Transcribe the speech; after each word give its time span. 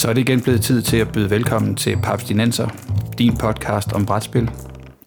Så 0.00 0.08
er 0.08 0.12
det 0.12 0.20
igen 0.20 0.40
blevet 0.40 0.62
tid 0.62 0.82
til 0.82 0.96
at 0.96 1.08
byde 1.12 1.30
velkommen 1.30 1.74
til 1.74 1.96
Paps 2.02 2.24
Dinenser, 2.24 2.68
din 3.18 3.36
podcast 3.36 3.92
om 3.92 4.06
brætspil. 4.06 4.50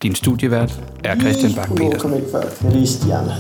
Din 0.04 0.16
studievært 0.16 0.80
er 1.04 1.20
Christian 1.20 1.54
Bak 1.54 1.70
petersen 1.70 2.00
Kom 2.00 2.14
ikke 2.16 2.28
før. 2.32 2.42
Jeg 2.64 2.72
lige 2.72 2.88
stjerne. 2.88 3.34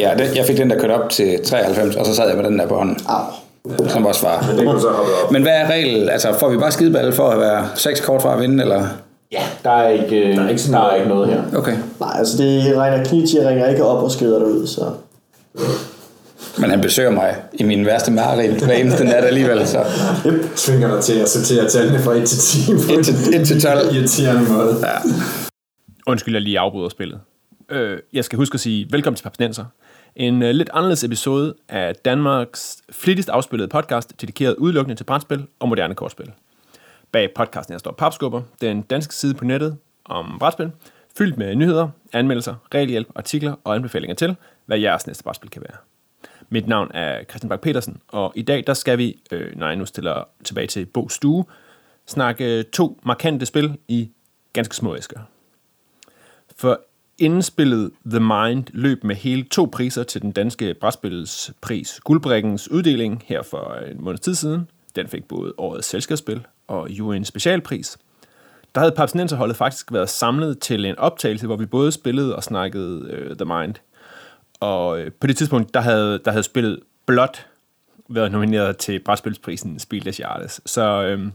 Ja, 0.00 0.14
det, 0.18 0.36
jeg 0.36 0.44
fik 0.46 0.56
den 0.56 0.70
der 0.70 0.78
kørt 0.78 0.90
op 0.90 1.10
til 1.10 1.40
93, 1.44 1.96
og 1.96 2.06
så 2.06 2.14
sad 2.14 2.28
jeg 2.28 2.36
med 2.36 2.44
den 2.44 2.58
der 2.58 2.66
på 2.66 2.74
hånden, 2.74 2.96
Au. 3.08 3.88
som 3.88 4.06
også 4.06 4.26
var. 4.26 4.44
Men 4.48 4.58
det 4.58 4.66
kunne 4.66 4.80
så 4.80 4.88
hoppe 4.88 5.12
op. 5.24 5.32
Men 5.32 5.42
hvad 5.42 5.52
er 5.52 5.70
regel? 5.70 6.08
Altså, 6.08 6.34
får 6.40 6.48
vi 6.48 6.56
bare 6.56 6.72
skideballe 6.72 7.12
for 7.12 7.28
at 7.28 7.38
være 7.40 7.68
seks 7.74 8.00
kort 8.00 8.22
fra 8.22 8.34
at 8.34 8.40
vinde, 8.40 8.62
eller? 8.62 8.86
Ja, 9.32 9.42
der 9.64 9.70
er 9.70 9.88
ikke, 9.88 10.36
der 10.36 10.44
er 10.44 10.48
ikke, 10.48 10.62
der 10.72 10.78
er 10.78 10.94
ikke 10.94 11.08
noget 11.08 11.28
her. 11.28 11.42
Okay. 11.56 11.76
Nej, 12.00 12.10
altså 12.18 12.42
det 12.42 12.76
regner 12.76 13.04
Knitsch, 13.04 13.36
jeg 13.36 13.48
ringer 13.48 13.68
ikke 13.68 13.84
op 13.84 14.02
og 14.02 14.10
skrider 14.10 14.38
derud, 14.38 14.66
så... 14.66 14.84
Men 16.58 16.70
han 16.70 16.80
besøger 16.80 17.10
mig 17.10 17.36
i 17.52 17.62
min 17.62 17.86
værste 17.86 18.12
mareridt 18.12 18.64
hver 18.64 18.74
eneste 18.74 19.04
nat 19.04 19.24
alligevel, 19.24 19.66
så 19.66 19.84
Tvinger 20.56 20.94
dig 20.94 21.04
til 21.04 21.18
at 21.18 21.28
sortere 21.28 21.68
tallene 21.68 21.98
fra 21.98 22.12
1 22.12 22.28
til 22.28 22.38
10 22.38 22.72
på 22.72 22.98
1 22.98 23.04
til, 23.04 23.40
1 23.40 23.46
til 23.46 23.62
12. 23.62 23.88
en 23.88 23.94
irriterende 23.94 24.52
måde. 24.52 24.76
Ja. 24.86 24.96
Undskyld, 26.06 26.34
jeg 26.34 26.42
lige 26.42 26.58
afbryder 26.58 26.88
spillet. 26.88 27.20
Øh, 27.70 27.98
jeg 28.12 28.24
skal 28.24 28.36
huske 28.36 28.54
at 28.54 28.60
sige 28.60 28.86
velkommen 28.90 29.16
til 29.16 29.22
Papsnenser. 29.22 29.64
En 30.16 30.42
øh, 30.42 30.50
lidt 30.50 30.70
anderledes 30.72 31.04
episode 31.04 31.54
af 31.68 31.96
Danmarks 31.96 32.76
flittigst 32.90 33.28
afspillede 33.28 33.68
podcast, 33.68 34.20
dedikeret 34.20 34.56
udelukkende 34.56 34.96
til 34.96 35.04
brætspil 35.04 35.46
og 35.58 35.68
moderne 35.68 35.94
kortspil. 35.94 36.32
Bag 37.12 37.28
podcasten 37.36 37.72
her 37.72 37.78
står 37.78 37.92
Papskubber, 37.92 38.42
den 38.60 38.82
danske 38.82 39.14
side 39.14 39.34
på 39.34 39.44
nettet 39.44 39.76
om 40.04 40.36
brætspil, 40.38 40.70
fyldt 41.18 41.38
med 41.38 41.54
nyheder, 41.54 41.88
anmeldelser, 42.12 42.54
regelhjælp, 42.74 43.08
artikler 43.14 43.54
og 43.64 43.74
anbefalinger 43.74 44.14
til, 44.14 44.36
hvad 44.66 44.78
jeres 44.78 45.06
næste 45.06 45.24
brætspil 45.24 45.50
kan 45.50 45.62
være. 45.62 45.76
Mit 46.52 46.68
navn 46.68 46.90
er 46.94 47.24
Christian 47.24 47.48
Bak 47.48 47.60
petersen 47.60 48.00
og 48.08 48.32
i 48.34 48.42
dag 48.42 48.64
der 48.66 48.74
skal 48.74 48.98
vi, 48.98 49.22
øh, 49.30 49.56
når 49.56 49.66
jeg 49.66 49.76
nu 49.76 49.86
stiller 49.86 50.24
tilbage 50.44 50.66
til 50.66 50.86
Bo 50.86 51.08
Stue, 51.08 51.44
snakke 52.06 52.62
to 52.62 53.00
markante 53.02 53.46
spil 53.46 53.78
i 53.88 54.10
ganske 54.52 54.76
små 54.76 54.96
æsker. 54.96 55.20
For 56.56 56.80
inden 57.18 57.42
spillet 57.42 57.90
The 58.06 58.20
Mind 58.20 58.64
løb 58.72 59.04
med 59.04 59.16
hele 59.16 59.42
to 59.42 59.68
priser 59.72 60.02
til 60.02 60.22
den 60.22 60.32
danske 60.32 60.74
brætspillets 60.74 61.52
pris 61.60 62.00
Guldbrikkens 62.04 62.70
uddeling 62.70 63.22
her 63.26 63.42
for 63.42 63.74
en 63.90 64.04
måneds 64.04 64.20
tid 64.20 64.34
siden. 64.34 64.68
Den 64.96 65.08
fik 65.08 65.28
både 65.28 65.52
årets 65.58 65.88
selskabsspil 65.88 66.46
og 66.68 66.88
UN 67.00 67.24
specialpris. 67.24 67.98
Der 68.74 68.80
havde 68.80 68.94
Papsnenserholdet 68.96 69.56
faktisk 69.56 69.92
været 69.92 70.08
samlet 70.08 70.58
til 70.58 70.84
en 70.84 70.98
optagelse, 70.98 71.46
hvor 71.46 71.56
vi 71.56 71.66
både 71.66 71.92
spillede 71.92 72.36
og 72.36 72.42
snakkede 72.42 73.10
øh, 73.10 73.36
The 73.36 73.44
Mind. 73.44 73.74
Og 74.60 75.00
øh, 75.00 75.12
på 75.12 75.26
det 75.26 75.36
tidspunkt, 75.36 75.74
der 75.74 75.80
havde, 75.80 76.20
der 76.24 76.30
havde 76.30 76.42
spillet 76.42 76.80
blot 77.06 77.46
været 78.08 78.32
nomineret 78.32 78.76
til 78.76 78.98
brætspilsprisen 78.98 79.78
Spil 79.78 80.04
des 80.04 80.20
Jahres. 80.20 80.60
Så 80.66 81.02
øhm, 81.02 81.32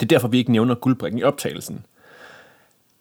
det 0.00 0.02
er 0.02 0.06
derfor, 0.06 0.28
vi 0.28 0.38
ikke 0.38 0.52
nævner 0.52 0.74
guldbrikken 0.74 1.18
i 1.18 1.22
optagelsen. 1.22 1.84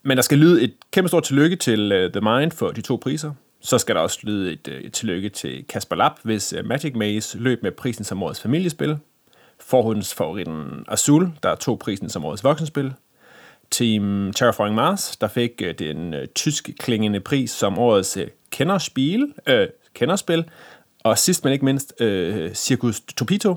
Men 0.04 0.18
der 0.18 0.24
skal 0.24 0.38
lyde 0.38 0.64
et 0.64 0.74
kæmpe 0.92 1.08
stort 1.08 1.24
tillykke 1.24 1.56
til 1.56 2.06
uh, 2.06 2.12
The 2.12 2.22
Mind 2.22 2.52
for 2.52 2.68
de 2.68 2.82
to 2.82 2.96
priser. 2.96 3.32
Så 3.62 3.78
skal 3.78 3.96
der 3.96 4.02
også 4.02 4.20
lyde 4.24 4.54
et, 4.54 4.68
uh, 4.68 4.74
et 4.74 4.94
tillykke 4.94 5.30
til 5.30 5.66
Kasper 5.70 5.96
Lapp, 5.96 6.16
hvis 6.24 6.54
uh, 6.54 6.66
Magic 6.66 6.96
Maze 6.96 7.38
løb 7.38 7.64
med 7.64 7.72
prisen 7.72 8.04
som 8.04 8.24
årets 8.24 8.42
familiespil. 8.42 8.98
Forhåndsfavoritten 9.60 10.86
Azul, 10.88 11.30
der 11.44 11.56
tog 11.56 11.80
prisen 11.80 12.10
som 12.10 12.26
årets 12.26 12.44
voksenspil. 12.44 12.94
Team 13.72 14.34
Terraforming 14.36 14.76
Mars, 14.76 15.18
der 15.18 15.28
fik 15.28 15.62
uh, 15.64 15.70
den 15.80 16.14
uh, 16.14 16.20
tysk 16.36 16.70
klingende 16.80 17.20
pris 17.20 17.52
som 17.52 17.80
årets 17.80 18.18
uh, 18.18 18.24
kenderspil, 18.52 19.20
kender 19.20 19.62
øh, 19.62 19.67
kenderspil. 19.94 20.45
Og 21.03 21.17
sidst 21.17 21.44
men 21.44 21.53
ikke 21.53 21.66
mindst, 21.66 22.02
øh, 22.02 22.53
Circus 22.53 23.02
Topito, 23.02 23.56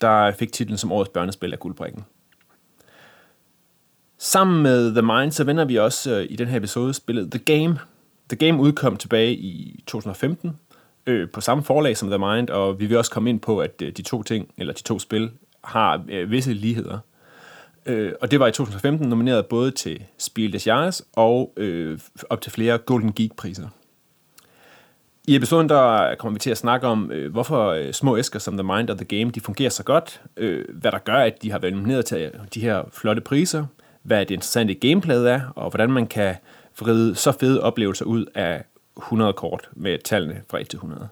der 0.00 0.32
fik 0.32 0.52
titlen 0.52 0.78
som 0.78 0.92
årets 0.92 1.10
børnespil 1.10 1.52
af 1.52 1.58
guldbrikken. 1.58 2.04
Sammen 4.18 4.62
med 4.62 4.92
The 4.92 5.02
Mind, 5.02 5.32
så 5.32 5.44
vender 5.44 5.64
vi 5.64 5.76
også 5.76 6.14
øh, 6.14 6.26
i 6.30 6.36
den 6.36 6.48
her 6.48 6.56
episode 6.56 6.94
spillet 6.94 7.30
The 7.30 7.38
Game. 7.38 7.78
The 8.28 8.36
Game 8.36 8.60
udkom 8.60 8.96
tilbage 8.96 9.34
i 9.34 9.84
2015 9.86 10.56
øh, 11.06 11.30
på 11.30 11.40
samme 11.40 11.64
forlag 11.64 11.96
som 11.96 12.08
The 12.08 12.18
Mind, 12.18 12.50
og 12.50 12.80
vi 12.80 12.86
vil 12.86 12.96
også 12.96 13.10
komme 13.10 13.30
ind 13.30 13.40
på, 13.40 13.60
at 13.60 13.82
øh, 13.82 13.92
de 13.96 14.02
to 14.02 14.22
ting, 14.22 14.48
eller 14.58 14.74
de 14.74 14.82
to 14.82 14.98
spil, 14.98 15.30
har 15.64 16.04
øh, 16.08 16.30
visse 16.30 16.52
ligheder. 16.52 16.98
Øh, 17.86 18.12
og 18.20 18.30
det 18.30 18.40
var 18.40 18.46
i 18.46 18.52
2015 18.52 19.08
nomineret 19.08 19.46
både 19.46 19.70
til 19.70 20.02
Spiel 20.18 20.52
des 20.52 20.66
Jahres 20.66 21.02
og 21.16 21.52
øh, 21.56 21.98
op 22.30 22.40
til 22.40 22.52
flere 22.52 22.78
Golden 22.78 23.12
Geek-priser. 23.12 23.68
I 25.28 25.36
episoden 25.36 25.68
der 25.68 26.14
kommer 26.14 26.34
vi 26.34 26.38
til 26.38 26.50
at 26.50 26.58
snakke 26.58 26.86
om, 26.86 27.10
øh, 27.12 27.32
hvorfor 27.32 27.66
øh, 27.66 27.92
små 27.92 28.16
æsker 28.16 28.38
som 28.38 28.56
The 28.56 28.62
Mind 28.62 28.90
og 28.90 28.96
The 28.98 29.18
Game 29.18 29.30
de 29.30 29.40
fungerer 29.40 29.70
så 29.70 29.82
godt, 29.82 30.20
øh, 30.36 30.64
hvad 30.74 30.92
der 30.92 30.98
gør, 30.98 31.16
at 31.16 31.42
de 31.42 31.50
har 31.50 31.58
været 31.58 31.74
nomineret 31.74 32.04
til 32.04 32.18
øh, 32.18 32.30
de 32.54 32.60
her 32.60 32.82
flotte 32.92 33.22
priser, 33.22 33.66
hvad 34.02 34.20
det 34.20 34.30
interessante 34.30 34.74
gameplay 34.74 35.16
er, 35.16 35.40
og 35.56 35.70
hvordan 35.70 35.90
man 35.90 36.06
kan 36.06 36.34
vride 36.80 37.14
så 37.14 37.32
fede 37.32 37.62
oplevelser 37.62 38.04
ud 38.04 38.26
af 38.34 38.64
100 38.96 39.32
kort 39.32 39.68
med 39.72 39.98
tallene 40.04 40.42
fra 40.50 40.60
1 40.60 40.68
til 40.68 40.76
100. 40.76 41.08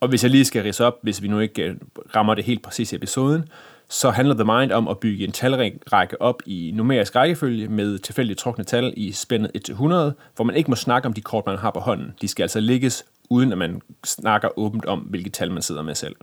Og 0.00 0.08
hvis 0.08 0.22
jeg 0.22 0.30
lige 0.30 0.44
skal 0.44 0.62
rise 0.62 0.84
op, 0.84 0.98
hvis 1.02 1.22
vi 1.22 1.28
nu 1.28 1.40
ikke 1.40 1.62
øh, 1.62 1.76
rammer 2.16 2.34
det 2.34 2.44
helt 2.44 2.62
præcis 2.62 2.92
i 2.92 2.96
episoden, 2.96 3.48
så 3.90 4.10
handler 4.10 4.34
The 4.34 4.44
Mind 4.44 4.72
om 4.72 4.88
at 4.88 4.98
bygge 4.98 5.24
en 5.24 5.32
talrække 5.32 6.22
op 6.22 6.42
i 6.46 6.72
numerisk 6.74 7.16
rækkefølge 7.16 7.68
med 7.68 7.98
tilfældigt 7.98 8.38
trukne 8.38 8.64
tal 8.64 8.94
i 8.96 9.12
spændet 9.12 9.50
1 9.54 9.64
til 9.64 9.72
100, 9.72 10.14
hvor 10.36 10.44
man 10.44 10.56
ikke 10.56 10.70
må 10.70 10.76
snakke 10.76 11.06
om 11.06 11.12
de 11.12 11.20
kort, 11.20 11.46
man 11.46 11.58
har 11.58 11.70
på 11.70 11.80
hånden. 11.80 12.14
De 12.20 12.28
skal 12.28 12.42
altså 12.42 12.60
ligges, 12.60 13.04
uden 13.30 13.52
at 13.52 13.58
man 13.58 13.82
snakker 14.04 14.58
åbent 14.58 14.84
om, 14.84 14.98
hvilke 14.98 15.30
tal 15.30 15.52
man 15.52 15.62
sidder 15.62 15.82
med 15.82 15.94
selv. 15.94 16.16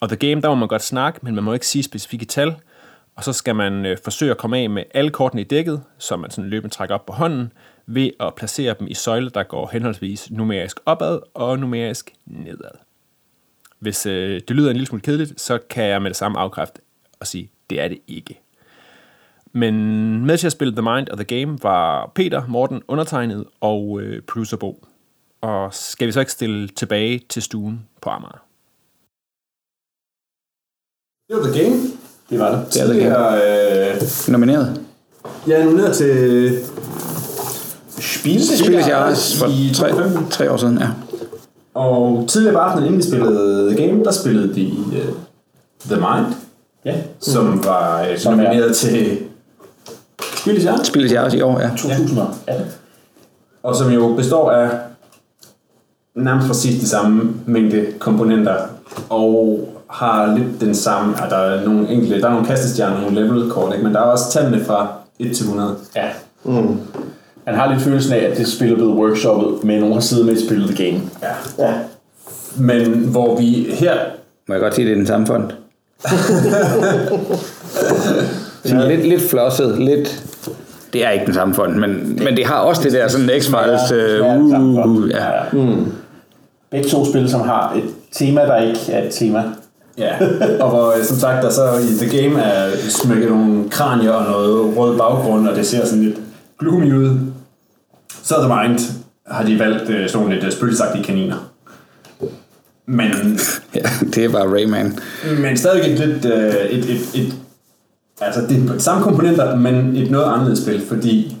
Og 0.00 0.08
The 0.08 0.16
Game, 0.16 0.40
der 0.40 0.48
må 0.48 0.54
man 0.54 0.68
godt 0.68 0.82
snakke, 0.82 1.20
men 1.22 1.34
man 1.34 1.44
må 1.44 1.52
ikke 1.52 1.66
sige 1.66 1.82
specifikke 1.82 2.26
tal, 2.26 2.54
og 3.16 3.24
så 3.24 3.32
skal 3.32 3.54
man 3.54 3.86
øh, 3.86 3.96
forsøge 4.04 4.30
at 4.30 4.38
komme 4.38 4.58
af 4.58 4.70
med 4.70 4.82
alle 4.94 5.10
kortene 5.10 5.42
i 5.42 5.44
dækket, 5.44 5.82
som 5.98 6.20
man 6.20 6.30
sådan 6.30 6.50
løbende 6.50 6.74
trækker 6.74 6.94
op 6.94 7.06
på 7.06 7.12
hånden, 7.12 7.52
ved 7.86 8.10
at 8.20 8.34
placere 8.34 8.74
dem 8.78 8.86
i 8.86 8.94
søjler, 8.94 9.30
der 9.30 9.42
går 9.42 9.70
henholdsvis 9.72 10.30
numerisk 10.30 10.80
opad 10.86 11.20
og 11.34 11.58
numerisk 11.58 12.12
nedad. 12.26 12.85
Hvis 13.78 14.06
øh, 14.06 14.40
det 14.48 14.56
lyder 14.56 14.70
en 14.70 14.76
lille 14.76 14.86
smule 14.86 15.02
kedeligt, 15.02 15.40
så 15.40 15.58
kan 15.70 15.84
jeg 15.84 16.02
med 16.02 16.10
det 16.10 16.16
samme 16.16 16.38
afkræfte 16.38 16.80
og 17.20 17.26
sige, 17.26 17.50
det 17.70 17.80
er 17.80 17.88
det 17.88 17.98
ikke. 18.08 18.40
Men 19.52 19.74
med 20.26 20.38
til 20.38 20.46
at 20.46 20.52
spille 20.52 20.72
The 20.76 20.82
Mind 20.82 21.08
og 21.08 21.18
The 21.18 21.24
Game 21.40 21.58
var 21.62 22.12
Peter, 22.14 22.42
Morten, 22.48 22.82
undertegnet 22.88 23.44
og 23.60 24.00
øh, 24.00 24.22
producer 24.22 24.56
Bo. 24.56 24.84
Og 25.40 25.74
skal 25.74 26.06
vi 26.06 26.12
så 26.12 26.20
ikke 26.20 26.32
stille 26.32 26.68
tilbage 26.68 27.20
til 27.28 27.42
stuen 27.42 27.86
på 28.02 28.10
Amager? 28.10 28.42
Det 31.28 31.36
var 31.36 31.42
The 31.52 31.62
Game. 31.62 31.82
Det 32.30 32.38
var 32.38 32.50
det. 32.56 32.74
Det 32.74 32.82
er 32.82 32.86
The 32.92 33.00
Game. 33.00 33.94
øh, 33.94 34.32
Nomineret. 34.32 34.84
jeg 35.46 35.60
er 35.60 35.64
nomineret 35.64 35.96
til 35.96 36.50
Spil 37.88 38.58
Spil 38.58 38.72
des 38.72 38.88
Jahres 38.88 39.38
for 39.38 39.46
i 39.46 39.74
tre, 39.74 39.88
2015. 39.88 40.30
tre 40.30 40.50
år 40.52 40.56
siden, 40.56 40.78
ja. 40.78 40.88
Og 41.76 42.24
tidligere 42.28 42.52
på 42.54 42.58
aftenen, 42.58 42.86
inden 42.86 43.00
de 43.00 43.06
spillede 43.08 43.74
Game, 43.76 44.04
der 44.04 44.10
spillede 44.12 44.54
de 44.54 44.72
uh, 44.86 45.14
The 45.90 45.96
Mind, 45.96 46.34
Ja. 46.84 46.94
som 47.20 47.64
var 47.64 48.00
uh, 48.12 48.18
Som 48.18 48.32
er- 48.32 48.36
nomineret 48.42 48.76
til 48.76 49.18
Spil 50.36 50.62
ja. 50.62 50.74
Spil 50.82 51.02
des 51.02 51.12
Jahres 51.12 51.34
i 51.34 51.40
år, 51.40 51.60
ja. 51.60 51.68
2018. 51.68 52.66
Og 53.62 53.76
som 53.76 53.90
jo 53.90 54.14
består 54.16 54.50
af 54.50 54.70
nærmest 56.14 56.46
præcis 56.48 56.80
de 56.80 56.88
samme 56.88 57.32
mængde 57.46 57.86
komponenter, 57.98 58.56
og 59.10 59.68
har 59.90 60.36
lidt 60.38 60.60
den 60.60 60.74
samme, 60.74 61.14
ja, 61.24 61.28
der 61.28 61.36
er 61.36 61.64
nogle 61.64 61.88
enkelte, 61.90 62.20
der 62.20 62.26
er 62.26 62.30
nogle 62.30 62.46
kastestjerner, 62.46 63.00
nogle 63.00 63.22
level 63.22 63.50
kort, 63.50 63.72
ikke? 63.72 63.84
men 63.84 63.94
der 63.94 64.00
er 64.00 64.04
også 64.04 64.30
tallene 64.32 64.64
fra 64.64 64.88
1 65.18 65.36
til 65.36 65.44
100. 65.44 65.76
Ja. 65.96 66.08
Mm. 66.44 66.80
Man 67.46 67.54
har 67.54 67.72
lidt 67.72 67.82
følelsen 67.82 68.12
af, 68.12 68.18
at 68.30 68.36
det 68.36 68.48
spil 68.48 68.72
er 68.72 68.74
blevet 68.74 68.94
workshoppet, 68.94 69.64
men 69.64 69.80
nogen 69.80 69.94
har 69.94 70.00
siddet 70.00 70.26
med 70.26 70.34
et 70.34 70.40
spil 70.46 70.68
The 70.68 70.84
Game. 70.84 71.00
Ja. 71.22 71.64
Ja. 71.64 71.74
Men 72.56 72.92
hvor 72.92 73.36
vi 73.36 73.66
her 73.70 73.94
Må 74.48 74.54
jeg 74.54 74.60
godt 74.60 74.74
sige, 74.74 74.84
det 74.84 74.92
er 74.92 74.96
den 74.96 75.06
samme 75.06 75.26
fond? 75.26 75.44
Sådan 78.64 78.88
lidt, 78.88 79.08
lidt 79.08 79.22
flosset, 79.22 79.78
lidt... 79.78 80.22
Det 80.92 81.04
er 81.06 81.10
ikke 81.10 81.26
den 81.26 81.34
samme 81.34 81.54
fond, 81.54 81.74
men, 81.74 82.18
men 82.24 82.36
det 82.36 82.46
har 82.46 82.58
også 82.58 82.82
det 82.82 82.92
der 82.92 83.08
sådan 83.08 83.28
X-Files... 83.30 83.94
Øh, 83.94 84.20
fond. 84.20 84.52
uh, 84.52 85.10
ja. 85.10 85.30
Mm. 85.52 85.92
Begge 86.70 86.88
to 86.88 87.04
spil, 87.04 87.30
som 87.30 87.40
har 87.40 87.72
et 87.76 87.84
tema, 88.12 88.40
der 88.40 88.62
ikke 88.62 88.92
er 88.92 89.06
et 89.06 89.12
tema. 89.12 89.42
Ja, 89.98 90.12
og 90.60 90.68
hvor 90.68 90.98
øh, 90.98 91.04
som 91.04 91.16
sagt 91.16 91.42
der 91.42 91.50
så 91.50 91.62
i 91.62 92.06
The 92.06 92.18
Game 92.18 92.42
er 92.42 92.70
smækket 92.88 93.30
nogle 93.30 93.70
kranier 93.70 94.10
og 94.10 94.30
noget 94.30 94.76
rød 94.76 94.98
baggrund, 94.98 95.48
og 95.48 95.56
det 95.56 95.66
ser 95.66 95.86
sådan 95.86 96.04
lidt 96.04 96.16
gloomy 96.58 96.94
ud. 96.94 97.18
Så 98.26 98.34
The 98.34 98.48
Mind 98.48 98.78
har 99.26 99.44
de 99.44 99.58
valgt 99.58 99.90
øh, 99.90 100.08
sådan 100.08 100.18
nogle 100.18 100.34
lidt 100.34 100.46
øh, 100.46 100.52
spøgelsagtige 100.52 101.04
kaniner. 101.04 101.36
Men, 102.86 103.10
ja, 103.74 103.80
det 104.14 104.24
er 104.24 104.28
bare 104.28 104.54
Rayman. 104.54 104.98
men 105.38 105.56
stadig 105.56 105.92
et 105.92 105.98
lidt 105.98 106.24
øh, 106.24 106.54
et, 106.54 106.84
et, 106.84 107.00
et, 107.14 107.34
altså 108.20 108.40
det 108.40 108.70
er 108.70 108.78
samme 108.78 109.02
komponenter, 109.02 109.56
men 109.56 109.96
et 109.96 110.10
noget 110.10 110.32
anderledes 110.32 110.58
spil, 110.58 110.86
fordi 110.86 111.36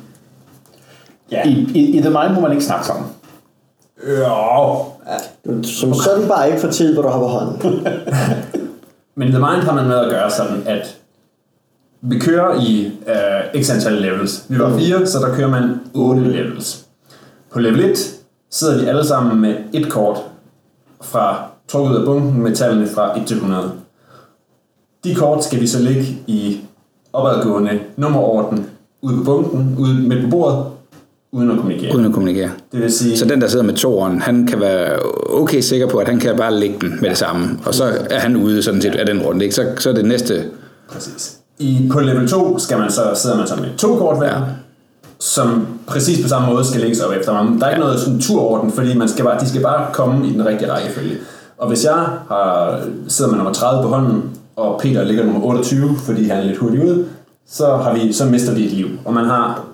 Ja. 1.32 1.48
I, 1.48 1.50
i, 1.74 1.98
I 1.98 2.00
The 2.00 2.10
Mind 2.10 2.34
må 2.34 2.40
man 2.40 2.52
ikke 2.52 2.64
snakke 2.64 2.86
sammen. 2.86 3.06
øh, 4.02 5.64
Som 5.64 5.94
sådan 5.94 6.28
bare 6.28 6.48
ikke 6.48 6.60
for 6.60 6.70
tid, 6.70 6.94
hvor 6.94 7.02
du 7.02 7.08
har 7.08 7.18
på 7.18 7.26
hånden. 7.26 7.86
Men 9.16 9.28
i 9.28 9.30
The 9.30 9.40
Mind 9.40 9.62
har 9.62 9.74
man 9.74 9.86
med 9.86 9.96
at 9.98 10.10
gøre 10.10 10.30
sådan, 10.30 10.62
at 10.66 10.96
vi 12.00 12.18
kører 12.18 12.60
i 12.60 12.92
uh, 13.06 13.62
x 13.62 13.70
antal 13.70 13.92
levels. 13.92 14.44
Vi 14.48 14.58
var 14.58 14.78
fire, 14.78 15.06
så 15.06 15.18
der 15.18 15.34
kører 15.34 15.48
man 15.48 15.80
8 15.94 16.22
levels. 16.22 16.84
På 17.52 17.60
level 17.60 17.84
1 17.84 17.98
sidder 18.50 18.80
vi 18.80 18.86
alle 18.86 19.06
sammen 19.06 19.40
med 19.40 19.54
et 19.72 19.90
kort 19.90 20.18
fra 21.02 21.44
trukket 21.68 21.90
ud 21.90 21.96
af 21.96 22.04
bunken 22.04 22.42
med 22.42 22.54
tallene 22.54 22.86
fra 22.86 23.18
1 23.20 23.26
til 23.26 23.36
100. 23.36 23.72
De 25.04 25.14
kort 25.14 25.44
skal 25.44 25.60
vi 25.60 25.66
så 25.66 25.82
lægge 25.82 26.02
i 26.26 26.60
opadgående 27.12 27.80
nummerorden 27.96 28.66
ude 29.02 29.16
på 29.16 29.24
bunken, 29.24 29.76
ude 29.78 29.94
midt 29.94 30.24
på 30.24 30.30
bordet, 30.30 30.64
uden 31.32 31.50
at 31.50 31.56
kommunikere. 31.56 31.94
Uden 31.94 32.06
at 32.06 32.12
kommunikere. 32.12 32.50
Det 32.72 32.80
vil 32.82 32.92
sige, 32.92 33.16
Så 33.16 33.24
den, 33.24 33.40
der 33.40 33.48
sidder 33.48 33.64
med 33.64 33.74
toeren, 33.74 34.20
han 34.20 34.46
kan 34.46 34.60
være 34.60 34.98
okay 35.30 35.60
sikker 35.60 35.88
på, 35.88 35.98
at 35.98 36.08
han 36.08 36.18
kan 36.18 36.36
bare 36.36 36.54
lægge 36.54 36.76
den 36.80 36.98
med 37.00 37.10
det 37.10 37.18
samme. 37.18 37.58
Og 37.66 37.74
så 37.74 37.84
er 38.10 38.18
han 38.18 38.36
ude 38.36 38.62
sådan 38.62 38.82
set 38.82 38.94
af 38.94 39.06
den 39.06 39.22
runde. 39.22 39.44
Ikke? 39.44 39.54
Så, 39.54 39.72
så 39.78 39.90
er 39.90 39.94
det 39.94 40.04
næste... 40.04 40.44
Præcis. 40.88 41.35
I, 41.58 41.88
på 41.92 42.00
level 42.00 42.28
2 42.28 42.58
skal 42.58 42.78
man 42.78 42.90
så, 42.90 43.02
sidder 43.14 43.36
man 43.36 43.46
så 43.46 43.56
med 43.56 43.76
to 43.76 43.96
kort 43.96 44.18
hver, 44.18 44.42
som 45.18 45.66
præcis 45.86 46.22
på 46.22 46.28
samme 46.28 46.52
måde 46.52 46.64
skal 46.64 46.80
lægges 46.80 47.00
op 47.00 47.12
efter 47.12 47.32
ham. 47.32 47.58
Der 47.58 47.66
er 47.66 47.70
ikke 47.70 47.80
noget 47.80 48.00
sådan 48.00 48.20
turorden, 48.20 48.72
fordi 48.72 48.96
man 48.96 49.08
skal 49.08 49.24
bare, 49.24 49.40
de 49.40 49.48
skal 49.48 49.62
bare 49.62 49.92
komme 49.92 50.28
i 50.28 50.32
den 50.32 50.46
rigtige 50.46 50.72
rækkefølge. 50.72 51.16
Og 51.58 51.68
hvis 51.68 51.84
jeg 51.84 52.06
har, 52.28 52.80
sidder 53.08 53.30
med 53.30 53.38
nummer 53.38 53.52
30 53.52 53.82
på 53.82 53.88
hånden, 53.88 54.22
og 54.56 54.80
Peter 54.80 55.04
ligger 55.04 55.24
nummer 55.24 55.42
28, 55.42 55.96
fordi 55.98 56.28
han 56.28 56.38
er 56.38 56.44
lidt 56.44 56.58
hurtigt 56.58 56.84
ude, 56.84 57.06
så, 57.48 57.76
har 57.76 57.94
vi, 57.94 58.12
så 58.12 58.24
mister 58.24 58.54
vi 58.54 58.64
et 58.64 58.72
liv. 58.72 58.88
Og 59.04 59.14
man 59.14 59.24
har 59.24 59.64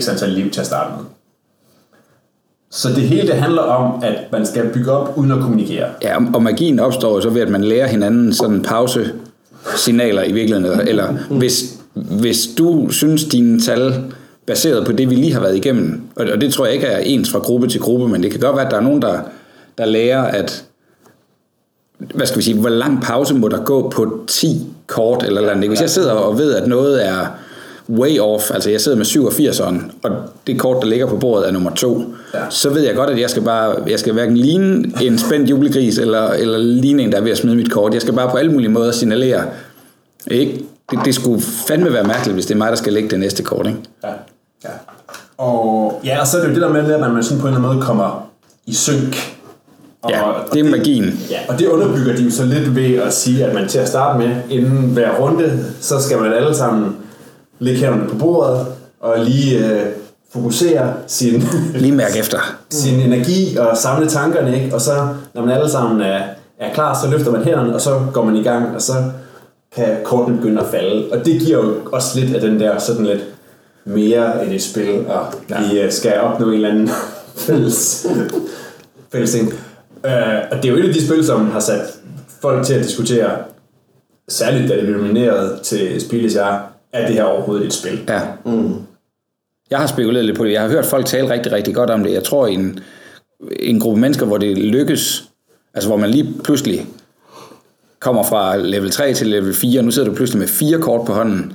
x 0.00 0.08
antal 0.08 0.30
liv 0.30 0.50
til 0.50 0.60
at 0.60 0.66
starte 0.66 0.90
med. 0.96 1.04
Så 2.70 2.88
det 2.88 3.02
hele 3.02 3.28
det 3.28 3.36
handler 3.36 3.62
om, 3.62 4.02
at 4.02 4.32
man 4.32 4.46
skal 4.46 4.68
bygge 4.72 4.92
op 4.92 5.12
uden 5.16 5.32
at 5.32 5.38
kommunikere. 5.40 5.88
Ja, 6.02 6.16
og 6.34 6.42
magien 6.42 6.80
opstår 6.80 7.20
så 7.20 7.30
ved, 7.30 7.40
at 7.40 7.48
man 7.48 7.64
lærer 7.64 7.86
hinanden 7.86 8.32
sådan 8.32 8.62
pause 8.62 9.12
signaler 9.76 10.24
i 10.24 10.32
virkeligheden. 10.32 10.88
Eller, 10.88 11.12
hvis, 11.30 11.74
hvis 11.94 12.48
du 12.58 12.90
synes, 12.90 13.24
dine 13.24 13.60
tal 13.60 13.94
baseret 14.46 14.86
på 14.86 14.92
det, 14.92 15.10
vi 15.10 15.14
lige 15.14 15.32
har 15.32 15.40
været 15.40 15.56
igennem, 15.56 16.00
og, 16.16 16.26
og 16.32 16.40
det 16.40 16.52
tror 16.52 16.64
jeg 16.64 16.74
ikke 16.74 16.86
er 16.86 16.98
ens 16.98 17.30
fra 17.30 17.38
gruppe 17.38 17.68
til 17.68 17.80
gruppe, 17.80 18.08
men 18.08 18.22
det 18.22 18.30
kan 18.30 18.40
godt 18.40 18.56
være, 18.56 18.64
at 18.64 18.70
der 18.70 18.76
er 18.76 18.82
nogen, 18.82 19.02
der, 19.02 19.20
der 19.78 19.84
lærer, 19.84 20.22
at 20.22 20.64
hvad 21.98 22.26
skal 22.26 22.38
vi 22.38 22.42
sige, 22.42 22.60
hvor 22.60 22.68
lang 22.68 23.02
pause 23.02 23.34
må 23.34 23.48
der 23.48 23.64
gå 23.64 23.90
på 23.90 24.24
10 24.26 24.66
kort 24.86 25.22
eller 25.22 25.40
eller 25.40 25.52
andet. 25.52 25.68
Hvis 25.68 25.80
jeg 25.80 25.90
sidder 25.90 26.12
og 26.12 26.38
ved, 26.38 26.54
at 26.54 26.68
noget 26.68 27.06
er 27.06 27.26
way 27.90 28.18
off, 28.18 28.50
altså 28.50 28.70
jeg 28.70 28.80
sidder 28.80 28.98
med 28.98 29.06
87'eren, 29.06 29.82
og 30.02 30.10
det 30.46 30.58
kort, 30.58 30.76
der 30.82 30.88
ligger 30.88 31.06
på 31.06 31.16
bordet 31.16 31.48
er 31.48 31.52
nummer 31.52 31.70
to, 31.74 32.04
Ja. 32.34 32.38
så 32.50 32.70
ved 32.70 32.82
jeg 32.82 32.94
godt, 32.94 33.10
at 33.10 33.20
jeg 33.20 33.30
skal 33.30 33.42
bare, 33.42 33.74
jeg 33.86 33.98
skal 33.98 34.12
hverken 34.12 34.36
ligne 34.36 34.92
en 35.02 35.18
spændt 35.18 35.50
julegris, 35.50 35.98
eller, 35.98 36.28
eller 36.30 36.58
ligne 36.58 37.02
en, 37.02 37.12
der 37.12 37.18
er 37.18 37.22
ved 37.22 37.30
at 37.30 37.38
smide 37.38 37.56
mit 37.56 37.70
kort. 37.72 37.92
Jeg 37.94 38.02
skal 38.02 38.14
bare 38.14 38.30
på 38.30 38.36
alle 38.36 38.52
mulige 38.52 38.70
måder 38.70 38.92
signalere. 38.92 39.42
Ikke? 40.30 40.64
Det, 40.90 40.98
det 41.04 41.14
skulle 41.14 41.42
fandme 41.68 41.92
være 41.92 42.04
mærkeligt, 42.04 42.34
hvis 42.34 42.46
det 42.46 42.54
er 42.54 42.58
mig, 42.58 42.70
der 42.70 42.76
skal 42.76 42.92
lægge 42.92 43.08
det 43.10 43.20
næste 43.20 43.42
kort. 43.42 43.66
Ikke? 43.66 43.78
Ja. 44.04 44.08
ja. 44.64 44.68
Og 45.38 46.00
ja, 46.04 46.20
og 46.20 46.26
så 46.26 46.36
er 46.36 46.40
det 46.40 46.48
jo 46.48 46.54
det 46.54 46.62
der 46.62 46.68
med, 46.72 46.94
at 46.94 47.00
man 47.12 47.22
sådan 47.22 47.40
på 47.40 47.46
en 47.48 47.54
eller 47.54 47.58
anden 47.64 47.76
måde 47.76 47.86
kommer 47.86 48.30
i 48.66 48.74
synk. 48.74 49.16
Og, 50.02 50.10
Ja, 50.10 50.22
og 50.22 50.34
det 50.54 50.66
er 50.66 50.70
magien. 50.70 51.04
Ja, 51.30 51.38
og 51.48 51.58
det 51.58 51.66
underbygger 51.66 52.16
de 52.16 52.22
jo 52.22 52.30
så 52.30 52.44
lidt 52.44 52.76
ved 52.76 52.94
at 52.94 53.12
sige, 53.12 53.44
at 53.44 53.54
man 53.54 53.68
til 53.68 53.78
at 53.78 53.88
starte 53.88 54.18
med, 54.18 54.36
inden 54.50 54.78
hver 54.92 55.10
runde, 55.20 55.64
så 55.80 56.00
skal 56.00 56.18
man 56.18 56.32
alle 56.32 56.54
sammen 56.54 56.96
lægge 57.58 57.80
hænderne 57.80 58.08
på 58.08 58.16
bordet 58.16 58.66
og 59.00 59.18
lige 59.24 59.66
øh, 59.66 59.86
fokusere 60.32 60.94
sin, 61.06 61.42
Lige 61.74 61.92
mærke 61.92 62.18
efter. 62.18 62.38
sin 62.70 63.00
energi 63.00 63.56
og 63.56 63.76
samle 63.76 64.08
tankerne, 64.08 64.62
ikke? 64.62 64.74
Og 64.74 64.80
så, 64.80 65.08
når 65.34 65.42
man 65.44 65.54
alle 65.54 65.70
sammen 65.70 66.00
er, 66.00 66.20
er 66.58 66.74
klar, 66.74 66.98
så 67.02 67.10
løfter 67.10 67.30
man 67.30 67.42
hænderne, 67.42 67.74
og 67.74 67.80
så 67.80 68.00
går 68.12 68.24
man 68.24 68.36
i 68.36 68.42
gang, 68.42 68.74
og 68.74 68.82
så 68.82 68.94
kan 69.76 69.96
kortene 70.04 70.36
begynde 70.36 70.60
at 70.60 70.66
falde. 70.66 71.08
Og 71.12 71.24
det 71.24 71.40
giver 71.40 71.58
jo 71.58 71.74
også 71.92 72.20
lidt 72.20 72.34
af 72.34 72.40
den 72.40 72.60
der 72.60 72.78
sådan 72.78 73.06
lidt 73.06 73.24
mere 73.84 74.44
end 74.44 74.52
et 74.52 74.62
spil, 74.62 75.06
og 75.08 75.26
vi 75.48 75.80
øh, 75.80 75.92
skal 75.92 76.20
opnå 76.20 76.46
en 76.46 76.54
eller 76.54 76.68
anden 76.68 76.90
fælles, 77.46 78.06
fælles 79.12 79.32
ting. 79.32 79.52
Øh, 80.06 80.12
og 80.50 80.56
det 80.56 80.64
er 80.64 80.68
jo 80.68 80.76
et 80.76 80.88
af 80.88 80.94
de 80.94 81.06
spil, 81.06 81.26
som 81.26 81.50
har 81.50 81.60
sat 81.60 81.80
folk 82.42 82.66
til 82.66 82.74
at 82.74 82.84
diskutere, 82.84 83.30
særligt 84.28 84.70
da 84.70 84.76
det 84.76 84.84
blev 84.84 84.96
nomineret 84.96 85.60
til 85.60 86.00
Spil 86.00 86.36
er, 86.36 86.67
er 86.92 87.06
det 87.06 87.14
her 87.14 87.22
overhovedet 87.24 87.66
et 87.66 87.72
spil? 87.72 88.00
Ja. 88.08 88.20
Mm. 88.44 88.74
Jeg 89.70 89.78
har 89.78 89.86
spekuleret 89.86 90.24
lidt 90.24 90.36
på 90.36 90.44
det. 90.44 90.52
Jeg 90.52 90.60
har 90.62 90.68
hørt 90.68 90.84
folk 90.86 91.06
tale 91.06 91.30
rigtig, 91.30 91.52
rigtig 91.52 91.74
godt 91.74 91.90
om 91.90 92.04
det. 92.04 92.12
Jeg 92.12 92.24
tror, 92.24 92.46
en, 92.46 92.80
en 93.60 93.80
gruppe 93.80 94.00
mennesker, 94.00 94.26
hvor 94.26 94.38
det 94.38 94.58
lykkes, 94.58 95.24
altså 95.74 95.88
hvor 95.88 95.96
man 95.96 96.10
lige 96.10 96.34
pludselig 96.44 96.86
kommer 98.00 98.22
fra 98.22 98.56
level 98.56 98.90
3 98.90 99.14
til 99.14 99.26
level 99.26 99.54
4, 99.54 99.80
og 99.80 99.84
nu 99.84 99.90
sidder 99.90 100.08
du 100.08 100.14
pludselig 100.14 100.38
med 100.40 100.48
fire 100.48 100.78
kort 100.78 101.06
på 101.06 101.12
hånden, 101.12 101.52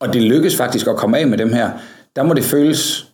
og 0.00 0.12
det 0.12 0.22
lykkes 0.22 0.56
faktisk 0.56 0.86
at 0.86 0.96
komme 0.96 1.18
af 1.18 1.26
med 1.26 1.38
dem 1.38 1.52
her, 1.52 1.70
der 2.16 2.22
må 2.22 2.34
det 2.34 2.44
føles 2.44 3.06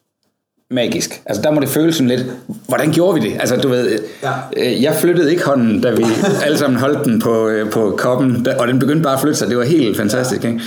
magisk. 0.71 1.23
Altså 1.27 1.43
der 1.43 1.51
må 1.51 1.61
det 1.61 1.69
føles 1.69 1.95
sådan 1.97 2.09
lidt, 2.09 2.27
hvordan 2.69 2.93
gjorde 2.93 3.21
vi 3.23 3.29
det? 3.29 3.37
Altså 3.41 3.57
du 3.57 3.69
ved, 3.69 3.99
Ja. 4.23 4.33
øh, 4.57 4.83
jeg 4.83 4.95
flyttede 4.95 5.31
ikke 5.31 5.45
hånden, 5.45 5.81
da 5.81 5.91
vi 5.91 6.05
alle 6.45 6.59
sammen 6.59 6.81
holdt 6.81 7.05
den 7.05 7.21
på, 7.21 7.49
øh, 7.49 7.71
på 7.71 7.95
koppen, 7.99 8.47
og 8.59 8.69
den 8.69 8.79
begyndte 8.79 9.03
bare 9.03 9.15
at 9.15 9.21
flytte 9.21 9.39
sig. 9.39 9.49
Det 9.49 9.57
var 9.57 9.65
helt 9.65 9.97
fantastisk. 9.97 10.45
Ikke? 10.45 10.61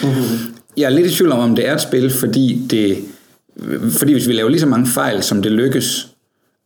Jeg 0.77 0.85
er 0.85 0.89
lidt 0.89 1.07
i 1.07 1.15
tvivl 1.15 1.31
om, 1.31 1.39
om 1.39 1.55
det 1.55 1.67
er 1.67 1.73
et 1.73 1.81
spil, 1.81 2.11
fordi 2.11 2.61
det, 2.69 2.97
fordi 3.91 4.13
hvis 4.13 4.27
vi 4.27 4.33
laver 4.33 4.49
lige 4.49 4.59
så 4.59 4.67
mange 4.67 4.87
fejl, 4.87 5.23
som 5.23 5.41
det 5.41 5.51
lykkes, 5.51 6.07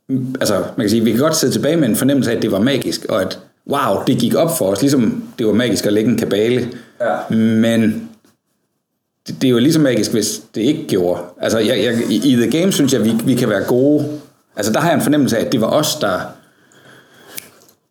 altså 0.10 0.56
man 0.56 0.84
kan 0.84 0.90
sige, 0.90 1.04
vi 1.04 1.12
kan 1.12 1.20
godt 1.20 1.36
sidde 1.36 1.54
tilbage 1.54 1.78
med 1.78 1.90
en 1.90 1.96
fornemmelse 1.96 2.32
af, 2.32 2.36
at 2.36 2.42
det 2.42 2.52
var 2.52 2.60
magisk, 2.60 3.06
og 3.10 3.22
at 3.22 3.40
wow, 3.70 4.04
det 4.08 4.18
gik 4.18 4.36
op 4.36 4.58
for 4.58 4.66
os, 4.66 4.82
ligesom 4.82 5.24
det 5.40 5.48
var 5.48 5.54
magisk 5.54 5.86
at 5.86 5.94
lægge 5.94 6.10
en 6.10 6.18
kabale. 6.18 6.70
Ja. 7.02 7.36
Men 7.36 8.10
det, 9.28 9.42
det 9.42 9.48
er 9.48 9.52
jo 9.52 9.58
lige 9.58 9.74
så 9.74 9.80
magisk, 9.80 10.12
hvis 10.12 10.42
det 10.56 10.62
ikke 10.62 10.86
gjorde. 10.88 11.22
Altså 11.42 11.60
jeg, 11.60 11.84
jeg, 11.84 12.12
i, 12.12 12.36
The 12.36 12.60
Game 12.60 12.72
synes 12.72 12.94
jeg, 12.94 13.06
vi, 13.06 13.14
vi 13.26 13.36
kan 13.36 13.50
være 13.50 13.64
gode. 13.64 14.06
Altså 14.56 14.74
der 14.74 14.80
har 14.80 14.90
jeg 14.90 14.96
en 14.96 15.04
fornemmelse 15.04 15.38
af, 15.38 15.46
at 15.46 15.52
det 15.52 15.62
var 15.62 15.68
os, 15.68 15.96
der 15.96 16.20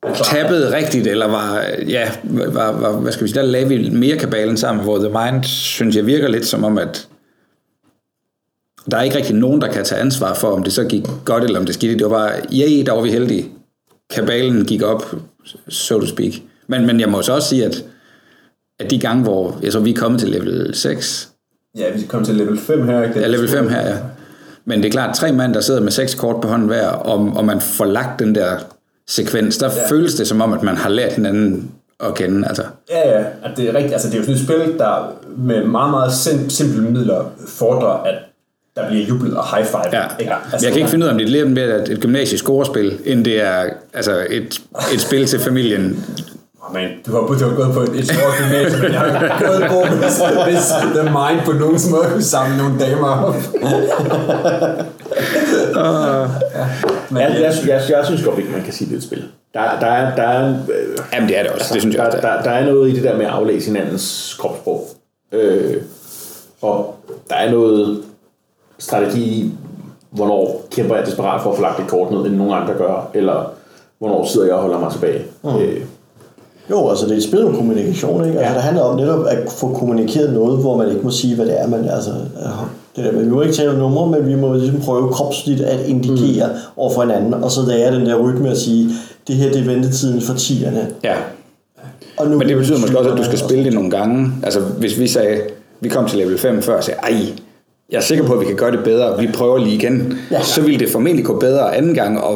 tappede 0.02 0.76
rigtigt, 0.76 1.06
eller 1.06 1.26
var, 1.26 1.64
ja, 1.88 2.10
var, 2.24 2.72
var, 2.72 2.92
hvad 2.92 3.12
skal 3.12 3.24
vi 3.24 3.28
sige, 3.28 3.40
der 3.40 3.46
lavede 3.46 3.68
vi 3.68 3.90
mere 3.90 4.16
kabalen 4.16 4.56
sammen, 4.56 4.84
hvor 4.84 4.98
The 4.98 5.08
Mind, 5.08 5.44
synes 5.44 5.96
jeg, 5.96 6.06
virker 6.06 6.28
lidt 6.28 6.46
som 6.46 6.64
om, 6.64 6.78
at 6.78 7.08
der 8.90 8.96
er 8.96 9.02
ikke 9.02 9.16
rigtig 9.16 9.34
nogen, 9.34 9.60
der 9.60 9.72
kan 9.72 9.84
tage 9.84 10.00
ansvar 10.00 10.34
for, 10.34 10.48
om 10.48 10.62
det 10.62 10.72
så 10.72 10.84
gik 10.84 11.04
godt, 11.24 11.44
eller 11.44 11.60
om 11.60 11.66
det 11.66 11.74
skete. 11.74 11.94
Det 11.94 12.02
var 12.02 12.08
bare, 12.08 12.32
ja, 12.52 12.82
der 12.86 12.92
var 12.92 13.02
vi 13.02 13.10
heldige. 13.10 13.48
Kabalen 14.10 14.64
gik 14.64 14.82
op, 14.82 15.16
so 15.68 16.00
to 16.00 16.06
speak. 16.06 16.32
Men, 16.66 16.86
men 16.86 17.00
jeg 17.00 17.08
må 17.08 17.22
så 17.22 17.32
også 17.32 17.48
sige, 17.48 17.64
at, 17.64 17.84
at 18.80 18.90
de 18.90 18.98
gange, 18.98 19.22
hvor 19.22 19.58
jeg 19.62 19.72
så 19.72 19.80
vi 19.80 19.90
er 19.90 19.96
kommet 19.96 20.20
til 20.20 20.28
level 20.28 20.74
6, 20.74 21.28
Ja, 21.78 21.92
vi 21.92 22.02
kom 22.08 22.24
til 22.24 22.34
level 22.34 22.58
5 22.58 22.86
her, 22.86 23.02
ikke? 23.02 23.20
Ja, 23.20 23.26
level 23.26 23.48
5 23.48 23.68
her, 23.68 23.88
ja. 23.88 23.96
Men 24.64 24.78
det 24.78 24.88
er 24.88 24.92
klart, 24.92 25.16
tre 25.16 25.32
mand, 25.32 25.54
der 25.54 25.60
sidder 25.60 25.80
med 25.80 25.90
seks 25.92 26.14
kort 26.14 26.40
på 26.42 26.48
hånden 26.48 26.68
hver, 26.68 26.88
og, 26.88 27.32
og 27.36 27.44
man 27.44 27.60
får 27.60 27.84
lagt 27.84 28.18
den 28.18 28.34
der 28.34 28.58
sekvens, 29.08 29.56
der 29.58 29.66
ja. 29.76 29.90
føles 29.90 30.14
det 30.14 30.28
som 30.28 30.40
om, 30.40 30.52
at 30.52 30.62
man 30.62 30.76
har 30.76 30.88
lært 30.88 31.12
hinanden 31.12 31.70
at 32.00 32.14
kende. 32.14 32.48
Altså, 32.48 32.62
Ja, 32.90 33.08
ja, 33.18 33.24
at 33.44 33.50
det 33.56 33.68
er 33.68 33.74
rigtigt. 33.74 33.92
Altså, 33.92 34.08
det 34.08 34.14
er 34.14 34.18
jo 34.18 34.24
sådan 34.24 34.34
et 34.36 34.40
spil, 34.44 34.78
der 34.78 35.12
med 35.36 35.64
meget, 35.64 35.90
meget 35.90 36.10
sim- 36.10 36.48
simple 36.50 36.82
midler 36.82 37.24
fordrer, 37.48 38.02
at 38.02 38.14
der 38.76 38.88
bliver 38.88 39.06
jublet 39.06 39.36
og 39.36 39.56
high 39.56 39.66
five. 39.66 39.82
ja. 40.00 40.04
Ikke? 40.20 40.32
Altså, 40.52 40.66
jeg 40.66 40.72
kan 40.72 40.78
ikke 40.78 40.90
finde 40.90 41.04
ud 41.04 41.08
af, 41.08 41.12
om 41.12 41.18
det 41.18 41.26
er 41.26 41.30
lidt 41.30 41.50
mere 41.50 41.90
et 41.90 42.00
gymnasisk 42.00 42.44
scorespil, 42.44 42.98
end 43.04 43.24
det 43.24 43.42
er 43.42 43.64
altså 43.94 44.26
et, 44.30 44.60
et 44.94 45.00
spil 45.00 45.26
til 45.26 45.38
familien. 45.40 46.04
Oh, 46.62 46.74
man, 46.74 46.88
du 47.06 47.12
har, 47.12 47.20
du 47.20 47.32
har 47.48 47.56
gået 47.56 47.74
på 47.74 47.80
et, 47.80 47.98
et 47.98 48.04
stort 48.08 48.32
gymnasium, 48.42 48.80
men 48.82 48.92
jeg 48.92 49.00
har 49.00 49.42
gået 49.46 49.62
på, 49.70 49.94
hvis, 49.96 50.20
hvis 50.44 50.66
The 50.94 51.02
Mind 51.02 51.40
på 51.46 51.52
nogen 51.52 51.78
måde 51.90 52.04
kunne 52.12 52.22
samle 52.22 52.56
nogle 52.58 52.78
damer 52.80 53.08
op. 53.08 53.34
Men 57.10 57.22
jeg, 57.22 57.30
jeg, 57.40 57.52
jeg, 57.68 57.80
jeg 57.90 58.04
synes 58.04 58.24
godt 58.24 58.38
ikke, 58.38 58.50
man 58.50 58.62
kan 58.62 58.72
sige, 58.72 58.88
det 58.88 58.94
er 58.94 58.98
et 58.98 59.04
spil. 59.04 59.24
Der, 59.54 59.60
der, 59.80 59.86
er, 59.86 60.16
der, 60.16 60.22
er, 60.22 60.48
øh, 60.50 60.98
Jamen, 61.14 61.28
det 61.28 61.38
er 61.38 61.42
det 61.42 61.52
også. 61.52 61.74
Det 61.74 61.82
synes 61.82 61.96
jeg 61.96 62.02
der, 62.02 62.06
også, 62.06 62.18
det 62.18 62.24
er. 62.24 62.36
der, 62.36 62.42
der 62.42 62.50
er 62.50 62.64
noget 62.66 62.90
i 62.90 62.94
det 62.94 63.02
der 63.04 63.16
med 63.16 63.24
at 63.26 63.30
aflæse 63.32 63.66
hinandens 63.66 64.36
kropssprog. 64.40 64.86
Øh, 65.32 65.76
og 66.62 66.94
der 67.30 67.34
er 67.36 67.50
noget 67.50 68.02
strategi 68.78 69.20
i, 69.20 69.52
hvornår 70.10 70.62
kæmper 70.70 70.96
jeg 70.96 71.06
desperat 71.06 71.42
for 71.42 71.50
at 71.50 71.56
få 71.56 71.62
lagt 71.62 71.80
et 71.80 71.86
kort 71.88 72.10
ned, 72.12 72.20
end 72.20 72.36
nogen 72.36 72.52
andre 72.52 72.74
gør, 72.74 73.10
eller 73.14 73.52
hvornår 73.98 74.26
sidder 74.26 74.46
jeg 74.46 74.54
og 74.56 74.62
holder 74.62 74.78
mig 74.78 74.92
tilbage. 74.92 75.24
Mm. 75.44 75.56
Øh, 75.56 75.80
Jo, 76.70 76.88
altså 76.90 77.06
det 77.06 77.12
er 77.12 77.16
et 77.16 77.22
spil 77.24 77.44
om 77.46 77.54
kommunikation, 77.56 78.24
ikke? 78.24 78.38
Altså, 78.38 78.50
Ja. 78.50 78.54
det 78.54 78.62
handler 78.62 78.82
om 78.82 78.96
netop 78.96 79.26
at 79.26 79.38
få 79.58 79.72
kommunikeret 79.74 80.32
noget, 80.32 80.58
hvor 80.60 80.76
man 80.76 80.88
ikke 80.90 81.02
må 81.02 81.10
sige, 81.10 81.34
hvad 81.36 81.46
det 81.46 81.60
er, 81.60 81.66
men 81.66 81.88
altså, 81.88 82.10
det 82.98 83.04
der 83.06 83.12
med, 83.12 83.24
vi 83.24 83.30
må 83.30 83.42
ikke 83.42 83.54
tale 83.54 83.78
numre, 83.78 84.06
men 84.20 84.28
vi 84.28 84.34
må 84.34 84.54
ligesom 84.54 84.80
prøve 84.80 85.08
kropsligt 85.12 85.60
at 85.60 85.86
indikere 85.86 86.46
mm. 86.48 86.58
over 86.76 86.94
for 86.94 87.02
hinanden, 87.02 87.34
og 87.34 87.50
så 87.50 87.60
lære 87.68 87.94
den 87.94 88.06
der 88.06 88.16
rytme 88.16 88.50
at 88.50 88.58
sige, 88.58 88.88
det 89.28 89.36
her 89.36 89.52
det 89.52 89.60
er 89.60 89.64
ventetiden 89.64 90.22
for 90.22 90.34
tierne. 90.34 90.88
Ja. 91.04 91.14
Og 92.16 92.26
nu 92.26 92.38
Men 92.38 92.48
det 92.48 92.56
betyder 92.56 92.78
måske 92.78 92.98
også, 92.98 93.10
at 93.10 93.18
du 93.18 93.24
skal 93.24 93.38
spille 93.38 93.64
det 93.64 93.72
nogle 93.74 93.90
gange. 93.90 94.32
Altså, 94.42 94.60
hvis 94.60 94.98
vi 94.98 95.06
sagde, 95.08 95.40
vi 95.80 95.88
kom 95.88 96.08
til 96.08 96.18
level 96.18 96.38
5 96.38 96.62
før 96.62 96.76
og 96.76 96.84
sagde, 96.84 97.00
ej, 97.02 97.16
jeg 97.90 97.96
er 97.96 98.00
sikker 98.02 98.24
på, 98.24 98.32
at 98.32 98.40
vi 98.40 98.44
kan 98.44 98.56
gøre 98.56 98.70
det 98.72 98.84
bedre, 98.84 99.20
vi 99.20 99.28
prøver 99.34 99.58
lige 99.58 99.74
igen, 99.74 100.18
Ja. 100.30 100.42
så 100.42 100.60
ville 100.62 100.78
det 100.78 100.88
formentlig 100.88 101.24
gå 101.24 101.38
bedre 101.38 101.76
anden 101.76 101.94
gang, 101.94 102.20
og, 102.20 102.34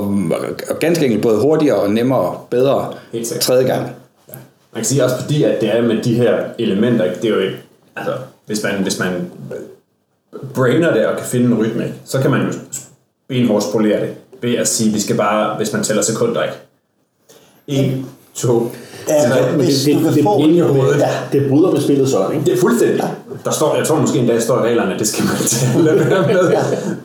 og 0.71 0.79
ganske 0.81 1.05
enkelt 1.05 1.23
både 1.23 1.39
hurtigere 1.41 1.77
og 1.77 1.91
nemmere 1.91 2.19
og 2.21 2.47
bedre 2.51 2.87
Helt 3.13 3.27
sikkert. 3.27 3.43
tredje 3.43 3.67
gang. 3.67 3.83
Man 4.75 4.77
kan 4.77 4.85
sige 4.85 5.05
også 5.05 5.17
fordi, 5.21 5.43
at 5.43 5.61
det 5.61 5.77
er 5.77 5.83
med 5.83 6.03
de 6.03 6.15
her 6.15 6.35
elementer, 6.59 7.05
det 7.23 7.31
er 7.31 7.35
jo 7.35 7.41
ikke, 7.41 7.57
altså, 7.97 8.13
hvis 8.47 8.63
man, 8.63 8.73
hvis 8.83 8.99
man 8.99 9.09
brainer 10.55 10.95
det 10.95 11.07
og 11.07 11.17
kan 11.17 11.27
finde 11.27 11.47
en 11.47 11.59
rytme, 11.59 11.85
ikke? 11.85 11.97
så 12.05 12.21
kan 12.21 12.31
man 12.31 12.41
jo 12.47 12.53
benhårdt 13.29 13.65
spolere 13.65 14.01
det 14.01 14.15
ved 14.43 14.55
at 14.55 14.69
sige, 14.69 14.93
vi 14.93 15.01
skal 15.01 15.17
bare, 15.17 15.57
hvis 15.57 15.73
man 15.73 15.83
tæller 15.83 16.03
sekunder, 16.03 16.43
ikke? 16.43 16.57
1, 17.67 18.05
2, 18.35 18.71
Ja, 19.09 19.53
hvis 19.57 19.83
det, 19.85 19.95
du 19.95 19.99
det, 19.99 20.07
kan 20.07 20.15
det, 20.15 20.25
få 20.25 20.39
det, 20.39 20.45
en 20.45 20.55
det, 20.55 20.99
ja. 20.99 21.09
det 21.33 21.51
bryder 21.51 21.71
med 21.71 21.81
spillet 21.81 22.09
så, 22.09 22.29
ikke? 22.29 22.45
Det 22.45 22.55
er 22.55 22.59
fuldstændig. 22.59 23.05
Der 23.45 23.51
står, 23.51 23.77
jeg 23.77 23.87
tror 23.87 24.01
måske 24.01 24.19
endda, 24.19 24.35
der 24.35 24.41
står 24.41 24.59
i 24.65 24.69
reglerne, 24.69 24.95
at 24.95 24.99
det 25.01 25.09
skal 25.09 25.25
man 25.25 25.85
være 25.85 26.27
med. 26.27 26.57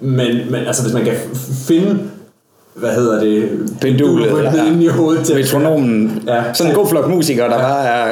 Men, 0.18 0.52
men 0.52 0.66
altså, 0.68 0.82
hvis 0.84 0.94
man 0.94 1.04
kan 1.06 1.14
finde, 1.68 2.00
hvad 2.80 2.90
hedder 2.90 3.20
det, 3.20 3.50
Pendulet, 3.82 4.26
ja. 4.28 4.64
ja. 4.64 4.72
inde 4.72 4.84
i 4.84 4.88
hovedet 4.88 5.26
til 5.26 5.36
Metronomen. 5.36 6.24
Ja. 6.28 6.36
Ja. 6.36 6.42
Sådan 6.54 6.72
en 6.72 6.78
god 6.78 6.88
flok 6.88 7.10
musikere, 7.10 7.50
der 7.50 7.58
bare 7.58 7.86
er 7.88 8.12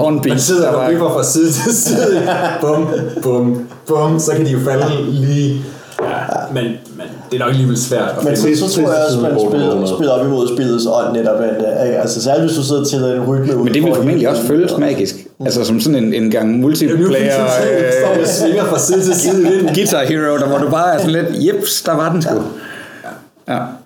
on 0.00 0.20
beat. 0.20 0.28
man 0.32 0.38
sidder 0.38 0.60
der 0.62 0.68
og 0.68 0.74
bare- 0.74 0.90
vipper 0.90 1.08
fra 1.08 1.24
side 1.24 1.50
til 1.52 1.76
side. 1.76 2.22
bum, 2.60 2.86
bum, 3.22 3.66
bum, 3.86 4.18
så 4.20 4.32
kan 4.32 4.46
de 4.46 4.50
jo 4.50 4.58
falde 4.64 4.84
lige. 5.10 5.60
Ja, 6.02 6.08
men, 6.54 6.64
men 6.64 7.06
det 7.30 7.36
er 7.36 7.44
nok 7.44 7.48
alligevel 7.50 7.78
svært 7.78 8.08
at 8.18 8.24
Men 8.24 8.36
finde. 8.36 8.56
så, 8.58 8.68
tror 8.68 8.92
jeg 8.92 9.04
også, 9.08 9.20
man 9.20 9.30
spiller, 9.50 9.86
spiller 9.96 10.12
op 10.12 10.26
imod 10.26 10.48
spillets 10.56 10.86
ånd 10.86 11.16
netop. 11.16 11.40
At, 11.40 11.88
øh, 11.88 12.00
altså 12.00 12.22
særligt 12.22 12.44
hvis 12.44 12.56
du 12.56 12.62
sidder 12.64 12.84
til 12.84 12.98
en 12.98 13.24
rytme 13.28 13.56
ud 13.56 13.64
Men 13.64 13.74
det 13.74 13.82
vil 13.84 13.92
formentlig 13.94 14.28
også 14.28 14.42
føles 14.42 14.72
magisk. 14.78 15.14
Altså 15.44 15.64
som 15.64 15.80
sådan 15.80 16.04
en, 16.04 16.14
en 16.14 16.30
gang 16.30 16.60
multiplayer 16.60 17.32
Står 17.32 18.08
og 18.14 18.20
øh, 18.20 18.26
svinger 18.26 18.64
fra 18.64 18.78
side 18.78 19.00
til 19.02 19.14
side. 19.14 19.70
Guitar 19.74 20.04
Hero, 20.04 20.36
der 20.36 20.46
hvor 20.46 20.58
du 20.58 20.70
bare 20.70 20.94
er 20.94 20.98
sådan 20.98 21.12
lidt, 21.12 21.26
jeps, 21.46 21.82
der 21.82 21.96
var 21.96 22.12
den 22.12 22.22
sgu. 22.22 22.34
Ja. 22.34 22.40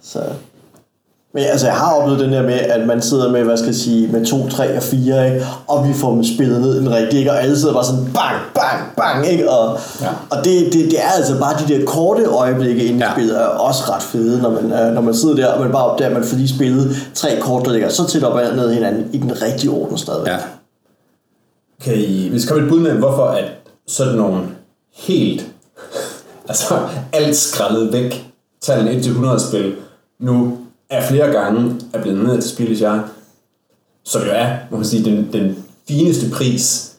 Så. 0.02 0.20
Men 1.34 1.44
altså, 1.44 1.66
jeg 1.66 1.76
har 1.76 1.94
oplevet 1.94 2.20
den 2.20 2.32
der 2.32 2.42
med, 2.42 2.54
at 2.54 2.86
man 2.86 3.02
sidder 3.02 3.32
med, 3.32 3.44
hvad 3.44 3.56
skal 3.56 3.66
jeg 3.66 3.74
sige, 3.74 4.08
med 4.08 4.26
2, 4.26 4.48
3 4.48 4.76
og 4.76 4.82
4, 4.82 5.26
ikke? 5.34 5.46
og 5.66 5.88
vi 5.88 5.92
får 5.94 6.10
dem 6.14 6.24
spillet 6.24 6.60
ned 6.60 6.74
i 6.74 6.78
den 6.78 6.90
rigtige, 6.94 7.18
ikke? 7.18 7.30
og 7.32 7.42
alle 7.42 7.58
sidder 7.58 7.74
bare 7.74 7.84
sådan 7.84 8.04
bang, 8.04 8.36
bang, 8.54 8.92
bang, 8.96 9.26
ikke? 9.26 9.50
Og, 9.50 9.78
ja. 10.00 10.08
og 10.30 10.44
det, 10.44 10.72
det, 10.72 10.90
det, 10.90 11.04
er 11.04 11.08
altså 11.16 11.38
bare 11.38 11.54
de 11.66 11.74
der 11.74 11.84
korte 11.86 12.24
øjeblikke 12.24 12.84
inde 12.84 12.98
i 12.98 13.02
Ja. 13.02 13.12
spillet, 13.12 13.40
er 13.40 13.44
også 13.44 13.82
ret 13.92 14.02
fede, 14.02 14.42
når 14.42 14.50
man, 14.50 14.64
øh, 14.72 14.94
når 14.94 15.00
man 15.00 15.14
sidder 15.14 15.34
der, 15.36 15.46
og 15.46 15.60
man 15.62 15.72
bare 15.72 15.84
opdager, 15.84 16.08
at 16.10 16.16
man 16.16 16.24
får 16.24 16.36
lige 16.36 16.48
spillet 16.54 16.96
tre 17.14 17.28
kort, 17.40 17.64
der 17.66 17.72
ligger 17.72 17.88
så 17.88 18.06
tæt 18.06 18.24
op 18.24 18.38
ad 18.38 18.56
ned 18.56 18.74
hinanden, 18.74 19.10
i 19.12 19.18
den 19.18 19.42
rigtige 19.42 19.70
orden 19.70 19.98
stadigvæk. 19.98 20.32
ja. 20.32 20.38
Kan 21.84 21.94
I, 21.94 22.28
hvis 22.28 22.44
I 22.44 22.46
kommer 22.48 22.64
et 22.64 22.68
bud 22.70 22.80
med, 22.80 22.90
hvorfor 22.92 23.24
at 23.24 23.44
sådan 23.88 24.14
nogle 24.14 24.40
helt, 24.96 25.46
altså 26.48 26.78
alt 27.12 27.36
skrællet 27.36 27.92
væk, 27.92 28.27
tallene 28.60 29.00
1-100 29.00 29.48
spil, 29.48 29.76
nu 30.18 30.58
er 30.90 31.08
flere 31.08 31.32
gange 31.32 31.80
er 31.92 32.02
blevet 32.02 32.24
ned 32.24 32.42
til 32.42 32.50
spil, 32.50 32.78
jeg, 32.78 33.02
som 34.04 34.22
jo 34.22 34.30
er, 34.30 34.56
må 34.70 34.76
man 34.76 34.86
sige, 34.86 35.04
den, 35.04 35.32
den 35.32 35.64
fineste 35.88 36.30
pris. 36.30 36.92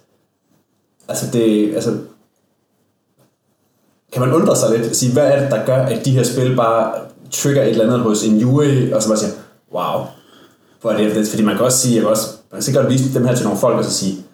Altså 1.07 1.25
det, 1.33 1.75
altså, 1.75 1.97
kan 4.13 4.21
man 4.21 4.33
undre 4.33 4.55
sig 4.55 4.77
lidt 4.77 4.89
og 4.89 4.95
sige, 4.95 5.13
hvad 5.13 5.23
er 5.23 5.41
det, 5.41 5.51
der 5.51 5.65
gør, 5.65 5.77
at 5.77 6.05
de 6.05 6.11
her 6.11 6.23
spil 6.23 6.55
bare 6.55 6.93
trigger 7.31 7.63
et 7.63 7.69
eller 7.69 7.85
andet 7.85 7.99
hos 7.99 8.23
en 8.23 8.37
jury, 8.37 8.91
og 8.91 9.03
så 9.03 9.09
bare 9.09 9.17
siger, 9.17 9.31
wow, 9.73 10.05
hvor 10.81 10.91
er 10.91 10.97
det? 10.97 11.27
Fordi 11.27 11.43
man 11.43 11.55
kan 11.55 11.65
også 11.65 11.77
sige, 11.77 11.95
jeg 11.95 12.01
kan 12.01 12.09
også, 12.09 12.27
man 12.51 12.57
kan 12.57 12.63
sikkert 12.63 12.89
vise 12.89 13.13
dem 13.13 13.25
her 13.25 13.35
til 13.35 13.45
nogle 13.45 13.59
folk, 13.59 13.77
og 13.77 13.85
så 13.85 13.91
sige, 13.91 14.25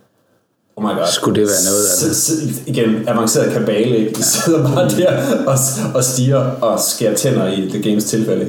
oh 0.77 0.83
my 0.83 0.87
god. 0.87 1.07
Skulle 1.11 1.41
det 1.41 1.47
være 1.47 1.63
noget 1.71 1.85
af 1.85 2.07
det? 2.07 2.15
S- 2.15 2.55
s- 2.55 2.61
igen, 2.65 2.89
avanceret 3.07 3.53
kabale, 3.53 3.97
ikke? 3.97 4.13
De 4.17 4.23
sidder 4.23 4.63
bare 4.73 4.89
der 4.89 5.11
og, 5.47 5.57
og 5.95 6.03
stiger 6.03 6.37
og 6.61 6.79
skærer 6.79 7.15
tænder 7.15 7.47
i 7.47 7.69
The 7.69 7.89
Games 7.89 8.03
tilfælde. 8.03 8.45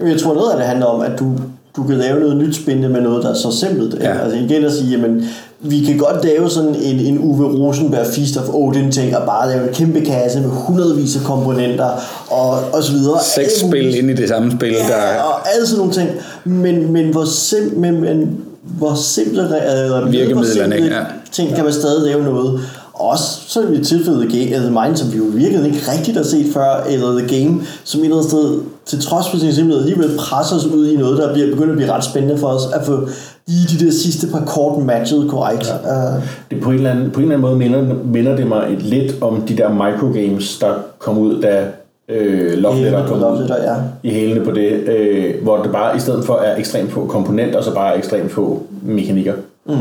Jeg 0.00 0.20
tror 0.20 0.34
noget 0.34 0.50
af 0.50 0.56
det 0.56 0.66
handler 0.66 0.86
om, 0.86 1.00
at 1.00 1.18
du, 1.18 1.32
du 1.76 1.82
kan 1.82 1.96
lave 1.98 2.20
noget 2.20 2.36
nyt 2.36 2.56
spændende 2.56 2.88
med 2.88 3.00
noget, 3.00 3.22
der 3.24 3.30
er 3.30 3.34
så 3.34 3.50
simpelt. 3.60 3.94
Ja. 4.02 4.18
Altså 4.22 4.36
igen 4.38 4.64
at 4.64 4.72
sige, 4.72 4.90
jamen, 4.90 5.24
vi 5.60 5.80
kan 5.84 5.98
godt 5.98 6.24
lave 6.24 6.50
sådan 6.50 6.74
en, 6.74 7.00
en 7.00 7.18
Uwe 7.18 7.46
Rosenberg 7.46 8.06
Feast 8.06 8.36
of 8.36 8.48
Odin 8.54 8.92
ting, 8.92 9.16
og 9.16 9.26
bare 9.26 9.48
lave 9.50 9.68
en 9.68 9.74
kæmpe 9.74 10.00
kasse 10.00 10.40
med 10.40 10.48
hundredvis 10.48 11.16
af 11.16 11.22
komponenter, 11.22 11.88
og, 12.28 12.50
og 12.72 12.82
så 12.82 12.92
videre. 12.92 13.18
Seks 13.34 13.60
spil 13.60 13.94
inde 13.98 14.12
i 14.12 14.16
det 14.16 14.28
samme 14.28 14.52
spil, 14.52 14.72
Ja, 14.72 14.78
der 14.88 15.22
og 15.22 15.48
alle 15.54 15.66
sådan 15.66 15.78
nogle 15.78 15.92
ting. 15.92 16.08
Men, 16.44 16.92
men 16.92 17.08
hvor, 17.12 17.24
sim, 17.24 17.72
men, 17.76 18.00
men, 18.00 18.36
hvor 18.62 18.94
simple 18.94 19.42
eller 19.42 20.00
med 20.04 20.10
Virkemidlerne, 20.10 20.74
hvor 20.76 20.84
simple 20.84 20.96
ja. 20.96 21.04
Ting 21.34 21.54
kan 21.54 21.64
man 21.64 21.72
stadig 21.72 22.02
lave 22.02 22.24
noget. 22.24 22.60
Også 22.94 23.24
så 23.48 23.66
vi 23.66 23.84
tilfældet 23.84 24.32
Game, 24.32 24.66
The 24.66 24.70
Mind, 24.70 24.96
som 24.96 25.12
vi 25.12 25.18
jo 25.18 25.24
virkelig 25.24 25.66
ikke 25.66 25.92
rigtigt 25.92 26.16
har 26.16 26.24
set 26.24 26.46
før, 26.52 26.84
eller 26.88 27.18
The 27.18 27.38
Game, 27.38 27.60
som 27.84 28.00
et 28.00 28.04
eller 28.04 28.16
andet 28.16 28.30
sted, 28.30 28.60
til 28.86 29.02
trods 29.02 29.30
for 29.30 29.36
sin 29.36 29.52
simpelthed, 29.52 29.84
alligevel 29.84 30.16
presser 30.18 30.56
os 30.56 30.66
ud 30.66 30.88
i 30.88 30.96
noget, 30.96 31.18
der 31.18 31.32
bliver 31.32 31.50
begyndt 31.50 31.70
at 31.70 31.76
blive 31.76 31.92
ret 31.92 32.04
spændende 32.04 32.38
for 32.38 32.46
os, 32.46 32.62
at 32.74 32.86
få 32.86 33.08
lige 33.46 33.78
de 33.78 33.84
der 33.84 33.92
sidste 33.92 34.26
par 34.26 34.44
kort 34.46 34.82
matchet 34.84 35.26
korrekt. 35.30 35.74
Ja. 35.84 36.16
Uh, 36.16 36.22
Det 36.50 36.60
på 36.62 36.70
en 36.70 36.76
eller 36.76 36.90
anden, 36.90 37.10
på 37.10 37.20
en 37.20 37.22
eller 37.22 37.36
anden 37.36 37.48
måde 37.48 37.58
minder, 37.58 37.94
minder 38.04 38.36
det 38.36 38.46
mig 38.46 38.66
et 38.72 38.82
lidt 38.82 39.22
om 39.22 39.42
de 39.42 39.56
der 39.56 39.68
microgames, 39.68 40.58
der 40.58 40.72
kom 40.98 41.18
ud, 41.18 41.42
da 41.42 41.64
øh, 42.08 42.58
Love 42.58 42.74
Hælene 42.74 42.90
Letter 42.90 43.06
på 43.06 43.14
kom 43.14 43.32
ud. 43.32 43.48
Ja. 43.48 43.74
I 44.02 44.10
hælene 44.10 44.44
på 44.44 44.50
det, 44.50 44.70
øh, 44.70 45.42
hvor 45.42 45.62
det 45.62 45.72
bare 45.72 45.96
i 45.96 46.00
stedet 46.00 46.24
for 46.24 46.34
er 46.34 46.56
ekstremt 46.56 46.92
få 46.92 47.06
komponenter, 47.06 47.62
så 47.62 47.74
bare 47.74 47.94
er 47.94 47.98
ekstremt 47.98 48.32
få 48.32 48.62
mekanikker. 48.82 49.34
Mm. 49.66 49.74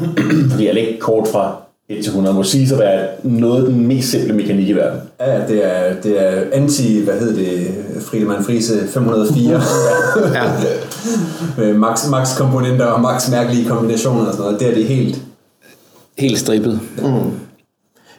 Fordi 0.50 0.68
ikke 0.68 0.98
kort 1.00 1.28
fra 1.28 1.56
1 1.88 2.04
til 2.04 2.10
100 2.10 2.36
må 2.36 2.42
sige 2.42 2.74
at 2.74 2.78
være 2.78 3.08
noget 3.22 3.64
af 3.64 3.72
den 3.72 3.86
mest 3.86 4.10
simple 4.10 4.32
mekanik 4.32 4.68
i 4.68 4.72
verden. 4.72 5.00
Ja, 5.20 5.46
det 5.48 5.64
er, 5.64 6.00
det 6.02 6.22
er 6.22 6.42
anti, 6.52 7.04
hvad 7.04 7.14
hedder 7.20 7.34
det, 7.34 7.74
Friedemann 8.00 8.44
Friese 8.44 8.88
504. 8.88 9.60
Ja. 10.34 10.42
Med 11.62 11.74
max, 11.74 12.08
max 12.10 12.36
komponenter 12.36 12.84
og 12.84 13.00
max 13.00 13.30
mærkelige 13.30 13.68
kombinationer 13.68 14.26
og 14.26 14.32
sådan 14.32 14.44
noget. 14.44 14.60
Det 14.60 14.68
er 14.68 14.74
det 14.74 14.84
helt. 14.84 15.22
helt 16.18 16.38
strippet. 16.38 16.80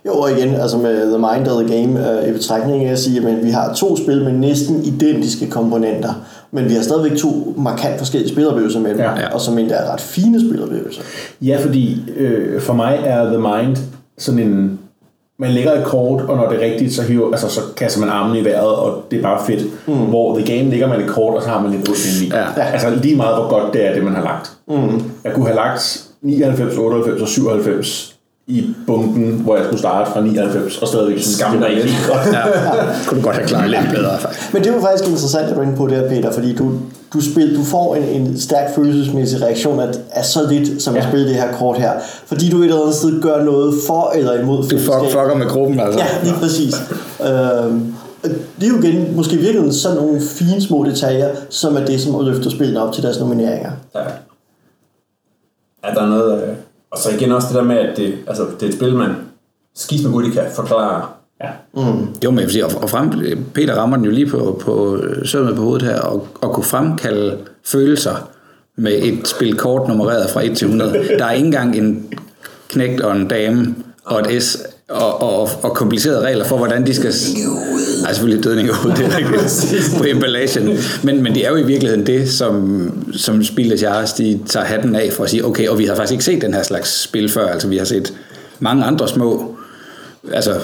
Jo, 0.05 0.13
og 0.13 0.31
igen, 0.31 0.55
altså 0.55 0.77
med 0.77 1.01
The 1.01 1.17
Mind 1.17 1.47
og 1.47 1.63
The 1.63 1.77
Game 1.77 2.11
øh, 2.11 2.29
i 2.29 2.31
betragtning 2.31 2.85
af 2.85 2.91
at 2.91 2.99
sige, 2.99 3.29
at 3.29 3.45
vi 3.45 3.49
har 3.49 3.73
to 3.73 3.97
spil 3.97 4.23
med 4.23 4.31
næsten 4.31 4.83
identiske 4.83 5.49
komponenter, 5.49 6.13
men 6.51 6.69
vi 6.69 6.73
har 6.73 6.81
stadigvæk 6.81 7.17
to 7.17 7.53
markant 7.57 7.97
forskellige 7.97 8.31
spiloplevelser 8.31 8.79
med 8.79 8.89
dem, 8.89 8.99
Ja, 8.99 9.19
ja. 9.19 9.33
og 9.33 9.41
som 9.41 9.57
endda 9.57 9.75
er 9.75 9.93
ret 9.93 10.01
fine 10.01 10.49
spiloplevelser. 10.49 11.01
Ja, 11.41 11.57
fordi 11.61 12.01
øh, 12.17 12.61
for 12.61 12.73
mig 12.73 12.99
er 13.05 13.25
The 13.25 13.37
Mind 13.37 13.77
sådan 14.17 14.39
en... 14.39 14.79
Man 15.39 15.51
lægger 15.51 15.71
et 15.73 15.85
kort, 15.85 16.21
og 16.21 16.37
når 16.37 16.49
det 16.49 16.57
er 16.63 16.71
rigtigt, 16.71 16.93
så, 16.93 17.01
hiver, 17.01 17.31
altså, 17.31 17.49
så 17.49 17.61
kaster 17.75 17.99
man 17.99 18.09
armen 18.09 18.37
i 18.37 18.45
vejret, 18.45 18.75
og 18.75 19.03
det 19.11 19.19
er 19.19 19.23
bare 19.23 19.45
fedt. 19.47 19.63
Mm. 19.87 19.93
Hvor 19.93 20.39
The 20.39 20.57
Game 20.57 20.69
ligger 20.69 20.87
man 20.87 21.01
et 21.01 21.07
kort, 21.07 21.35
og 21.35 21.43
så 21.43 21.49
har 21.49 21.61
man 21.61 21.71
lidt 21.71 21.89
ondt 21.89 22.05
indeni. 22.05 22.35
Ja. 22.57 22.61
Altså 22.61 22.89
lige 23.03 23.15
meget, 23.15 23.35
hvor 23.35 23.49
godt 23.49 23.73
det 23.73 23.87
er, 23.87 23.93
det 23.93 24.03
man 24.03 24.15
har 24.15 24.23
lagt. 24.23 24.51
Mm. 24.67 25.01
Jeg 25.23 25.33
kunne 25.33 25.45
have 25.45 25.55
lagt 25.55 26.03
99, 26.21 26.77
98 26.77 27.21
og 27.21 27.27
97 27.27 28.16
i 28.47 28.75
bunken, 28.87 29.31
hvor 29.31 29.55
jeg 29.55 29.65
skulle 29.65 29.79
starte 29.79 30.11
fra 30.11 30.21
99, 30.21 30.77
og 30.77 30.87
stadigvæk 30.87 31.19
synes, 31.19 31.37
Skam 31.37 31.51
det 31.51 31.61
var 31.61 31.67
dig 31.67 31.83
godt. 32.07 32.35
Ja. 32.35 32.43
Kunne 33.07 33.19
du 33.19 33.25
godt 33.25 33.35
have 33.35 33.47
klaret 33.47 33.69
lidt 33.69 33.81
bedre, 33.95 34.19
faktisk. 34.19 34.53
Men 34.53 34.63
det 34.63 34.73
var 34.73 34.81
faktisk 34.81 35.09
interessant, 35.09 35.49
at 35.49 35.55
du 35.55 35.59
er 35.59 35.63
inde 35.63 35.77
på 35.77 35.87
det 35.87 35.97
her, 35.97 36.09
Peter, 36.09 36.31
fordi 36.31 36.55
du, 36.55 36.71
du, 37.13 37.21
spil, 37.21 37.57
du 37.57 37.63
får 37.63 37.95
en, 37.95 38.03
en 38.03 38.39
stærk 38.39 38.75
følelsesmæssig 38.75 39.41
reaktion 39.41 39.79
af, 39.79 39.89
af 40.11 40.25
så 40.25 40.39
lidt, 40.49 40.81
som 40.81 40.95
ja. 40.95 41.01
at 41.01 41.07
spille 41.07 41.27
det 41.27 41.35
her 41.35 41.53
kort 41.53 41.77
her. 41.77 41.91
Fordi 42.25 42.49
du 42.49 42.57
et 42.59 42.63
eller 42.63 42.81
andet 42.81 42.95
sted 42.95 43.21
gør 43.21 43.43
noget 43.43 43.73
for 43.87 44.11
eller 44.15 44.41
imod 44.41 44.57
Du 44.57 44.77
fuck, 44.77 45.11
fucker 45.11 45.35
med 45.35 45.45
gruppen, 45.45 45.79
altså. 45.79 45.99
Ja, 45.99 46.05
lige 46.23 46.35
præcis. 46.39 46.75
øhm, 47.21 47.93
og 48.23 48.29
det 48.59 48.63
er 48.63 48.67
jo 48.67 48.81
igen 48.83 49.15
måske 49.15 49.37
virkelig 49.37 49.73
sådan 49.73 49.97
nogle 49.97 50.21
fine 50.21 50.61
små 50.61 50.83
detaljer, 50.83 51.29
som 51.49 51.75
er 51.75 51.85
det, 51.85 52.01
som 52.01 52.25
løfter 52.25 52.49
spillene 52.49 52.81
op 52.81 52.93
til 52.93 53.03
deres 53.03 53.19
nomineringer. 53.19 53.71
Ja. 53.95 53.99
Er 55.83 55.93
der 55.93 56.05
noget... 56.05 56.57
Og 56.91 56.97
så 56.97 57.09
igen 57.09 57.31
også 57.31 57.47
det 57.47 57.55
der 57.55 57.63
med, 57.63 57.77
at 57.77 57.97
det, 57.97 58.17
altså, 58.27 58.45
det 58.59 58.63
er 58.63 58.67
et 58.67 58.73
spil, 58.73 58.95
man 58.95 59.15
skidt 59.75 60.03
med 60.03 60.11
Gudi 60.11 60.29
kan 60.29 60.43
forklare. 60.55 61.05
Ja. 61.41 61.49
Jo, 62.23 62.29
men 62.31 62.39
jeg 62.39 62.45
vil 62.45 62.51
sige, 62.51 62.65
og 62.65 62.71
og 62.81 62.89
frem, 62.89 63.11
Peter 63.53 63.75
rammer 63.75 63.97
den 63.97 64.05
jo 64.05 64.11
lige 64.11 64.29
på, 64.29 64.61
på 64.61 65.01
sømmet 65.25 65.55
på 65.55 65.61
hovedet 65.61 65.87
her, 65.87 65.99
og, 65.99 66.27
og 66.41 66.53
kunne 66.53 66.63
fremkalde 66.63 67.37
følelser 67.65 68.29
med 68.77 68.91
et 69.03 69.27
spil 69.27 69.57
kort 69.57 69.87
nummereret 69.87 70.29
fra 70.29 70.45
1 70.45 70.57
til 70.57 70.65
100. 70.65 70.93
Der 71.19 71.25
er 71.25 71.31
ikke 71.31 71.45
engang 71.45 71.77
en 71.77 72.13
knægt 72.69 73.01
og 73.01 73.15
en 73.15 73.27
dame 73.27 73.75
og 74.05 74.19
et 74.19 74.43
S 74.43 74.57
og, 74.89 75.21
og, 75.21 75.49
og 75.63 75.75
komplicerede 75.75 76.21
regler 76.21 76.45
for, 76.45 76.57
hvordan 76.57 76.85
de 76.85 76.93
skal... 76.93 77.13
Nej, 78.07 78.13
selvfølgelig 78.13 78.43
dødning 78.43 78.69
ud, 78.69 78.91
det 78.91 79.05
er 79.05 79.17
rigtigt 79.17 79.97
på 79.97 80.03
emballagen. 80.07 80.77
Men, 81.03 81.23
men 81.23 81.35
det 81.35 81.45
er 81.45 81.49
jo 81.49 81.55
i 81.55 81.63
virkeligheden 81.63 82.05
det, 82.05 82.29
som, 82.29 82.91
som 83.13 83.43
Spil 83.43 83.79
Jars, 83.81 84.13
de 84.13 84.39
tager 84.45 84.65
hatten 84.65 84.95
af 84.95 85.13
for 85.13 85.23
at 85.23 85.29
sige, 85.29 85.45
okay, 85.45 85.67
og 85.67 85.79
vi 85.79 85.85
har 85.85 85.95
faktisk 85.95 86.11
ikke 86.11 86.23
set 86.23 86.41
den 86.41 86.53
her 86.53 86.63
slags 86.63 87.01
spil 87.01 87.29
før, 87.29 87.47
altså 87.47 87.67
vi 87.67 87.77
har 87.77 87.85
set 87.85 88.13
mange 88.59 88.83
andre 88.83 89.07
små 89.07 89.57
altså 90.31 90.59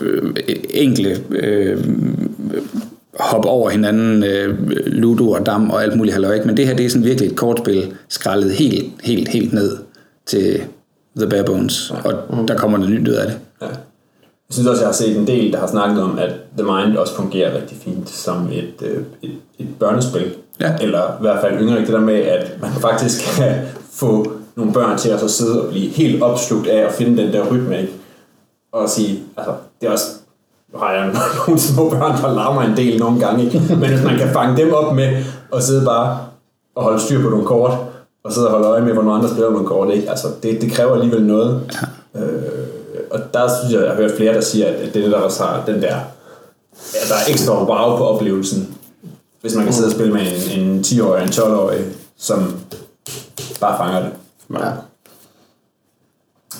øh, 0.00 0.32
enkle 0.70 1.20
øh, 1.30 1.84
hop 3.20 3.44
over 3.44 3.70
hinanden, 3.70 4.24
øh, 4.24 4.70
ludo 4.86 5.30
og 5.30 5.46
dam 5.46 5.70
og 5.70 5.82
alt 5.82 5.96
muligt 5.96 6.14
halløj, 6.14 6.40
men 6.44 6.56
det 6.56 6.66
her 6.66 6.76
det 6.76 6.86
er 6.86 6.90
sådan 6.90 7.04
virkelig 7.04 7.30
et 7.30 7.36
kortspil 7.36 7.92
skrællet 8.08 8.52
helt, 8.52 8.92
helt, 9.02 9.28
helt 9.28 9.52
ned 9.52 9.76
til 10.26 10.62
The 11.16 11.28
Bare 11.28 11.44
Bones, 11.44 11.92
og 12.04 12.48
der 12.48 12.56
kommer 12.56 12.78
noget 12.78 12.94
nyt 12.94 13.08
ud 13.08 13.14
af 13.14 13.26
det. 13.26 13.38
Ja. 13.62 13.66
Jeg 14.48 14.54
synes 14.54 14.68
også, 14.68 14.82
jeg 14.82 14.88
har 14.88 14.92
set 14.92 15.16
en 15.16 15.26
del, 15.26 15.52
der 15.52 15.58
har 15.58 15.66
snakket 15.66 16.02
om, 16.02 16.18
at 16.18 16.32
The 16.58 16.66
Mind 16.66 16.96
også 16.96 17.14
fungerer 17.14 17.56
rigtig 17.56 17.78
fint 17.84 18.08
som 18.08 18.48
et, 18.52 18.74
øh, 18.82 19.02
et, 19.22 19.30
et 19.58 19.68
børnespil. 19.80 20.34
Ja. 20.60 20.76
Eller 20.80 21.02
i 21.02 21.20
hvert 21.20 21.40
fald 21.40 21.60
yngre, 21.60 21.80
det 21.80 21.88
der 21.88 22.00
med, 22.00 22.14
at 22.14 22.50
man 22.60 22.70
faktisk 22.70 23.36
kan 23.36 23.54
få 24.00 24.32
nogle 24.56 24.72
børn 24.72 24.98
til 24.98 25.08
at 25.08 25.20
så 25.20 25.28
sidde 25.28 25.62
og 25.62 25.68
blive 25.68 25.88
helt 25.88 26.22
opslugt 26.22 26.66
af 26.66 26.86
at 26.86 26.92
finde 26.92 27.22
den 27.22 27.32
der 27.32 27.50
rytme, 27.50 27.80
ikke? 27.80 27.92
Og 28.72 28.88
sige, 28.88 29.22
altså, 29.36 29.52
det 29.80 29.86
er 29.86 29.92
også, 29.92 30.06
nu 30.72 30.78
har 30.78 30.92
jeg 30.92 31.14
nogle 31.46 31.60
små 31.60 31.90
børn, 31.90 32.22
der 32.22 32.34
larmer 32.34 32.62
en 32.62 32.76
del 32.76 32.98
nogle 32.98 33.20
gange, 33.20 33.44
ikke? 33.44 33.62
Men 33.68 33.88
hvis 33.88 34.04
man 34.04 34.18
kan 34.18 34.28
fange 34.32 34.56
dem 34.56 34.72
op 34.72 34.94
med 34.94 35.24
at 35.54 35.62
sidde 35.62 35.84
bare 35.84 36.18
og 36.74 36.82
holde 36.82 37.00
styr 37.00 37.22
på 37.22 37.28
nogle 37.28 37.46
kort, 37.46 37.72
og 38.24 38.32
sidde 38.32 38.46
og 38.46 38.52
holde 38.52 38.66
øje 38.66 38.82
med, 38.82 38.92
hvornår 38.92 39.14
andre 39.14 39.28
spiller 39.28 39.50
nogle 39.50 39.66
kort, 39.66 39.94
ikke? 39.94 40.10
Altså, 40.10 40.26
det, 40.42 40.60
det 40.60 40.72
kræver 40.72 40.94
alligevel 40.94 41.22
noget. 41.26 41.72
Øh, 42.14 42.22
og 43.10 43.20
der 43.34 43.50
synes 43.58 43.72
jeg, 43.74 43.80
jeg 43.80 43.90
har 43.90 43.96
hørt 43.96 44.16
flere, 44.16 44.34
der 44.34 44.40
siger, 44.40 44.66
at 44.66 44.78
det 44.78 44.96
er 44.96 45.02
det, 45.02 45.10
der 45.10 45.18
også 45.18 45.42
har 45.42 45.62
den 45.66 45.82
der, 45.82 45.96
ja, 46.94 47.00
der 47.08 47.14
er 47.14 47.30
ekstra 47.30 47.64
wow 47.64 47.96
på 47.96 48.04
oplevelsen, 48.04 48.74
hvis 49.40 49.54
man 49.54 49.64
kan 49.64 49.74
sidde 49.74 49.88
og 49.88 49.92
spille 49.92 50.12
med 50.12 50.22
en, 50.22 50.60
en 50.60 50.80
10-årig 50.80 51.20
og 51.20 51.22
en 51.22 51.28
12-årig, 51.28 51.84
som 52.18 52.60
bare 53.60 53.78
fanger 53.78 54.00
det. 54.00 54.10
Ja. 54.60 54.70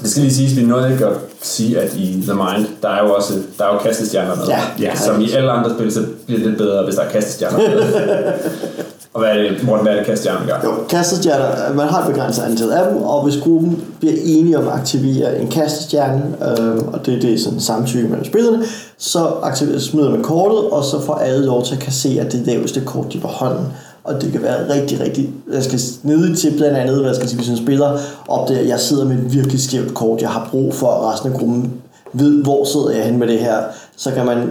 Det 0.02 0.10
skal 0.10 0.22
lige 0.22 0.34
siges, 0.34 0.56
vi 0.56 0.62
nåede 0.62 0.92
ikke 0.92 1.06
at 1.06 1.16
sige, 1.40 1.80
at 1.80 1.94
i 1.94 2.22
The 2.22 2.34
Mind, 2.34 2.66
der 2.82 2.88
er 2.88 3.04
jo 3.04 3.14
også 3.14 3.42
der 3.58 3.64
er 3.64 3.74
jo 3.74 3.78
kastestjerner 3.78 4.36
med. 4.36 4.46
Ja, 4.46 4.62
ja. 4.78 4.96
Som 4.96 5.20
i 5.20 5.30
alle 5.30 5.50
andre 5.52 5.74
spil, 5.74 5.92
så 5.92 6.06
bliver 6.26 6.38
det 6.38 6.48
lidt 6.48 6.58
bedre, 6.58 6.84
hvis 6.84 6.94
der 6.94 7.02
er 7.02 7.10
kastestjerner 7.10 7.58
med. 7.58 7.82
og 9.16 9.22
hvad 9.22 9.30
er 9.30 9.42
det, 9.42 9.64
Morten, 9.64 9.84
hvad 9.84 9.92
er 9.92 9.96
det 9.96 10.06
kastestjerner 10.06 10.46
gør? 10.46 10.60
Jo, 10.64 10.74
kastestjerner, 10.88 11.74
man 11.74 11.88
har 11.88 12.00
et 12.00 12.14
begrænset 12.14 12.42
antal 12.42 12.70
af 12.70 12.90
dem, 12.90 13.02
og 13.02 13.24
hvis 13.24 13.42
gruppen 13.42 13.84
bliver 14.00 14.14
enige 14.24 14.58
om 14.58 14.68
at 14.68 14.72
aktivere 14.72 15.38
en 15.40 15.48
kastestjerne, 15.48 16.22
øh, 16.42 16.88
og 16.92 17.06
det, 17.06 17.22
det 17.22 17.34
er 17.34 17.38
sådan 17.38 17.60
samtykke 17.60 18.08
mellem 18.08 18.24
spillerne, 18.24 18.64
så 18.98 19.18
aktiverer, 19.42 19.78
smider 19.78 20.10
man 20.10 20.22
kortet, 20.22 20.70
og 20.70 20.84
så 20.84 21.00
får 21.00 21.14
alle 21.14 21.46
lov 21.46 21.64
til 21.64 21.74
at 21.74 21.80
kassere 21.80 22.24
det 22.24 22.46
laveste 22.46 22.80
kort, 22.80 23.12
de 23.12 23.20
på 23.20 23.28
hånden. 23.28 23.66
Og 24.04 24.22
det 24.22 24.32
kan 24.32 24.42
være 24.42 24.74
rigtig, 24.74 25.00
rigtig, 25.00 25.30
jeg 25.52 25.64
skal 25.64 25.80
nede 26.02 26.34
til 26.34 26.54
blandt 26.56 26.76
andet, 26.76 26.96
hvad 26.96 27.06
jeg 27.06 27.16
skal 27.16 27.28
sige, 27.28 27.38
hvis 27.38 27.48
en 27.48 27.56
spiller 27.56 27.98
opdager, 28.28 28.60
at 28.60 28.68
jeg 28.68 28.80
sidder 28.80 29.04
med 29.04 29.16
et 29.16 29.34
virkelig 29.34 29.62
skævt 29.62 29.94
kort, 29.94 30.20
jeg 30.20 30.30
har 30.30 30.48
brug 30.50 30.74
for, 30.74 30.86
at 30.86 31.12
resten 31.12 31.32
af 31.32 31.38
gruppen 31.38 31.72
ved, 32.12 32.42
hvor 32.42 32.64
sidder 32.64 32.90
jeg 32.90 33.04
hen 33.04 33.18
med 33.18 33.28
det 33.28 33.38
her, 33.38 33.56
så 33.96 34.10
kan 34.10 34.26
man 34.26 34.48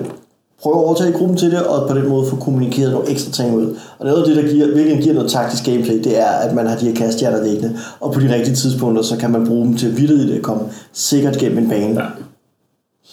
prøve 0.65 0.77
at 0.77 0.85
overtage 0.85 1.11
gruppen 1.11 1.37
til 1.37 1.51
det, 1.51 1.63
og 1.63 1.89
på 1.89 1.95
den 1.95 2.09
måde 2.09 2.27
få 2.27 2.35
kommunikeret 2.35 2.91
nogle 2.91 3.09
ekstra 3.09 3.31
ting 3.31 3.55
ud. 3.55 3.77
Og 3.99 4.05
noget 4.05 4.21
af 4.21 4.27
det, 4.27 4.35
der 4.35 4.51
giver, 4.51 4.67
virkelig 4.67 5.03
giver 5.03 5.15
noget 5.15 5.31
taktisk 5.31 5.65
gameplay, 5.65 6.03
det 6.03 6.19
er, 6.19 6.25
at 6.25 6.55
man 6.55 6.67
har 6.67 6.77
de 6.77 6.85
her 6.85 6.95
kaststjerner 6.95 7.43
liggende, 7.43 7.77
og 7.99 8.13
på 8.13 8.19
de 8.19 8.33
rigtige 8.33 8.55
tidspunkter, 8.55 9.03
så 9.03 9.17
kan 9.17 9.31
man 9.31 9.47
bruge 9.47 9.65
dem 9.65 9.77
til 9.77 9.97
vildt 9.97 10.31
at 10.31 10.41
komme 10.41 10.63
sikkert 10.93 11.37
gennem 11.37 11.57
en 11.57 11.69
bane. 11.69 12.01
Ja. 12.01 12.05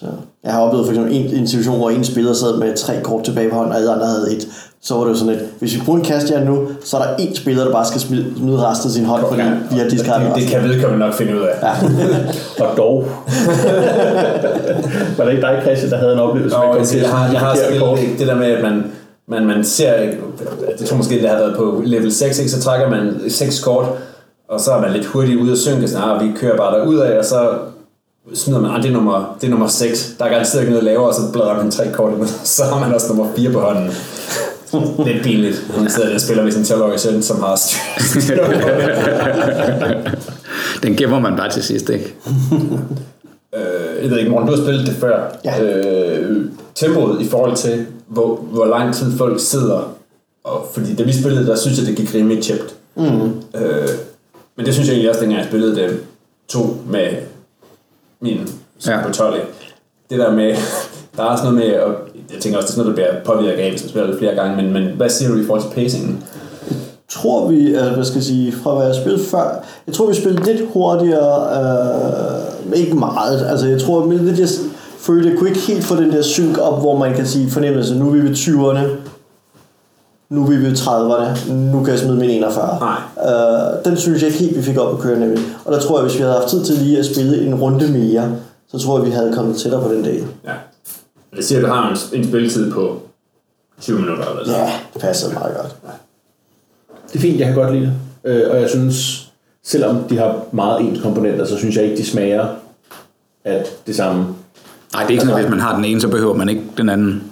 Så 0.02 0.09
jeg 0.44 0.52
har 0.52 0.61
oplevet 0.61 0.87
for 0.87 0.92
eksempel 0.92 1.16
en, 1.16 1.35
en 1.35 1.49
situation, 1.49 1.76
hvor 1.76 1.90
en 1.90 2.04
spiller 2.04 2.32
sad 2.32 2.56
med 2.56 2.76
tre 2.76 2.94
kort 3.02 3.25
tilbage 3.25 3.50
på 3.50 3.56
hånden, 3.56 3.73
og 3.73 3.78
alle 3.78 3.92
andre 3.92 4.06
havde 4.06 4.37
et. 4.37 4.49
Så 4.82 4.94
var 4.94 5.04
det 5.04 5.11
jo 5.11 5.16
sådan 5.16 5.35
et, 5.35 5.49
hvis 5.59 5.75
vi 5.75 5.80
bruger 5.85 5.99
en 5.99 6.04
kaststjerne 6.04 6.47
nu, 6.47 6.68
så 6.85 6.97
er 6.97 7.02
der 7.02 7.16
en 7.18 7.37
spiller, 7.37 7.64
der 7.64 7.73
bare 7.73 7.87
skal 7.87 8.00
smide, 8.00 8.26
smide 8.37 8.59
resten 8.66 8.88
af 8.88 8.92
sin 8.92 9.04
hånd, 9.04 9.25
fordi 9.28 9.42
vi 9.71 9.78
har 9.78 9.88
diskardet 9.88 10.28
det, 10.35 10.42
det 10.42 10.50
kan 10.50 10.62
vedkommende 10.62 11.06
nok 11.06 11.14
finde 11.14 11.37
ud 11.37 11.40
af. 11.40 11.54
Ja. 11.62 11.73
Og 12.64 12.76
dog. 12.76 12.94
var 15.16 15.25
det 15.25 15.30
ikke 15.30 15.42
dig, 15.42 15.59
Christian, 15.62 15.90
der 15.90 15.97
havde 15.97 16.12
en 16.12 16.18
oplevelse 16.18 16.56
Og 16.56 16.76
med 16.76 16.87
jeg, 16.92 17.02
jeg 17.02 17.11
har, 17.11 17.32
jeg 17.32 17.40
har 17.40 17.56
spillet 17.66 18.18
det 18.18 18.26
der 18.26 18.35
med, 18.35 18.47
at 18.47 18.62
man, 18.62 18.85
man, 19.28 19.47
man 19.47 19.64
ser, 19.64 19.92
jeg 19.92 20.87
tror 20.87 20.97
måske, 20.97 21.21
det 21.21 21.28
har 21.28 21.37
været 21.37 21.56
på 21.56 21.82
level 21.87 22.12
6, 22.12 22.38
ikke? 22.38 22.50
så 22.50 22.61
trækker 22.61 22.90
man 22.90 23.21
6 23.28 23.61
kort, 23.61 23.87
og 24.49 24.61
så 24.61 24.73
er 24.73 24.80
man 24.80 24.92
lidt 24.92 25.06
hurtigt 25.06 25.40
ude 25.40 25.52
at 25.52 25.59
synke, 25.59 25.88
sådan, 25.88 26.09
ah, 26.09 26.25
vi 26.25 26.32
kører 26.37 26.56
bare 26.56 26.78
derud 26.78 26.99
af, 26.99 27.18
og 27.18 27.25
så 27.25 27.49
smider 28.34 28.60
man, 28.60 28.70
ah, 28.70 28.82
det 28.82 28.88
er 28.88 28.92
nummer, 28.92 29.36
det 29.40 29.46
er 29.46 29.50
nummer 29.50 29.66
6, 29.66 30.14
der 30.18 30.24
er 30.24 30.28
garanteret 30.28 30.60
ikke 30.60 30.70
noget 30.70 30.84
lavere, 30.84 31.08
og 31.08 31.14
så 31.14 31.20
bladrer 31.32 31.56
man 31.56 31.70
tre 31.70 31.92
kort, 31.92 32.14
ud, 32.14 32.26
så 32.56 32.64
har 32.64 32.80
man 32.80 32.94
også 32.94 33.08
nummer 33.08 33.32
4 33.36 33.52
på 33.52 33.60
hånden. 33.60 33.90
Lidt 35.06 35.22
pinligt. 35.22 35.66
Hun 35.76 35.88
sidder 35.88 36.08
der 36.08 36.14
og 36.14 36.20
spiller 36.20 36.44
med 36.44 36.52
sin 36.52 36.62
12-årige 36.62 36.98
søn, 36.98 37.22
som 37.22 37.40
har 37.40 37.56
styr. 37.56 38.44
Den 40.82 40.96
gemmer 40.96 41.20
man 41.20 41.37
bare 41.37 41.50
til 41.50 41.62
sidst, 41.62 41.90
ikke? 41.90 42.14
øh, 43.54 44.02
jeg 44.02 44.11
ved 44.11 44.18
ikke, 44.18 44.30
Morten, 44.30 44.48
du 44.48 44.54
har 44.54 44.62
spillet 44.62 44.87
det 44.87 44.94
før. 44.94 45.37
Ja. 45.44 45.62
Øh, 45.62 46.46
tempoet 46.74 47.20
i 47.20 47.28
forhold 47.28 47.56
til, 47.56 47.87
hvor, 48.06 48.37
hvor 48.37 48.64
lang 48.64 48.94
tid 48.94 49.18
folk 49.18 49.40
sidder. 49.40 49.94
Og, 50.44 50.68
fordi 50.74 50.94
da 50.94 51.02
vi 51.02 51.12
spillede, 51.12 51.46
der 51.46 51.56
synes 51.56 51.78
jeg, 51.78 51.87
det 51.87 51.96
gik 51.96 52.14
rimelig 52.14 52.42
tjept. 52.42 52.74
Mm. 52.96 53.26
Øh, 53.54 53.88
men 54.56 54.66
det 54.66 54.74
synes 54.74 54.88
jeg 54.88 54.94
egentlig 54.94 55.11
også, 55.11 55.20
dengang 55.20 55.40
jeg 55.40 55.48
spillede 55.48 55.76
det 55.76 56.00
to 56.48 56.76
med 56.87 57.08
min 58.22 58.48
Ja. 58.87 58.98
ja. 58.98 59.12
12. 59.12 59.35
ikke? 59.35 59.46
Det 60.11 60.18
der 60.18 60.32
med, 60.32 60.54
der 61.16 61.22
er 61.22 61.26
også 61.26 61.44
noget 61.44 61.58
med, 61.58 61.80
og 61.80 61.94
jeg 62.32 62.40
tænker 62.40 62.58
også, 62.58 62.66
det 62.66 62.72
er 62.72 62.76
sådan 62.76 62.92
noget, 62.92 62.98
der 62.98 63.20
bliver 63.22 63.24
påvirket 63.24 63.62
af, 63.62 63.70
hvis 63.70 63.82
man 63.82 63.88
spiller 63.88 64.11
det 64.11 64.18
flere 64.18 64.35
gange, 64.35 64.62
men, 64.62 64.72
men 64.72 64.96
hvad 64.96 65.08
siger 65.08 65.30
du 65.30 65.38
i 65.40 65.44
forhold 65.46 65.62
til 65.62 65.74
pacingen? 65.74 66.24
tror 67.12 67.48
vi, 67.48 67.56
øh, 67.56 67.92
hvad 67.94 68.04
skal 68.04 68.14
jeg 68.14 68.24
sige, 68.24 68.52
fra 68.52 68.74
hvad 68.74 68.87
jeg 68.87 68.94
spillede 68.94 69.24
før, 69.24 69.64
jeg 69.87 69.94
tror 69.94 70.08
vi 70.08 70.14
spillede 70.14 70.52
lidt 70.52 70.62
hurtigere, 70.72 71.35
øh, 71.58 72.78
ikke 72.78 72.96
meget, 72.96 73.46
altså 73.50 73.66
jeg 73.66 73.80
tror, 73.80 74.04
men 74.04 74.18
lidt, 74.18 74.38
jeg 74.38 74.48
følte, 74.98 75.28
jeg 75.30 75.38
kunne 75.38 75.48
ikke 75.48 75.61
helt 75.61 75.85
få 75.85 75.96
den 75.96 76.12
der 76.12 76.22
synk 76.22 76.58
op, 76.58 76.80
hvor 76.80 76.98
man 76.98 77.14
kan 77.14 77.26
sige 77.26 77.50
fornemmelse, 77.50 77.98
nu 77.98 78.08
er 78.08 78.12
vi 78.12 78.20
ved 78.20 78.35
20'erne, 78.35 79.01
nu 80.33 80.42
er 80.45 80.51
vi 80.51 80.57
ved 80.57 80.73
30'erne, 80.73 81.53
nu 81.53 81.85
kan 81.85 81.92
jeg 81.92 81.99
smide 81.99 82.16
min 82.16 82.31
41. 82.31 82.79
Nej. 82.81 82.99
Øh, 83.33 83.85
den 83.85 83.97
synes 83.97 84.23
jeg 84.23 84.29
ikke 84.31 84.45
helt, 84.45 84.57
vi 84.57 84.62
fik 84.62 84.79
op 84.79 84.95
at 84.95 85.01
køre 85.01 85.18
nemlig. 85.18 85.45
Og 85.64 85.73
der 85.73 85.81
tror 85.81 85.99
jeg, 85.99 86.07
hvis 86.07 86.18
vi 86.18 86.23
havde 86.23 86.35
haft 86.35 86.49
tid 86.49 86.64
til 86.64 86.75
lige 86.75 86.99
at 86.99 87.07
spille 87.07 87.47
en 87.47 87.55
runde 87.55 87.92
mere, 87.92 88.37
så 88.71 88.79
tror 88.79 88.99
jeg, 88.99 89.07
vi 89.07 89.11
havde 89.11 89.33
kommet 89.35 89.57
tættere 89.57 89.83
på 89.83 89.95
den 89.95 90.05
dag. 90.05 90.25
Ja. 90.45 90.53
Det 91.37 91.45
siger, 91.45 91.59
at 91.59 91.64
du 91.64 91.73
har 91.73 91.90
en, 91.90 92.21
en 92.21 92.29
spilletid 92.29 92.73
på 92.73 93.01
20 93.81 93.99
minutter 93.99 94.25
eller 94.31 94.45
sådan. 94.45 94.61
Ja, 94.61 94.73
det 94.95 95.03
passede 95.03 95.35
meget 95.35 95.57
godt. 95.57 95.77
Det 97.09 97.16
er 97.16 97.21
fint, 97.21 97.40
jeg 97.40 97.47
kan 97.47 97.57
godt 97.57 97.75
lide 97.75 97.87
det. 97.87 97.92
Øh, 98.31 98.51
og 98.51 98.61
jeg 98.61 98.71
synes, 98.71 99.29
selvom 99.64 100.05
de 100.09 100.18
har 100.18 100.40
meget 100.53 100.81
ens 100.81 101.01
komponenter, 101.03 101.45
så 101.45 101.57
synes 101.57 101.77
jeg 101.77 101.85
ikke, 101.85 101.97
de 101.97 102.07
smager 102.07 102.47
af 103.45 103.66
det 103.87 103.97
samme. 103.97 104.23
Nej, 104.92 105.03
det 105.03 105.07
er 105.07 105.11
ikke 105.11 105.23
sådan, 105.23 105.37
at 105.37 105.42
hvis 105.42 105.51
man 105.51 105.61
har 105.61 105.77
den 105.77 105.85
ene, 105.85 106.01
så 106.01 106.09
behøver 106.09 106.35
man 106.35 106.49
ikke 106.49 106.62
den 106.77 106.88
anden. 106.88 107.32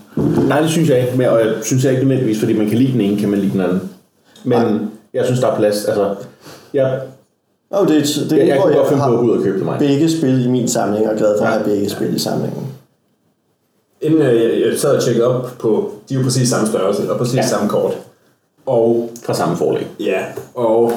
Nej, 0.51 0.61
det 0.61 0.71
synes 0.71 0.89
jeg 0.89 1.01
ikke. 1.01 1.17
Men, 1.19 1.27
og 1.29 1.41
jeg 1.41 1.55
synes 1.63 1.85
jeg 1.85 1.93
ikke 1.93 2.05
nødvendigvis, 2.05 2.39
fordi 2.39 2.53
man 2.53 2.69
kan 2.69 2.79
lide 2.79 2.93
den 2.93 3.01
ene, 3.01 3.21
kan 3.21 3.29
man 3.29 3.39
lide 3.39 3.53
den 3.53 3.61
anden. 3.61 3.81
Men 4.45 4.91
jeg 5.15 5.25
synes, 5.25 5.41
der 5.41 5.47
er 5.47 5.57
plads. 5.57 5.85
Altså, 5.85 6.15
jeg, 6.75 7.01
Og 7.71 7.89
det, 7.89 8.03
det, 8.03 8.31
det 8.31 8.39
jeg, 8.39 8.47
jeg 8.49 8.61
kunne 8.63 8.75
godt 8.75 8.89
finde 8.89 9.03
på 9.07 9.13
at 9.13 9.19
gå 9.19 9.25
ud 9.25 9.31
og 9.39 9.43
købe 9.43 9.57
det 9.59 9.65
mig. 9.65 9.79
begge 9.79 10.11
spil 10.11 10.45
i 10.45 10.49
min 10.49 10.69
samling, 10.69 11.07
og 11.09 11.13
er 11.15 11.19
glad 11.19 11.39
for 11.39 11.45
at 11.47 11.53
have 11.53 11.65
begge 11.65 11.91
spil 11.91 12.17
i 12.17 12.19
samlingen. 12.19 12.67
Inden 14.01 14.23
øh, 14.23 14.43
jeg, 14.61 14.61
jeg 14.71 14.79
sad 14.79 14.97
og 14.97 15.03
tjekkede 15.03 15.27
op 15.27 15.51
på, 15.59 15.93
de 16.09 16.15
er 16.15 16.19
jo 16.19 16.25
præcis 16.25 16.49
samme 16.49 16.67
størrelse 16.69 17.13
og 17.13 17.19
præcis 17.19 17.35
Ja. 17.37 17.47
samme 17.47 17.69
kort. 17.69 17.93
Og 18.67 19.11
Fra 19.25 19.35
samme 19.35 19.57
forlag. 19.57 19.87
ja, 20.01 20.25
og 20.55 20.93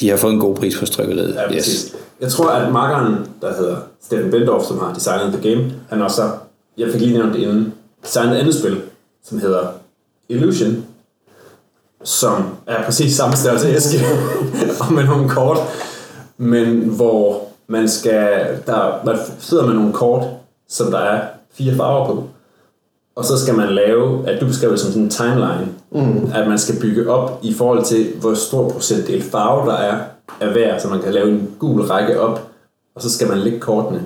De 0.00 0.08
har 0.10 0.16
fået 0.16 0.32
en 0.32 0.40
god 0.40 0.54
pris 0.56 0.76
for 0.76 0.86
strykkeriet. 0.86 1.34
ja, 1.34 1.48
præcis. 1.48 1.94
Jeg 2.20 2.30
tror, 2.30 2.48
at 2.50 2.72
markeren, 2.72 3.14
der 3.42 3.54
hedder 3.58 3.76
Steffen 4.04 4.30
Bendorf, 4.30 4.64
som 4.64 4.78
har 4.78 4.94
designet 4.94 5.32
The 5.32 5.50
Game, 5.50 5.72
han 5.88 6.02
også 6.02 6.22
jeg 6.78 6.88
fik 6.92 7.00
lige 7.00 7.12
nævnt 7.18 7.36
inden, 7.36 7.72
designet 8.02 8.36
et 8.36 8.40
andet 8.40 8.54
spil, 8.54 8.80
som 9.24 9.38
hedder 9.38 9.66
Illusion, 10.28 10.84
som 12.04 12.44
er 12.66 12.84
præcis 12.84 13.16
samme 13.16 13.36
størrelse 13.36 13.68
æske, 13.68 13.98
og 14.80 14.92
med 14.92 15.04
nogle 15.04 15.28
kort, 15.28 15.58
men 16.36 16.78
hvor 16.78 17.48
man 17.66 17.88
skal, 17.88 18.46
der, 18.66 19.04
man 19.04 19.16
sidder 19.38 19.66
med 19.66 19.74
nogle 19.74 19.92
kort, 19.92 20.26
som 20.68 20.90
der 20.90 20.98
er 20.98 21.26
fire 21.52 21.76
farver 21.76 22.06
på, 22.06 22.28
og 23.14 23.24
så 23.24 23.38
skal 23.38 23.54
man 23.54 23.68
lave, 23.68 24.28
at 24.28 24.40
du 24.40 24.46
beskriver 24.46 24.72
det 24.72 24.80
som 24.80 24.90
sådan 24.90 25.02
en 25.02 25.10
timeline, 25.10 25.68
mm. 25.90 26.32
at 26.34 26.48
man 26.48 26.58
skal 26.58 26.80
bygge 26.80 27.10
op 27.10 27.38
i 27.42 27.54
forhold 27.54 27.84
til, 27.84 28.12
hvor 28.20 28.34
stor 28.34 28.70
procentdel 28.70 29.22
farve 29.22 29.70
der 29.70 29.76
er 29.76 29.98
af 30.40 30.52
hver, 30.52 30.78
så 30.78 30.88
man 30.88 31.02
kan 31.02 31.12
lave 31.12 31.30
en 31.30 31.50
gul 31.58 31.80
række 31.80 32.20
op, 32.20 32.48
og 32.94 33.02
så 33.02 33.10
skal 33.10 33.28
man 33.28 33.38
lægge 33.38 33.60
kortene. 33.60 34.02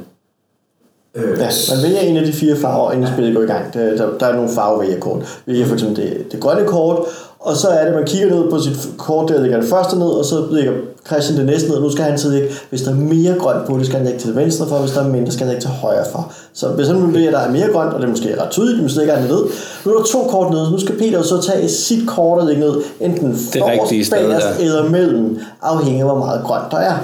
Øh, 1.16 1.38
Ja, 1.38 1.48
man 1.74 1.82
vælger 1.82 2.00
en 2.00 2.16
af 2.16 2.26
de 2.26 2.32
fire 2.32 2.56
farver, 2.56 2.92
inden 2.92 3.08
spillet 3.12 3.34
går 3.36 3.42
i 3.42 3.46
gang. 3.46 3.74
Der, 3.74 3.96
der, 3.96 4.18
der 4.18 4.26
er 4.26 4.34
nogle 4.36 4.50
farvevælgerkort. 4.54 5.40
Vi 5.46 5.52
vælger 5.52 5.66
for 5.66 5.74
eksempel 5.74 5.96
det, 5.96 6.32
det 6.32 6.40
grønne 6.40 6.66
kort, 6.66 6.98
og 7.40 7.56
så 7.56 7.68
er 7.68 7.84
det, 7.84 7.94
man 7.94 8.04
kigger 8.04 8.28
ned 8.28 8.50
på 8.50 8.58
sit 8.60 8.76
kort, 8.98 9.28
der 9.28 9.42
ligger 9.42 9.60
det 9.60 9.68
første 9.68 9.98
ned, 9.98 10.06
og 10.06 10.24
så 10.24 10.46
lægger 10.50 10.72
Christian 11.06 11.38
det 11.38 11.46
næste 11.46 11.68
ned. 11.68 11.80
Nu 11.80 11.90
skal 11.90 12.04
han 12.04 12.18
så 12.18 12.28
lægge, 12.28 12.48
hvis 12.70 12.82
der 12.82 12.90
er 12.90 12.94
mere 12.94 13.34
grønt 13.38 13.66
på, 13.66 13.78
det 13.78 13.86
skal 13.86 13.96
han 13.96 14.06
lægge 14.06 14.20
til 14.20 14.36
venstre 14.36 14.66
for, 14.66 14.76
hvis 14.78 14.90
der 14.90 15.00
er 15.04 15.08
mindre, 15.08 15.32
skal 15.32 15.46
han 15.46 15.54
lægge 15.54 15.60
til 15.60 15.70
højre 15.70 16.04
for. 16.12 16.32
Så 16.54 16.68
hvis 16.68 16.86
han 16.88 17.02
vurderer, 17.02 17.26
at 17.26 17.32
der 17.32 17.38
er 17.38 17.50
mere 17.50 17.72
grønt, 17.72 17.92
og 17.92 18.00
det 18.00 18.06
er 18.06 18.10
måske 18.10 18.42
ret 18.42 18.50
tydeligt, 18.50 18.92
så 18.92 18.98
lægger 18.98 19.14
han 19.14 19.22
det 19.22 19.30
ned. 19.30 19.42
Nu 19.84 19.92
er 19.92 19.98
der 19.98 20.04
to 20.04 20.26
kort 20.30 20.50
nede, 20.50 20.66
så 20.66 20.70
nu 20.70 20.80
skal 20.80 20.98
Peter 20.98 21.22
så 21.22 21.42
tage 21.42 21.68
sit 21.68 22.08
kort 22.08 22.38
og 22.38 22.46
lægge 22.46 22.60
ned, 22.60 22.74
enten 23.00 23.36
forrest, 23.52 24.10
bagerst 24.10 24.46
ja. 24.58 24.64
eller 24.64 24.88
mellem, 24.88 25.38
afhængig 25.62 26.00
af 26.00 26.06
hvor 26.06 26.18
meget 26.18 26.42
grønt 26.44 26.70
der 26.70 26.76
er. 26.76 26.94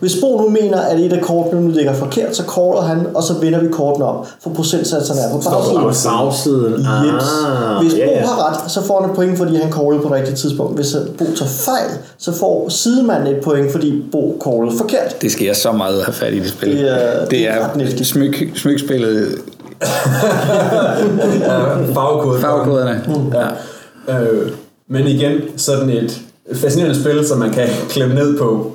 Hvis 0.00 0.16
Bo 0.20 0.40
nu 0.40 0.48
mener, 0.48 0.80
at 0.80 1.00
et 1.00 1.12
af 1.12 1.20
kortene 1.22 1.60
nu 1.60 1.68
ligger 1.70 1.92
forkert, 1.94 2.36
så 2.36 2.42
korter 2.44 2.80
han, 2.82 3.06
og 3.14 3.22
så 3.22 3.34
vender 3.40 3.60
vi 3.60 3.68
kortene 3.68 4.06
op, 4.06 4.26
for 4.42 4.50
procentsatserne 4.50 5.20
er 5.20 5.30
på 5.30 5.40
bagsiden. 5.50 5.82
bagsiden. 6.24 6.72
Yes. 6.72 7.24
Ah, 7.46 7.82
Hvis 7.82 7.94
Bo 7.94 8.26
har 8.26 8.48
ret, 8.48 8.70
så 8.70 8.82
får 8.82 9.00
han 9.00 9.10
et 9.10 9.16
point, 9.16 9.38
fordi 9.38 9.56
han 9.56 9.70
callede 9.82 10.02
på 10.02 10.08
det 10.08 10.16
rigtige 10.16 10.36
tidspunkt. 10.36 10.74
Hvis 10.76 10.96
Bo 11.18 11.24
tager 11.24 11.48
fejl, 11.48 11.90
så 12.18 12.32
får 12.32 12.68
sidemanden 12.68 13.34
et 13.36 13.42
point, 13.44 13.72
fordi 13.72 14.04
Bo 14.12 14.40
callede 14.44 14.76
forkert. 14.78 15.22
Det 15.22 15.32
skal 15.32 15.46
jeg 15.46 15.56
så 15.56 15.72
meget 15.72 16.04
have 16.04 16.14
fat 16.14 16.32
i 16.34 16.38
det 16.38 16.48
spil. 16.48 16.68
Det 16.70 16.90
er- 16.90 17.24
det 17.24 17.48
er 17.48 17.72
det 17.72 18.00
er 18.00 18.04
smyk, 18.04 18.52
smykspillet, 18.56 19.38
farvekode. 21.94 22.40
farvekoderne. 22.40 23.04
Ja. 24.08 24.20
Øh, 24.20 24.50
men 24.88 25.06
igen, 25.06 25.40
sådan 25.56 25.90
et 25.90 26.20
fascinerende 26.54 27.00
spil, 27.00 27.26
som 27.26 27.38
man 27.38 27.50
kan 27.52 27.68
klemme 27.88 28.14
ned 28.14 28.38
på 28.38 28.72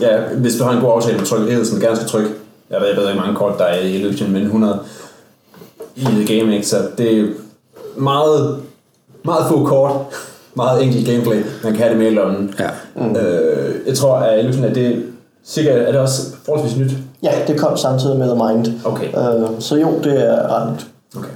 ja, 0.00 0.18
hvis 0.36 0.56
du 0.56 0.64
har 0.64 0.72
en 0.72 0.80
god 0.80 0.92
aftale 0.96 1.18
med 1.18 1.26
trykkeriet, 1.26 1.66
som 1.66 1.80
gerne 1.80 1.96
skal 1.96 2.08
trykke, 2.08 2.28
jeg 2.70 2.80
ved, 2.80 2.88
jeg 2.88 2.96
ved 2.96 3.08
ikke 3.08 3.20
mange 3.20 3.36
kort, 3.36 3.58
der 3.58 3.64
er 3.64 3.80
i 3.80 3.94
Illusion, 3.94 4.32
men 4.32 4.42
100 4.42 4.78
i 5.96 6.04
The 6.04 6.38
Game, 6.38 6.54
ikke? 6.54 6.66
så 6.66 6.76
det 6.98 7.18
er 7.20 7.24
meget, 7.96 8.56
meget 9.24 9.46
få 9.48 9.64
kort, 9.66 9.92
meget 10.54 10.82
enkelt 10.84 11.06
gameplay, 11.06 11.44
man 11.64 11.72
kan 11.72 11.76
have 11.82 11.90
det 11.90 11.98
med 11.98 12.06
i 12.06 12.14
lommen. 12.14 12.54
Ja. 12.58 12.68
Øh, 13.20 13.74
jeg 13.86 13.96
tror, 13.96 14.14
at 14.16 14.38
Illusion, 14.38 14.64
at 14.64 14.74
det 14.74 15.06
cirka, 15.44 15.70
er 15.70 15.92
det 15.92 16.00
også 16.00 16.22
forholdsvis 16.44 16.78
nyt? 16.78 16.90
Ja, 17.22 17.32
det 17.46 17.60
kom 17.60 17.76
samtidig 17.76 18.18
med 18.18 18.26
The 18.26 18.34
Mind. 18.34 18.80
Okay. 18.84 19.08
Øh, 19.08 19.48
så 19.60 19.76
jo, 19.76 19.98
det 20.04 20.28
er 20.30 20.48
ret 20.56 20.72
nyt. 20.72 20.86
Okay. 21.16 21.30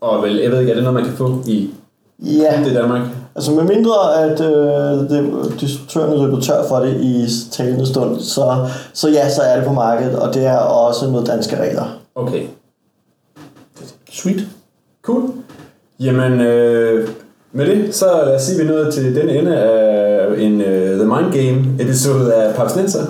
Og 0.00 0.22
vel, 0.22 0.36
jeg 0.36 0.50
ved 0.50 0.60
ikke, 0.60 0.70
er 0.70 0.74
det 0.74 0.84
noget, 0.84 0.94
man 1.00 1.04
kan 1.04 1.16
få 1.16 1.42
i 1.46 1.70
Ja, 2.18 2.62
det 2.64 2.74
Danmark? 2.74 3.02
altså 3.34 3.50
med 3.50 3.64
mindre 3.64 4.22
at 4.24 4.40
øh, 4.40 5.10
det, 5.10 5.52
distributøren 5.60 6.12
er 6.12 6.26
løbet 6.26 6.44
tør 6.44 6.68
for 6.68 6.76
det 6.78 7.00
i 7.00 7.26
talende 7.52 7.86
stund, 7.86 8.20
så, 8.20 8.68
så 8.92 9.08
ja, 9.08 9.30
så 9.30 9.42
er 9.42 9.56
det 9.56 9.64
på 9.66 9.72
markedet, 9.72 10.18
og 10.18 10.34
det 10.34 10.46
er 10.46 10.56
også 10.56 11.10
med 11.10 11.24
danske 11.24 11.60
regler. 11.60 11.98
Okay. 12.14 12.46
Sweet. 14.10 14.46
Cool. 15.02 15.22
Jamen, 16.00 16.40
øh, 16.40 17.08
med 17.52 17.66
det, 17.66 17.94
så 17.94 18.06
lad 18.26 18.34
os 18.34 18.42
sige, 18.42 18.60
at 18.60 18.66
vi 18.66 18.72
nået 18.72 18.94
til 18.94 19.14
denne 19.14 19.32
ende 19.38 19.56
af 19.56 20.40
en 20.40 20.60
uh, 20.60 20.66
The 20.66 21.04
Mind 21.04 21.32
Game 21.32 21.82
episode 21.82 22.34
af 22.34 22.54
Papsnenser. 22.54 23.00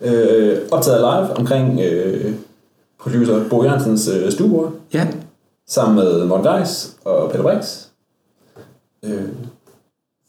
Øh, 0.00 0.58
optaget 0.70 0.98
live 1.00 1.36
omkring 1.38 1.80
øh, 1.80 2.34
producer 3.00 3.48
Bo 3.50 3.64
Jørgensens 3.64 4.08
øh, 4.08 4.32
stuebord, 4.32 4.72
Ja. 4.94 5.08
sammen 5.68 5.96
med 5.96 6.24
Morten 6.24 6.46
Geis 6.46 6.96
og 7.04 7.30
Peter 7.30 7.42
Brix. 7.42 7.78
Øh, 9.04 9.22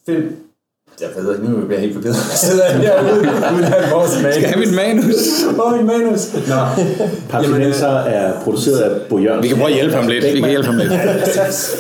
film. 0.06 0.36
Jeg 1.02 1.10
ved 1.24 1.36
ikke, 1.36 1.50
nu 1.52 1.56
bliver 1.58 1.72
jeg 1.72 1.80
helt 1.82 1.94
forvirret. 1.94 2.16
Jeg 2.32 2.38
sidder 2.38 2.66
herude 2.72 3.20
uden 3.54 3.64
at 3.64 3.92
vores 3.92 4.12
manus. 4.22 4.34
Skal 4.34 4.42
jeg 4.42 4.50
have 4.50 4.60
mit 4.66 4.76
manus? 4.76 5.16
Hvor 5.56 5.64
er 5.72 5.76
mit 5.78 5.86
manus? 5.86 6.34
Nå. 6.48 6.56
Papsinenser 7.30 7.88
er 7.88 8.42
produceret 8.44 8.80
af 8.80 9.02
Bo 9.10 9.18
Jørgensen. 9.18 9.44
Vi 9.44 9.48
kan 9.48 9.58
prøve 9.58 9.70
at 9.70 9.76
hjælpe 9.76 9.96
ham 9.96 10.08
lidt. 10.08 10.24
Vi 10.34 10.40
kan 10.42 10.50
hjælpe 10.50 10.66
ham 10.68 10.78
lidt. 10.78 10.92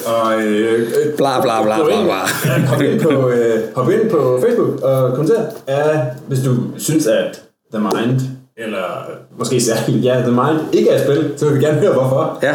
Og 0.05 0.41
øh, 0.41 0.79
øh, 0.79 1.15
Bla, 1.17 1.41
bla, 1.41 1.63
bla, 1.63 1.75
bla, 1.83 1.95
ind, 1.95 2.05
bla. 2.05 2.65
hop, 2.67 2.81
ind 2.81 2.99
på, 3.01 3.29
øh, 3.29 3.59
hop 3.75 3.89
ind 3.91 4.09
på 4.09 4.39
Facebook 4.47 4.81
og 4.81 5.13
kommenter, 5.15 5.41
ja, 5.67 5.83
hvis 6.27 6.39
du 6.39 6.55
synes, 6.77 7.07
at 7.07 7.41
The 7.73 7.81
Mind, 7.81 8.21
eller 8.57 9.09
måske 9.39 9.61
særligt, 9.61 10.03
ja, 10.05 10.13
The 10.21 10.31
Mind 10.31 10.59
ikke 10.73 10.89
er 10.89 10.95
et 10.95 11.01
spil, 11.03 11.31
så 11.37 11.45
vil 11.45 11.59
vi 11.59 11.65
gerne 11.65 11.79
høre, 11.79 11.93
hvorfor. 11.93 12.39
Ja. 12.43 12.53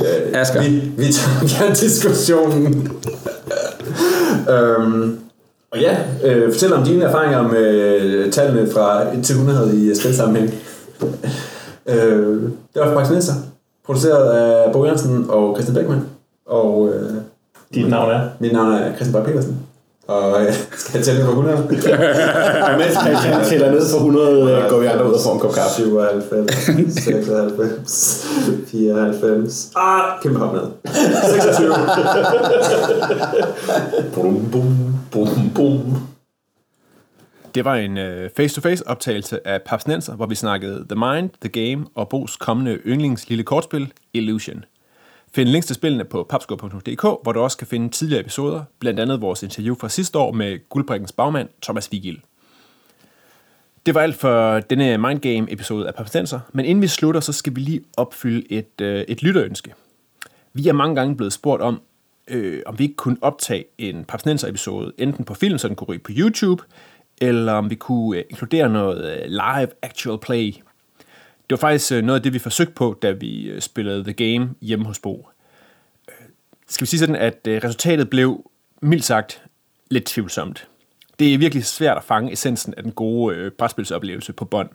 Øh, 0.00 0.40
Asger. 0.40 0.62
Vi, 0.62 0.68
vi 0.96 1.12
tager 1.12 1.40
gerne 1.64 1.74
diskussionen. 1.74 2.92
øhm, 4.50 5.18
og 5.76 5.82
ja, 5.82 5.96
øh, 6.24 6.52
fortæl 6.52 6.72
om 6.72 6.84
dine 6.84 7.04
erfaringer 7.04 7.42
med 7.42 8.32
tallene 8.32 8.70
fra 8.72 9.14
1 9.14 9.24
til 9.24 9.32
100 9.34 9.76
i 9.76 9.94
spilsammenhæng. 9.94 10.54
øh, 11.92 12.42
det 12.74 12.82
var 12.82 12.86
fra 12.86 12.94
Praxis 12.94 13.30
produceret 13.86 14.30
af 14.32 14.72
Bo 14.72 14.84
Jørgensen 14.84 15.26
og 15.28 15.56
Christian 15.56 15.74
Beckmann. 15.74 16.02
Og 16.46 16.92
øh, 16.94 17.10
Dit 17.74 17.88
navn 17.88 18.10
er? 18.10 18.20
mit 18.38 18.52
navn 18.52 18.72
er 18.72 18.94
Christian 18.94 19.12
Bak 19.12 19.24
petersen. 19.24 19.56
Og 20.08 20.42
øh, 20.42 20.52
skal 20.80 20.98
jeg 20.98 21.04
tælle 21.04 21.24
på 21.24 21.28
100? 21.28 21.56
Og 21.56 21.62
mens 22.80 22.94
Christian 23.06 23.44
tæller 23.44 23.70
ned 23.70 23.82
for 23.90 23.96
100, 23.96 24.42
øh, 24.42 24.70
går 24.70 24.78
vi 24.80 24.86
andre 24.86 25.08
ud 25.08 25.12
og 25.12 25.20
får 25.24 25.32
en 25.32 25.40
kop 25.40 25.54
kaffe. 25.54 25.74
97, 25.74 26.52
96, 27.04 28.26
94. 28.66 29.70
Ah, 29.76 30.02
kæmpe 30.22 30.38
hop 30.38 30.54
ned. 30.54 30.62
26. 31.42 31.74
Bum, 34.14 34.48
bum, 34.52 34.95
Boom, 35.16 35.50
boom. 35.54 36.08
Det 37.54 37.64
var 37.64 37.74
en 37.74 37.98
øh, 37.98 38.30
face-to-face 38.36 38.88
optagelse 38.88 39.46
af 39.46 39.62
Papsnenser, 39.62 40.16
hvor 40.16 40.26
vi 40.26 40.34
snakkede 40.34 40.86
The 40.88 40.94
Mind, 40.94 41.30
The 41.40 41.48
Game 41.48 41.86
og 41.94 42.08
Bos 42.08 42.36
kommende 42.36 42.78
yndlings 42.86 43.28
lille 43.28 43.44
kortspil, 43.44 43.92
Illusion. 44.12 44.64
Find 45.34 45.48
links 45.48 45.66
til 45.66 45.74
spillene 45.76 46.04
på 46.04 46.26
papsko.dk, 46.30 47.00
hvor 47.00 47.32
du 47.32 47.40
også 47.40 47.56
kan 47.56 47.66
finde 47.66 47.88
tidligere 47.88 48.20
episoder, 48.20 48.64
blandt 48.78 49.00
andet 49.00 49.20
vores 49.20 49.42
interview 49.42 49.74
fra 49.74 49.88
sidste 49.88 50.18
år 50.18 50.32
med 50.32 50.68
guldbrikkens 50.68 51.12
bagmand, 51.12 51.48
Thomas 51.62 51.92
Vigil. 51.92 52.20
Det 53.86 53.94
var 53.94 54.00
alt 54.00 54.16
for 54.16 54.60
denne 54.60 54.98
Mindgame 54.98 55.52
episode 55.52 55.88
af 55.88 55.94
Papsnenser, 55.94 56.40
men 56.52 56.64
inden 56.64 56.82
vi 56.82 56.88
slutter, 56.88 57.20
så 57.20 57.32
skal 57.32 57.56
vi 57.56 57.60
lige 57.60 57.80
opfylde 57.96 58.52
et, 58.52 58.80
øh, 58.80 59.04
et 59.08 59.22
lytterønske. 59.22 59.74
Vi 60.52 60.68
er 60.68 60.72
mange 60.72 60.96
gange 60.96 61.16
blevet 61.16 61.32
spurgt 61.32 61.62
om, 61.62 61.80
øh, 62.28 62.62
om 62.66 62.78
vi 62.78 62.84
ikke 62.84 62.96
kunne 62.96 63.16
optage 63.20 63.64
en 63.78 64.04
Papsnenser 64.04 64.48
episode, 64.48 64.92
enten 64.98 65.24
på 65.24 65.34
film, 65.34 65.58
så 65.58 65.68
den 65.68 65.76
kunne 65.76 65.88
ryge 65.88 65.98
på 65.98 66.12
YouTube, 66.16 66.62
eller 67.20 67.52
om 67.52 67.70
vi 67.70 67.74
kunne 67.74 68.18
øh, 68.18 68.24
inkludere 68.30 68.68
noget 68.68 69.18
øh, 69.18 69.26
live 69.28 69.68
actual 69.82 70.18
play. 70.18 70.54
Det 71.50 71.50
var 71.50 71.56
faktisk 71.56 71.92
øh, 71.92 72.02
noget 72.02 72.20
af 72.20 72.22
det, 72.22 72.32
vi 72.32 72.38
forsøgte 72.38 72.74
på, 72.74 72.98
da 73.02 73.10
vi 73.10 73.48
øh, 73.48 73.60
spillede 73.60 74.04
The 74.04 74.12
Game 74.12 74.54
hjemme 74.60 74.84
hos 74.86 74.98
Bo. 74.98 75.28
Øh, 76.08 76.26
Skal 76.66 76.84
vi 76.84 76.88
sige 76.88 77.00
sådan, 77.00 77.16
at 77.16 77.46
øh, 77.48 77.60
resultatet 77.64 78.10
blev, 78.10 78.50
mildt 78.82 79.04
sagt, 79.04 79.42
lidt 79.90 80.04
tvivlsomt. 80.04 80.68
Det 81.18 81.34
er 81.34 81.38
virkelig 81.38 81.64
svært 81.64 81.96
at 81.96 82.04
fange 82.04 82.32
essensen 82.32 82.74
af 82.76 82.82
den 82.82 82.92
gode 82.92 83.36
øh, 83.36 83.50
brætspilsoplevelse 83.50 84.32
på 84.32 84.44
bånd. 84.44 84.70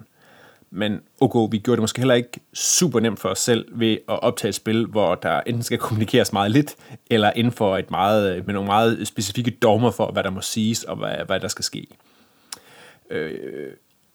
Men 0.71 0.99
okay, 1.21 1.51
vi 1.51 1.57
gjorde 1.57 1.75
det 1.75 1.83
måske 1.83 1.99
heller 1.99 2.15
ikke 2.15 2.39
super 2.53 2.99
nemt 2.99 3.19
for 3.19 3.29
os 3.29 3.39
selv 3.39 3.65
ved 3.71 3.91
at 3.91 4.23
optage 4.23 4.49
et 4.49 4.55
spil, 4.55 4.85
hvor 4.85 5.15
der 5.15 5.41
enten 5.45 5.63
skal 5.63 5.77
kommunikeres 5.77 6.33
meget 6.33 6.51
lidt, 6.51 6.75
eller 7.09 7.31
inden 7.35 7.53
for 7.53 7.77
et 7.77 7.91
meget, 7.91 8.45
med 8.45 8.53
nogle 8.53 8.67
meget 8.67 9.07
specifikke 9.07 9.51
dogmer 9.51 9.91
for, 9.91 10.11
hvad 10.11 10.23
der 10.23 10.29
må 10.29 10.41
siges 10.41 10.83
og 10.83 10.95
hvad, 10.95 11.15
hvad 11.25 11.39
der 11.39 11.47
skal 11.47 11.65
ske. 11.65 11.87
Øh, 13.09 13.31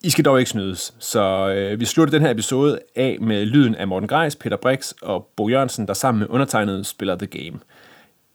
I 0.04 0.10
skal 0.10 0.24
dog 0.24 0.38
ikke 0.38 0.50
snydes, 0.50 0.94
så 0.98 1.48
øh, 1.48 1.80
vi 1.80 1.84
slutter 1.84 2.18
den 2.18 2.22
her 2.22 2.30
episode 2.30 2.78
af 2.94 3.18
med 3.20 3.44
lyden 3.44 3.74
af 3.74 3.88
Morten 3.88 4.08
Greis, 4.08 4.36
Peter 4.36 4.56
Brix 4.56 4.92
og 5.02 5.28
Bo 5.36 5.48
Jørgensen, 5.48 5.86
der 5.86 5.94
sammen 5.94 6.18
med 6.18 6.26
undertegnet 6.30 6.86
spiller 6.86 7.16
The 7.16 7.26
Game. 7.26 7.58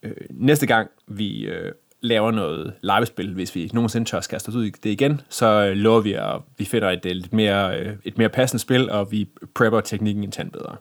Øh, 0.03 0.15
næste 0.29 0.65
gang 0.65 0.89
vi 1.07 1.45
øh, 1.45 1.71
laver 2.01 2.31
noget 2.31 2.73
livespil, 2.81 3.33
hvis 3.33 3.55
vi 3.55 3.69
nogensinde 3.73 4.09
tør 4.09 4.19
kaste 4.29 4.49
os 4.49 4.55
ud 4.55 4.65
i 4.65 4.69
det 4.69 4.89
igen, 4.89 5.21
så 5.29 5.45
øh, 5.45 5.71
lover 5.75 6.01
vi, 6.01 6.13
at 6.13 6.41
vi 6.57 6.65
finder 6.65 6.89
et, 6.89 7.05
øh, 7.05 7.11
lidt 7.11 7.33
mere, 7.33 7.79
øh, 7.79 7.95
et 8.03 8.17
mere 8.17 8.29
passende 8.29 8.61
spil, 8.61 8.89
og 8.89 9.11
vi 9.11 9.27
prepper 9.55 9.81
teknikken 9.81 10.23
en 10.23 10.31
tand 10.31 10.51
bedre. 10.51 10.75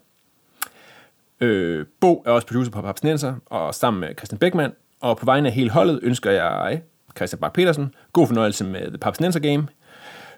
Øh, 1.41 1.87
Bo 2.01 2.23
er 2.27 2.31
også 2.31 2.47
producer 2.47 2.71
på 2.71 2.83
Papsnenser, 2.83 3.35
og 3.47 3.75
sammen 3.75 4.01
med 4.01 4.09
Christian 4.19 4.39
Beckmann, 4.39 4.73
og 5.01 5.17
på 5.17 5.25
vegne 5.25 5.49
af 5.49 5.55
hele 5.55 5.71
holdet 5.71 6.01
ønsker 6.03 6.31
jeg, 6.31 6.83
Christian 7.17 7.41
Bak 7.41 7.53
petersen 7.53 7.95
god 8.13 8.27
fornøjelse 8.27 8.65
med 8.65 8.89
The 8.89 8.99
Papsnenser 8.99 9.41
Game. 9.41 9.69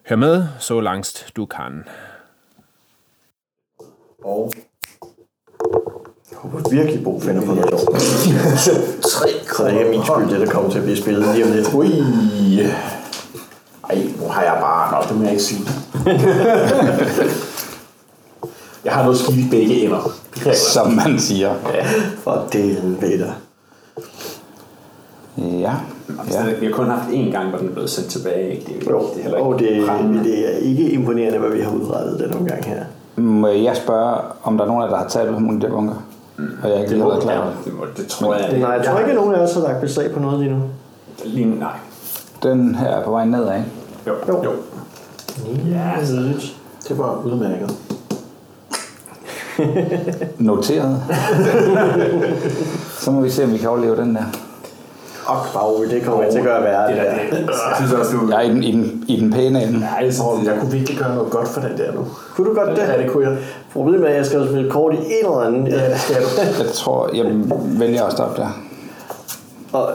Hør 0.08 0.16
med, 0.16 0.44
så 0.58 0.80
langt 0.80 1.32
du 1.36 1.46
kan. 1.46 1.84
Og 4.24 4.52
håber 6.42 6.70
virkelig, 6.70 7.04
Bo 7.04 7.20
finder 7.20 7.42
på 7.46 7.54
noget 7.54 7.70
sjovt. 8.62 8.78
Tre 9.12 9.28
Så 9.56 9.64
det 9.64 9.86
er 9.86 9.90
min 9.90 10.00
skyld, 10.04 10.30
det 10.38 10.46
der 10.46 10.52
kommer 10.52 10.70
til 10.70 10.78
at 10.78 10.84
blive 10.84 10.96
spillet 10.96 11.34
lige 11.34 11.44
om 11.44 11.52
lidt. 11.52 11.74
Ui. 11.74 11.90
Ej, 13.90 13.98
nu 14.20 14.28
har 14.28 14.42
jeg 14.42 14.56
bare... 14.60 14.92
Nå, 14.92 14.98
det 15.08 15.16
må 15.16 15.22
jeg 15.22 15.30
ikke 15.32 15.44
sige. 15.44 15.60
jeg 18.84 18.92
har 18.92 19.02
noget 19.02 19.18
skidt 19.18 19.38
i 19.38 19.48
begge 19.50 19.84
ender. 19.84 20.10
Det. 20.44 20.56
Som 20.56 20.90
man 20.92 21.18
siger. 21.18 21.54
For 22.24 22.48
delen 22.52 22.98
ved 23.00 23.18
der. 23.18 23.32
Ja. 25.38 25.72
Ja. 26.30 26.44
Vi 26.60 26.66
har 26.66 26.72
kun 26.72 26.90
haft 26.90 27.08
én 27.08 27.30
gang, 27.32 27.48
hvor 27.48 27.58
den 27.58 27.68
er 27.68 27.72
blevet 27.72 27.90
sendt 27.90 28.10
tilbage. 28.10 28.50
Ikke? 28.50 28.64
Det, 28.66 28.86
er, 28.86 28.90
Jo, 28.90 29.00
det 29.14 29.18
er 29.18 29.22
heller 29.22 29.38
og 29.38 29.60
ikke 29.60 29.74
det, 29.80 29.86
prangende. 29.86 30.24
det 30.24 30.54
er 30.54 30.58
ikke 30.58 30.90
imponerende, 30.90 31.38
hvad 31.38 31.50
vi 31.50 31.60
har 31.60 31.70
udrettet 31.70 32.20
den 32.20 32.34
omgang 32.34 32.64
her. 32.64 32.84
Må 33.16 33.48
jeg 33.48 33.76
spørge, 33.76 34.16
om 34.42 34.56
der 34.56 34.64
er 34.64 34.68
nogen 34.68 34.82
af 34.82 34.86
jer, 34.86 34.90
der 34.92 34.98
har 35.02 35.08
taget 35.08 35.32
nogle 35.32 35.54
af 35.54 35.60
de 35.60 35.66
der 35.66 35.72
bunker? 35.72 35.94
Og 36.62 36.70
jeg 36.70 36.80
ikke 36.80 36.98
har 36.98 37.08
været 37.08 37.22
klar 37.22 37.38
over 37.38 37.46
det. 37.46 37.64
Det, 37.64 37.74
må, 37.74 37.84
det 37.96 38.06
tror 38.06 38.34
jeg. 38.34 38.58
Nej, 38.58 38.70
jeg 38.70 38.84
tror 38.86 38.98
ikke, 38.98 39.10
at 39.10 39.16
nogen 39.16 39.34
af 39.34 39.38
os 39.38 39.54
har 39.54 39.60
lagt 39.60 39.80
beslag 39.80 40.12
på 40.12 40.20
noget 40.20 40.40
lige 40.40 40.50
nu. 40.50 40.62
Lige, 41.24 41.58
nej. 41.58 41.76
Den 42.42 42.74
her 42.74 42.86
er 42.86 43.04
på 43.04 43.10
vej 43.10 43.24
nedad, 43.24 43.56
ikke? 43.56 43.70
Jo. 44.06 44.12
jo. 44.28 44.44
jo. 44.44 44.52
Ja, 45.70 45.92
Det 46.88 46.98
var 46.98 47.22
udmærket. 47.24 47.70
Noteret. 50.38 51.02
Så 53.02 53.10
må 53.10 53.20
vi 53.20 53.30
se, 53.30 53.44
om 53.44 53.52
vi 53.52 53.58
kan 53.58 53.68
overleve 53.68 53.96
den 53.96 54.14
der. 54.14 54.24
Og 55.26 55.36
Kvav, 55.52 55.84
det 55.90 56.02
kommer 56.04 56.22
jeg 56.22 56.32
til 56.32 56.38
at 56.38 56.44
gøre 56.44 56.62
værre. 56.62 56.88
Det 56.88 56.96
Det 56.96 57.04
der, 57.04 57.36
det, 57.40 57.46
jeg 57.48 57.76
synes 57.76 57.92
også, 57.92 58.12
du... 58.16 58.28
Jeg 58.30 58.36
er 58.36 58.40
i 58.40 58.48
den, 58.50 58.62
i 58.62 58.72
den, 58.72 59.04
i 59.08 59.20
den 59.20 59.32
pæne 59.32 59.62
ende. 59.62 59.80
Nej, 59.80 59.88
jeg 60.02 60.12
synes, 60.14 60.26
det, 60.40 60.46
jeg 60.52 60.60
kunne 60.60 60.72
virkelig 60.72 60.98
gøre 60.98 61.14
noget 61.14 61.30
godt 61.30 61.48
for 61.48 61.60
den 61.60 61.78
der 61.78 61.92
nu. 61.92 62.06
Kunne 62.34 62.48
du 62.48 62.54
godt 62.54 62.68
det? 62.70 62.78
Ja, 62.78 63.02
det 63.02 63.10
kunne 63.10 63.28
jeg. 63.28 63.36
Problemet 63.72 64.04
er, 64.06 64.10
at 64.10 64.16
jeg 64.16 64.26
skal 64.26 64.48
spille 64.48 64.70
kort 64.70 64.94
i 64.94 64.96
en 64.96 65.02
eller 65.22 65.40
anden. 65.40 65.66
Ja, 65.66 65.90
det 65.90 66.00
skal 66.00 66.16
du. 66.22 66.28
Jeg 66.64 66.72
tror, 66.72 67.10
jeg 67.14 67.24
vælger 67.80 68.04
at 68.04 68.12
stoppe 68.12 68.40
der. 68.42 68.48
Og, 69.72 69.90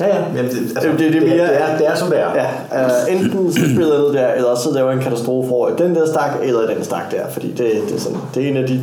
Ja, 0.00 0.06
ja. 0.06 0.24
Men 0.34 0.44
det, 0.44 0.44
altså, 0.44 0.88
Det- 0.90 0.98
det- 0.98 1.12
det 1.12 1.12
det, 1.12 1.22
mere- 1.22 1.46
det, 1.46 1.62
er, 1.62 1.78
det 1.78 1.88
er, 1.88 1.94
som 1.94 2.08
det 2.10 2.20
er. 2.20 2.30
ja, 2.34 2.86
uh, 2.86 3.14
enten 3.14 3.52
så 3.52 3.58
spiller 3.60 3.94
jeg 3.94 4.02
ned 4.02 4.12
der, 4.12 4.32
eller 4.32 4.54
så 4.54 4.70
laver 4.74 4.90
jeg 4.90 4.96
en 4.98 5.02
katastrofe 5.04 5.52
over 5.52 5.76
den 5.76 5.94
der 5.94 6.06
stak, 6.06 6.30
eller 6.42 6.66
den 6.74 6.84
stak 6.84 7.10
der. 7.10 7.28
Fordi 7.30 7.48
det, 7.48 7.58
det, 7.88 7.94
er, 7.96 7.98
sådan, 8.00 8.18
det 8.34 8.44
er 8.44 8.48
en 8.48 8.56
af 8.56 8.66
de 8.66 8.80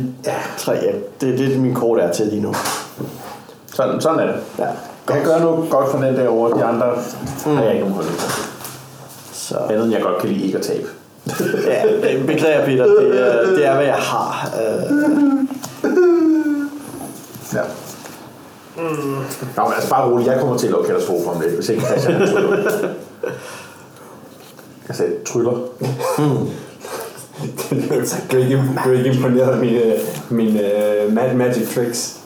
tre, 0.58 0.72
ja, 0.72 0.90
det, 1.20 1.38
det 1.38 1.54
er 1.54 1.58
min 1.58 1.74
kort 1.74 1.98
er 2.00 2.12
til 2.12 2.26
lige 2.26 2.42
nu. 2.42 2.54
Sådan, 3.80 4.00
sådan 4.00 4.18
er 4.18 4.26
det. 4.26 4.34
Ja. 4.58 4.66
kan 5.06 5.24
gøre 5.24 5.40
noget 5.40 5.70
godt 5.70 5.90
for 5.90 5.98
den 5.98 6.16
der 6.16 6.28
over. 6.28 6.54
De 6.54 6.64
andre 6.64 6.86
mm. 7.46 7.56
har 7.56 7.62
jeg 7.62 7.74
ikke 7.74 7.88
nogen 7.88 8.04
på. 8.04 8.10
Så, 9.32 9.56
Andet 9.58 9.84
end 9.84 9.92
jeg 9.92 10.02
godt 10.02 10.18
kan 10.20 10.28
lide 10.28 10.44
ikke 10.46 10.58
at 10.58 10.64
tabe. 10.64 10.86
ja, 11.66 11.82
beklager 12.26 12.64
Peter. 12.64 12.84
Det 12.86 13.20
er, 13.20 13.46
det 13.46 13.66
er 13.66 13.74
hvad 13.74 13.84
jeg 13.84 13.94
har. 13.94 14.50
Øh, 14.62 14.92
Ja. 17.54 17.60
Mm. 18.76 18.84
Nå, 19.56 19.62
men 19.64 19.72
altså 19.74 19.90
bare 19.90 20.10
roligt. 20.10 20.28
Jeg 20.28 20.40
kommer 20.40 20.56
til 20.58 20.66
at 20.66 20.72
lave 20.72 20.84
katastrofe 20.84 21.30
om 21.30 21.40
lidt, 21.40 21.54
hvis 21.54 21.68
ikke 21.68 21.82
Christian 21.82 22.14
han 22.14 22.28
tryller. 22.28 22.56
Jeg 24.88 24.96
sagde 24.96 25.12
tryller. 25.26 25.52
Er 28.30 28.36
ikke, 28.36 28.62
du 28.84 28.90
er 28.90 28.98
ikke 28.98 29.10
imponeret 29.10 29.50
af 29.52 29.58
mine, 29.58 29.82
mine 30.30 30.60
uh, 31.06 31.12
mad 31.12 31.34
magic 31.34 31.74
tricks. 31.74 32.19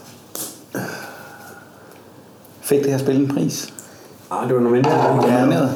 Fik 2.64 2.83
det 2.83 2.90
her 2.90 2.98
spil 2.98 3.16
en 3.20 3.29
pris? 3.35 3.72
Ah, 4.31 4.46
det 4.48 4.55
var 4.57 4.61
nomineret. 4.62 4.96
Ja. 4.96 5.40
Nomineret. 5.40 5.70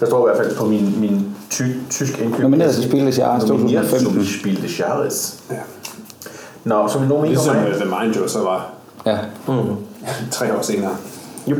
Der 0.00 0.06
står 0.06 0.28
i 0.28 0.30
hvert 0.30 0.44
fald 0.46 0.56
på 0.56 0.64
min, 0.64 1.00
min 1.00 1.26
ty, 1.50 1.62
tysk 1.90 2.18
indkøb. 2.18 2.40
Nomineret 2.42 2.74
til 2.74 2.84
Spil 2.84 3.06
des 3.06 3.18
Jahres 3.18 3.46
Nomineret 3.48 3.84
2015. 3.90 4.24
som 4.26 4.40
Spil 4.40 4.62
des 4.62 4.80
Jahres. 4.80 5.34
Ja. 5.50 5.56
Nå, 6.64 6.88
så 6.88 6.98
nogen 6.98 7.24
ikke 7.24 7.28
Ligesom 7.28 7.56
om 7.56 7.62
uh, 7.64 7.72
The 7.74 7.84
Mind 8.02 8.14
Jo 8.16 8.28
så 8.28 8.38
var 8.38 8.70
Ja. 9.06 9.18
tre 10.30 10.56
år 10.58 10.62
senere. 10.62 10.90
Jup. 11.46 11.58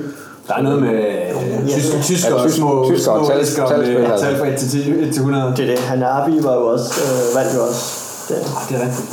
Der 0.49 0.55
er 0.55 0.63
noget 0.63 0.83
med 0.83 0.93
øh, 0.93 1.69
tysk, 1.69 1.93
tyskere 2.03 2.41
Ja, 2.41 2.47
tysk- 2.47 2.57
små, 2.57 2.91
tyskere 2.95 3.15
og 3.15 3.25
små 3.27 3.31
tal- 3.33 3.39
altså. 3.39 4.27
tal 4.27 4.39
fra 4.39 4.47
1 4.47 4.59
til 4.59 4.69
10 4.71 4.91
1 4.91 5.13
til 5.13 5.21
100. 5.21 5.55
det 5.57 5.65
er 5.65 5.67
det. 5.67 5.79
Hanabi 5.79 6.43
var 6.43 6.55
jo 6.55 6.67
også, 6.67 7.01
øh, 7.01 7.37
vandt 7.37 7.55
jo 7.57 7.63
også. 7.69 7.85
Det. 8.29 8.35
Ah, 8.35 8.69
det 8.69 8.77
er 8.77 8.81
rigtigt. 8.81 9.09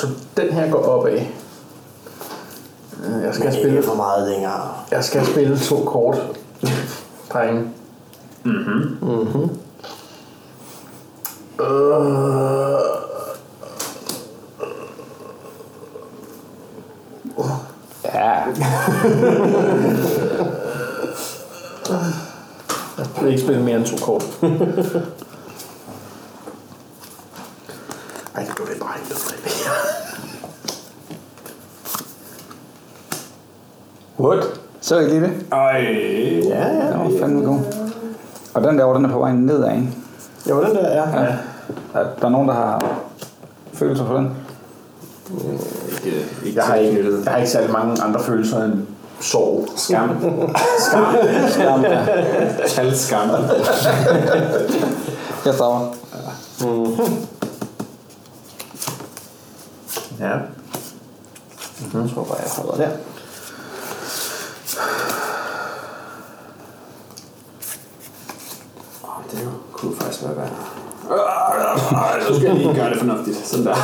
Så 0.00 0.06
den 0.36 0.52
her 0.52 0.70
går 0.70 0.78
opad. 0.84 1.18
Øh, 3.04 3.22
Jeg 3.24 3.34
skal 3.34 3.44
Men 3.44 3.54
spille 3.54 3.82
for 3.82 3.94
meget 3.94 4.28
længere. 4.28 4.74
Jeg 4.90 5.04
skal 5.04 5.26
spille 5.26 5.58
to 5.58 5.84
kort. 5.84 6.18
Drenge. 7.32 7.70
Mhm. 8.44 9.50
Øh. 11.60 12.78
Ja. 18.04 18.32
Jeg 22.98 23.06
vil 23.22 23.28
ikke 23.28 23.42
spille 23.42 23.62
mere 23.62 23.76
end 23.76 23.86
to 23.86 23.96
kort. 24.04 24.24
Ej, 28.34 28.42
det 28.44 28.52
blev 28.56 28.66
det 28.68 28.80
bare 28.80 28.98
ikke 28.98 29.08
noget. 29.10 29.22
What? 34.22 34.44
Så 34.80 34.98
I 34.98 35.04
lige 35.04 35.20
det? 35.20 35.32
Ej, 35.52 35.80
Ja, 36.48 36.66
ja. 36.68 36.92
Den 36.92 36.98
var 36.98 37.10
fandme 37.20 37.44
god. 37.44 37.58
Og 38.54 38.62
den 38.62 38.78
der, 38.78 38.92
den 38.92 39.04
er 39.04 39.08
på 39.08 39.18
vej 39.18 39.32
nedad, 39.32 39.70
ikke? 39.70 39.88
Jo, 40.50 40.64
den 40.64 40.74
der, 40.74 40.88
ja. 40.88 41.20
ja. 41.20 41.26
Er 41.94 42.04
der 42.20 42.26
er 42.26 42.28
nogen, 42.28 42.48
der 42.48 42.54
har 42.54 42.84
følelser 43.72 44.06
for 44.06 44.14
den? 44.14 44.30
ikke, 45.88 46.16
ikke 46.44 46.56
Jeg 46.56 46.64
har 46.64 46.74
ikke, 46.74 47.04
jeg 47.24 47.32
har 47.32 47.36
ikke 47.38 47.50
særlig 47.50 47.70
mange 47.72 48.02
andre 48.02 48.20
følelser 48.20 48.64
end 48.64 48.86
sorg. 49.20 49.68
skam. 49.76 50.08
skam. 50.78 51.04
Skam, 51.48 51.82
ja. 51.82 52.06
Tal 52.66 52.96
skam. 52.96 53.28
Jeg 55.46 55.54
stopper. 55.54 55.94
Ja. 60.20 60.30
Jeg 61.94 62.10
tror 62.14 62.24
bare, 62.24 62.38
jeg 62.38 62.50
holder 62.56 62.74
der. 62.76 62.88
Åh, 69.04 69.08
det 69.32 69.48
kunne 69.72 69.96
faktisk 69.96 70.22
være 70.22 70.36
værd. 70.36 70.50
Øh, 71.10 72.28
Nu 72.30 72.36
skal 72.36 72.46
jeg 72.46 72.54
lige 72.56 72.74
gøre 72.74 72.90
det 72.90 72.98
fornuftigt. 72.98 73.46
Sådan 73.46 73.66
der. 73.66 73.74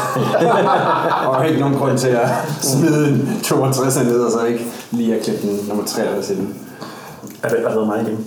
og 1.28 1.48
ikke 1.48 1.60
nogen 1.60 1.76
grund 1.78 1.98
til 1.98 2.08
at 2.08 2.28
smide 2.62 3.08
en 3.08 3.40
62 3.44 3.96
ned, 3.96 4.20
og 4.24 4.32
så 4.32 4.44
ikke 4.44 4.66
lige 4.90 5.14
at 5.16 5.24
klippe 5.24 5.48
den 5.48 5.66
nummer 5.68 5.84
53 5.84 6.30
ind. 6.30 6.54
Er 7.42 7.48
det 7.48 7.56
allerede 7.56 7.86
mig 7.86 8.02
igen? 8.02 8.26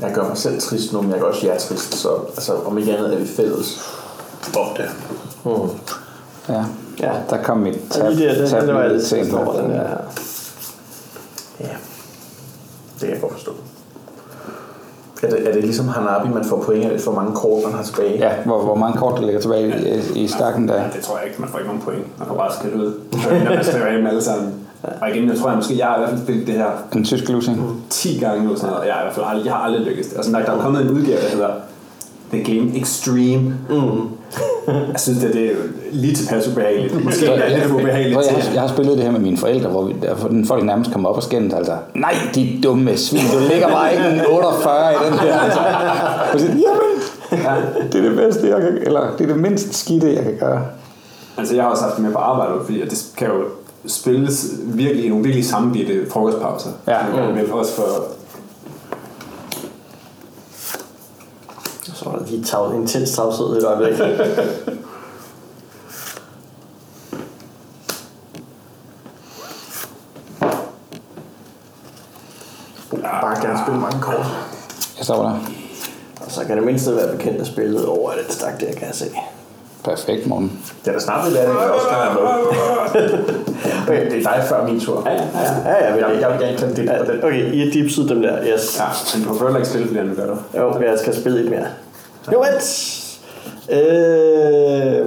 jeg 0.00 0.12
gør 0.14 0.28
mig 0.28 0.38
selv 0.38 0.60
trist 0.60 0.92
nu, 0.92 1.02
men 1.02 1.10
jeg 1.10 1.20
gør 1.20 1.26
også 1.28 1.46
jer 1.46 1.58
trist, 1.58 1.94
så 1.94 2.08
altså, 2.36 2.54
om 2.66 2.78
ikke 2.78 2.96
andet 2.96 3.14
er 3.14 3.18
vi 3.18 3.26
fælles 3.36 3.92
om 4.56 4.66
det. 4.76 4.90
Ja. 6.48 6.64
Ja. 7.00 7.12
Der 7.30 7.42
kom 7.42 7.58
mit 7.58 7.74
Ja, 7.74 7.78
tab, 7.90 8.12
der, 8.12 8.34
den, 8.34 8.48
tab 8.48 8.62
den 8.62 8.74
var 8.74 8.80
jeg 8.80 8.90
lidt 8.90 8.98
lidt 8.98 9.08
sent 9.08 9.34
over, 9.34 9.60
den 9.60 9.70
der 9.70 9.76
her. 9.76 9.98
Ja, 11.60 11.76
det 12.94 13.00
kan 13.00 13.10
jeg 13.10 13.20
godt 13.20 13.32
forstå. 13.32 13.52
Er 15.22 15.30
det, 15.30 15.48
er 15.48 15.52
det 15.52 15.64
ligesom 15.64 15.88
Hanabi, 15.88 16.28
man 16.28 16.44
får 16.44 16.62
point 16.62 16.84
af 16.84 16.90
det 16.90 17.00
for 17.00 17.12
mange 17.12 17.34
kort, 17.34 17.64
man 17.64 17.72
har 17.72 17.82
tilbage? 17.82 18.18
Ja, 18.18 18.32
hvor, 18.44 18.62
hvor 18.62 18.74
mange 18.74 18.98
kort 18.98 19.20
der 19.20 19.24
ligger 19.26 19.40
tilbage 19.40 20.02
i, 20.14 20.24
i 20.24 20.28
stakken 20.28 20.68
der. 20.68 20.74
Ja, 20.74 20.88
det 20.96 21.02
tror 21.02 21.18
jeg 21.18 21.26
ikke. 21.26 21.40
Man 21.40 21.50
får 21.50 21.58
ikke 21.58 21.68
nogen 21.68 21.82
point. 21.82 22.18
Man 22.18 22.28
får 22.28 22.34
bare 22.34 22.52
skridt 22.52 22.74
ud. 22.74 22.94
Når 23.44 23.54
man 23.54 23.64
skriver 23.64 23.86
af 23.86 23.96
dem 23.96 24.06
alle 24.06 24.22
sammen. 24.22 24.54
Og 25.00 25.10
igen, 25.10 25.28
jeg 25.28 25.38
tror, 25.38 25.48
jeg 25.48 25.56
måske, 25.56 25.78
jeg 25.78 25.86
har 25.86 25.96
i 25.96 25.98
hvert 25.98 26.10
fald 26.10 26.22
spillet 26.22 26.46
det 26.46 26.54
her 26.54 26.70
En 26.92 27.04
tysk 27.04 27.28
losing. 27.28 27.84
10 27.90 28.18
gange 28.18 28.44
nu, 28.44 28.56
sådan 28.56 28.66
noget, 28.66 28.80
og 28.80 28.86
jeg, 28.86 28.94
har 28.94 29.00
i 29.00 29.04
hvert 29.04 29.14
fald 29.14 29.26
aldrig, 29.28 29.44
jeg 29.44 29.54
har 29.54 29.60
aldrig 29.60 29.82
lykkes 29.86 30.06
det. 30.06 30.16
Altså, 30.16 30.32
der, 30.32 30.44
der 30.44 30.52
er 30.52 30.60
kommet 30.60 30.82
en 30.82 30.90
udgave, 30.90 31.20
der 31.20 31.28
hedder 31.28 31.50
The 32.32 32.44
Game 32.44 32.78
Extreme. 32.78 33.54
Mm. 33.70 34.08
jeg 34.92 35.00
synes, 35.00 35.18
det, 35.18 35.32
det 35.32 35.46
er 35.46 35.54
lige 35.92 36.14
tilpas 36.14 36.48
ubehageligt. 36.48 37.04
Måske 37.04 37.26
er 37.26 37.36
det 37.48 37.58
lidt 37.58 37.72
ubehageligt 37.72 38.16
jeg, 38.16 38.50
jeg 38.54 38.60
har 38.60 38.68
spillet 38.68 38.96
det 38.96 39.04
her 39.04 39.12
med 39.12 39.20
mine 39.20 39.36
forældre, 39.36 39.70
hvor 39.70 39.84
vi, 39.84 39.94
hvor 40.20 40.28
den 40.28 40.46
folk 40.46 40.64
nærmest 40.64 40.92
kommer 40.92 41.08
op 41.08 41.16
og 41.16 41.22
skændes, 41.22 41.54
altså, 41.54 41.72
nej, 41.94 42.14
de 42.34 42.60
dumme 42.62 42.96
svin, 42.96 43.22
du 43.32 43.38
ligger 43.52 43.68
bare 43.68 43.92
ikke 43.92 44.04
en 44.08 44.20
48 44.30 44.92
i 44.92 45.10
den 45.10 45.18
her, 45.18 45.40
altså. 45.40 45.60
Og 46.32 46.40
så, 46.40 46.46
Jamen, 47.32 47.62
det 47.92 48.04
er 48.04 48.08
det 48.08 48.16
bedste, 48.16 48.48
jeg 48.48 48.60
kan, 48.60 48.78
eller 48.82 49.00
det 49.18 49.24
er 49.24 49.32
det 49.32 49.42
mindst 49.42 49.74
skidte, 49.74 50.14
jeg 50.14 50.22
kan 50.22 50.36
gøre. 50.40 50.62
Altså, 51.38 51.54
jeg 51.54 51.64
har 51.64 51.70
også 51.70 51.82
haft 51.82 51.96
det 51.96 52.04
med 52.04 52.12
på 52.12 52.18
arbejde, 52.18 52.52
fordi 52.64 52.80
det 52.80 53.06
kan 53.16 53.28
jo 53.28 53.44
spilles 53.86 54.46
virkelig 54.64 55.04
i 55.04 55.08
nogle 55.08 55.24
virkelig 55.24 55.44
sammenbitte 55.44 56.10
frokostpauser. 56.10 56.70
Ja. 56.88 56.96
Mm. 57.02 57.52
Også 57.52 57.72
for... 57.72 57.82
Så 62.06 62.10
var 62.12 62.18
der 62.18 62.26
lige 62.26 62.44
tav, 62.44 62.72
intens 62.74 63.12
tavshed 63.12 63.54
i 63.54 63.58
et 63.58 63.64
øjeblik. 63.64 63.98
Bare 73.02 73.42
gerne 73.42 73.58
spille 73.64 73.80
mange 73.80 74.00
kort. 74.00 74.26
Jeg 74.98 75.04
stopper 75.04 75.24
der. 75.24 75.38
Og 76.20 76.30
så 76.30 76.44
kan 76.44 76.56
det 76.56 76.66
mindste 76.66 76.96
være 76.96 77.16
bekendt 77.16 77.40
at 77.40 77.46
spillet 77.46 77.86
over 77.86 78.10
den 78.10 78.30
stak 78.30 78.60
der, 78.60 78.72
kan 78.72 78.86
jeg 78.86 78.94
se. 78.94 79.06
Perfekt, 79.84 80.26
morgen. 80.26 80.62
Det 80.84 80.88
er 80.88 80.92
da 80.92 80.98
snart 81.00 81.28
lidt 81.28 81.38
af 81.38 81.48
det, 81.48 81.54
jeg 81.60 81.70
også 81.70 81.86
kan 81.88 81.98
være 81.98 82.14
med. 82.14 82.22
okay, 83.82 84.10
det 84.10 84.26
er 84.26 84.32
dig 84.32 84.44
før 84.48 84.66
min 84.66 84.80
tur. 84.80 85.02
Ja, 85.06 85.12
ja, 85.12 85.18
ja. 85.18 85.26
Ja, 85.64 85.86
ja, 85.86 85.94
Jeg, 85.94 86.20
jeg 86.20 86.30
vil 86.30 86.38
gerne 86.40 86.58
tage 86.58 86.74
det. 86.76 87.24
Okay, 87.24 87.52
I 87.52 87.58
har 87.64 87.72
dipset 87.72 88.08
dem 88.08 88.22
der, 88.22 88.38
yes. 88.54 88.78
ja. 88.78 89.18
Men 89.18 89.26
du 89.28 89.32
har 89.34 89.44
heller 89.44 89.56
ikke 89.56 89.68
spillet 89.68 89.90
flere, 89.90 90.04
end 90.04 90.10
du 90.10 90.16
gør 90.16 90.26
det. 90.26 90.38
Jo, 90.58 90.80
jeg 90.80 90.98
skal 90.98 91.16
spille 91.20 91.44
et 91.44 91.50
mere. 91.50 91.66
Jo, 92.32 92.40
vent! 92.40 93.02
Øh, 93.70 95.06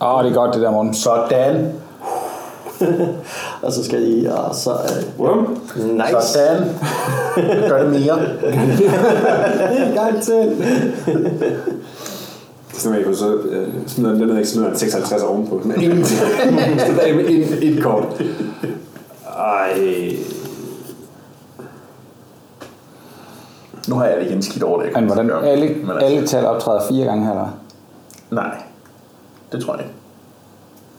Åh, 0.00 0.14
oh, 0.14 0.24
det 0.24 0.30
er 0.30 0.34
godt, 0.34 0.54
det 0.54 0.62
der, 0.62 0.70
morgen. 0.70 0.94
Sådan. 0.94 1.72
og 3.62 3.72
så 3.72 3.84
skal 3.84 4.02
I, 4.02 4.26
og 4.26 4.54
så 4.54 4.70
øh, 4.72 5.04
Bum. 5.16 5.58
nice. 5.76 6.28
Sådan. 6.28 6.68
Gør 7.68 7.82
det 7.82 7.90
mere. 8.00 8.18
En 9.86 9.94
gang 9.94 10.22
til. 10.22 10.66
Så 12.72 12.88
man 12.90 13.04
kunne 13.04 13.16
så 13.16 13.34
øh, 13.34 13.68
smider 13.86 14.14
den 14.14 14.26
ned, 14.26 14.36
ikke 14.36 14.48
smider 14.48 14.70
en 14.70 14.76
56 14.78 15.22
ovenpå. 15.22 15.60
Men 15.64 15.82
ingenting. 15.82 16.20
så 16.78 16.92
der 16.96 17.02
er 17.02 17.18
et, 17.18 17.58
et 17.62 17.82
kort. 17.82 18.22
Ej. 19.38 20.16
Nu 23.88 23.94
har 23.94 24.04
jeg 24.04 24.16
det 24.20 24.26
igen 24.26 24.42
skidt 24.42 24.62
over 24.64 24.82
det. 24.82 24.90
Men 24.94 25.04
hvordan, 25.04 25.30
alle, 25.30 25.68
Men 25.68 25.90
altså, 25.90 26.06
alle 26.06 26.26
tal 26.26 26.46
optræder 26.46 26.80
fire 26.88 27.04
gange 27.04 27.24
her, 27.24 27.30
eller? 27.32 27.48
Nej, 28.30 28.56
det 29.52 29.64
tror 29.64 29.74
jeg 29.74 29.82
ikke. 29.82 29.94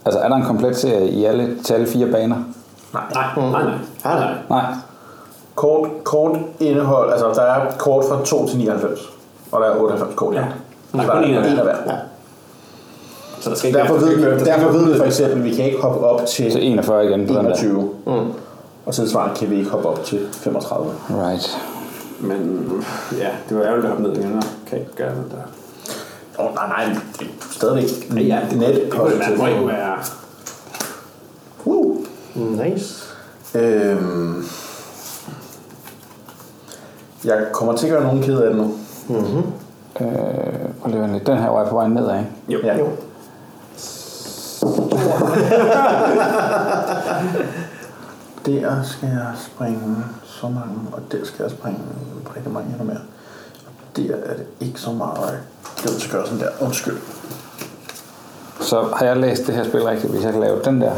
Altså, 0.06 0.20
er 0.20 0.28
der 0.30 0.36
en 0.36 0.44
komplet 0.46 0.78
serie 0.78 1.10
i 1.10 1.26
alle 1.26 1.58
tal 1.64 1.88
fire 1.88 2.08
baner? 2.12 2.36
Nej. 2.94 3.04
Nej, 3.14 3.26
nej, 3.36 3.64
nej. 3.64 3.74
Nej, 4.04 4.20
nej. 4.20 4.34
Nej. 4.50 4.64
Kort, 5.56 5.90
kort 6.04 6.38
indehold, 6.60 7.12
altså 7.12 7.28
der 7.36 7.42
er 7.42 7.72
kort 7.78 8.06
fra 8.10 8.26
2 8.26 8.48
til 8.48 8.58
99. 8.58 9.00
Og 9.52 9.62
der 9.62 9.68
er 9.68 9.76
98 9.80 10.16
kort, 10.16 10.36
ja. 10.36 10.40
Der 10.92 11.00
er 11.00 11.06
Så 11.06 11.12
kun 11.12 11.24
en 11.24 11.36
af 11.36 11.42
hver. 11.54 11.64
hver. 11.64 11.96
Så 13.40 13.50
der 13.50 13.56
skal 13.56 13.68
ikke 13.68 13.80
Derfor 13.80 13.94
ved, 13.96 14.16
vi, 14.16 14.46
derfor 14.46 14.70
ved 14.72 14.92
vi 14.94 14.98
for 14.98 15.06
eksempel, 15.06 15.38
at 15.38 15.44
vi 15.44 15.56
kan 15.56 15.66
ikke 15.66 15.82
hoppe 15.82 16.00
op 16.06 16.26
til 16.26 16.52
Så 16.52 16.60
41 16.60 17.06
igen 17.06 17.28
på 17.28 17.34
den 17.34 17.46
der. 17.46 17.56
21. 17.56 17.90
Mm. 18.06 18.14
Og 18.86 18.94
tilsvarende 18.94 19.36
kan 19.36 19.50
vi 19.50 19.58
ikke 19.58 19.70
hoppe 19.72 19.88
op 19.88 20.04
til 20.04 20.20
35. 20.32 20.92
Right. 21.10 21.58
Men 22.20 22.72
ja, 23.18 23.30
det 23.50 23.58
var 23.58 23.64
ærgerligt 23.64 23.86
at 23.86 23.92
hoppe 23.92 24.04
ned 24.04 24.18
igen. 24.18 24.30
Nå, 24.30 24.42
kan 24.68 24.80
ikke 24.80 24.96
gøre 24.96 25.16
noget 25.16 25.32
der. 25.32 25.38
Åh, 26.40 26.46
oh, 26.46 26.56
nej, 26.56 26.68
nej, 26.68 26.96
det 27.20 27.28
er 27.28 27.32
stadigvæk 27.52 27.88
Ja, 28.28 28.40
det, 28.50 28.58
net 28.58 28.76
det 28.76 28.92
kunne 28.92 29.20
være, 29.20 29.62
må 29.62 29.68
være... 29.68 29.98
Uh. 31.66 31.98
Nice. 32.36 33.04
Øhm, 33.56 34.46
jeg 37.26 37.48
kommer 37.54 37.76
til 37.76 37.88
at 37.88 37.94
gøre 37.94 38.04
nogen 38.04 38.24
ked 38.24 38.40
af 38.40 38.54
det 38.54 38.58
nu. 38.58 38.74
Øh, 40.00 40.08
og 40.82 40.92
det 40.92 41.02
var 41.02 41.08
lidt 41.08 41.28
den 41.28 41.38
her 41.38 41.50
vej 41.50 41.70
på 41.70 41.76
vej 41.76 41.88
nedad, 41.88 42.18
ikke? 42.18 42.32
Jo. 42.50 42.60
Ja. 42.64 42.78
Jo. 42.78 42.90
Der 48.46 48.84
skal 48.84 49.10
jeg 49.10 49.32
springe 49.38 50.04
så 50.42 50.48
mange, 50.48 50.74
og 50.92 51.00
der 51.12 51.18
skal 51.24 51.44
jeg 51.44 51.52
springe 51.52 51.80
rigtig 52.36 52.52
mange 52.54 52.70
endnu 52.70 52.84
mere. 52.86 53.02
Og 53.68 53.98
der 53.98 54.16
er 54.26 54.34
det 54.38 54.46
ikke 54.60 54.80
så 54.82 54.92
meget, 54.92 55.18
jeg 55.28 55.38
gider 55.84 56.00
til 56.00 56.08
at 56.08 56.12
gøre 56.12 56.26
sådan 56.28 56.40
der. 56.40 56.50
Undskyld. 56.62 56.98
Så 58.62 58.82
har 58.96 59.06
jeg 59.06 59.18
læst 59.18 59.48
det 59.48 59.56
her 59.56 59.64
spil 59.64 59.84
rigtigt, 59.84 60.14
hvis 60.14 60.24
jeg 60.24 60.32
kan 60.32 60.42
lave 60.42 60.62
den 60.66 60.82
der, 60.82 60.92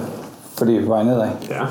fordi 0.57 0.71
vi 0.71 0.77
er 0.77 0.81
på 0.85 0.87
vej 0.89 1.03
nedad, 1.03 1.27
Ja. 1.49 1.65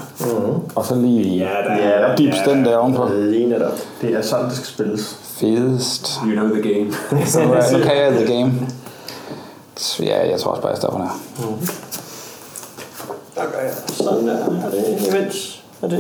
og 0.75 0.85
så 0.87 0.95
lige 0.95 1.37
Ja, 1.39 1.45
der 1.45 1.75
Ja, 1.77 1.91
er... 1.91 2.17
dips 2.17 2.37
den 2.47 2.65
der 2.65 2.77
ovenpå. 2.77 3.09
Lige 3.09 3.47
netop. 3.49 3.73
Det 4.01 4.15
er 4.15 4.23
sådan, 4.23 4.45
det 4.47 4.55
skal 4.55 4.67
spilles. 4.67 5.19
Fedest. 5.23 6.21
You 6.27 6.31
know 6.33 6.49
the 6.49 6.63
game. 6.75 6.93
Så 7.27 7.41
nu, 7.45 7.53
er- 7.53 7.73
nu 7.79 7.85
kan 7.85 7.97
jeg 7.97 8.13
the 8.13 8.27
game. 8.37 8.53
Så 9.77 10.03
ja, 10.11 10.31
jeg 10.31 10.41
tror 10.41 10.51
også 10.51 10.63
bare, 10.63 10.71
jeg 10.71 10.79
stopper 10.79 10.99
der. 11.01 11.19
Sådan 13.87 14.29
der. 14.29 14.37
Er 14.39 14.71
det 14.71 15.09
events? 15.09 15.58
Er 15.83 15.89
det... 15.89 15.99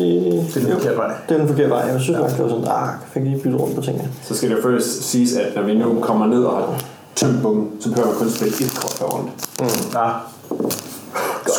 Det 0.54 0.56
er 0.56 0.60
den 0.60 0.72
forkerte 0.72 0.96
vej. 0.96 1.12
Det 1.28 1.34
er 1.34 1.38
den 1.38 1.48
forkerte 1.48 1.70
vej. 1.70 1.80
Jeg 1.80 2.00
synes 2.00 2.18
nok, 2.18 2.30
det 2.30 2.38
var 2.38 2.48
sådan, 2.48 2.64
ah, 2.64 2.86
jeg 2.86 2.94
fik 3.12 3.22
lige 3.22 3.40
byttet 3.42 3.60
rundt 3.60 3.74
på 3.76 3.82
tingene. 3.82 4.08
Så 4.22 4.34
skal 4.34 4.50
det 4.50 4.58
først 4.62 5.02
siges, 5.10 5.36
at 5.36 5.54
når 5.56 5.62
vi 5.62 5.74
nu 5.74 6.00
kommer 6.00 6.26
ned 6.26 6.44
og 6.44 6.56
har 6.56 6.82
tømt 7.16 7.42
bunken, 7.42 7.80
så 7.80 7.88
behøver 7.88 8.08
man 8.08 8.16
kun 8.18 8.30
spille 8.30 8.54
et 8.54 8.78
kort 8.80 8.96
per 8.98 9.06
runde. 9.06 9.30
Ja. 9.94 10.10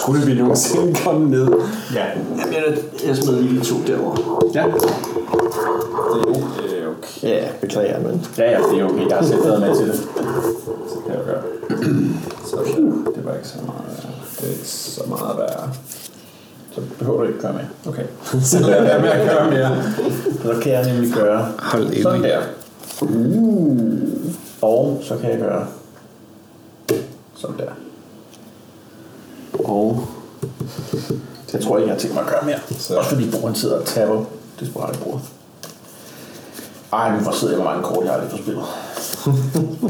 Skulle 0.01 0.25
vi 0.25 0.33
nogensinde 0.33 0.95
komme 1.05 1.29
ned? 1.29 1.47
Ja. 1.93 2.05
Jamen, 2.39 2.53
jeg, 2.53 2.63
jeg 3.07 3.17
smed 3.17 3.41
lige 3.41 3.61
to 3.61 3.75
derovre. 3.87 4.17
Ja. 4.55 4.63
Det 4.63 4.73
er 6.77 6.83
jo 6.83 6.89
okay. 6.89 7.23
Ja, 7.23 7.47
beklager, 7.61 7.99
men... 7.99 8.25
Ja, 8.37 8.51
ja, 8.51 8.57
det 8.57 8.79
er 8.79 8.83
okay. 8.85 9.07
Jeg 9.09 9.17
har 9.17 9.25
selv 9.25 9.43
været 9.45 9.61
med 9.61 9.75
til 9.75 9.87
det. 9.87 9.95
Så 10.89 10.95
kan 11.05 11.13
jeg 11.15 11.23
gøre. 11.25 11.41
Så 12.45 12.55
det 13.15 13.25
var 13.25 13.33
ikke 13.33 13.47
så 13.47 13.57
meget 13.65 13.81
værre. 13.87 14.11
Det 14.39 14.47
er 14.47 14.51
ikke 14.51 14.67
så 14.67 15.01
meget 15.07 15.37
værre. 15.37 15.69
Så 16.79 16.95
behøver 16.99 17.21
du 17.21 17.27
ikke 17.27 17.39
gøre 17.39 17.53
med. 17.53 17.61
Okay. 17.87 18.03
Så 18.51 18.59
lad 18.59 18.83
være 18.83 19.01
med 19.01 19.09
at 19.09 19.29
køre 19.29 19.51
mere. 19.51 19.83
Så 20.43 20.59
kan 20.61 20.71
jeg 20.71 20.93
nemlig 20.93 21.13
gøre 21.13 21.51
Hold 21.59 21.93
ind. 21.93 22.03
sådan 22.03 22.23
der. 22.23 22.39
Uh. 23.01 23.79
Og 24.61 25.01
så 25.03 25.17
kan 25.17 25.29
jeg 25.31 25.39
gøre 25.39 25.67
sådan 27.35 27.57
der. 27.57 27.71
Og... 29.65 30.05
Jeg 31.53 31.61
tror 31.61 31.77
ikke, 31.77 31.87
jeg 31.87 31.95
har 31.95 31.99
tænkt 31.99 32.15
mig 32.15 32.23
at 32.23 32.29
gøre 32.29 32.45
mere. 32.45 32.59
Så- 32.79 32.97
Også 32.97 33.09
fordi 33.09 33.31
broren 33.31 33.55
sidder 33.55 33.79
og 33.79 33.85
tapper 33.85 34.23
desperat 34.59 34.95
i 34.95 34.99
bordet. 34.99 35.21
Ej, 36.93 37.11
men 37.11 37.21
hvor 37.23 37.31
sidder 37.31 37.53
jeg 37.53 37.57
med 37.63 37.65
mange 37.71 37.83
kort, 37.83 38.05
jeg 38.05 38.13
aldrig 38.13 38.31
får 38.31 38.37
spillet. 38.37 38.63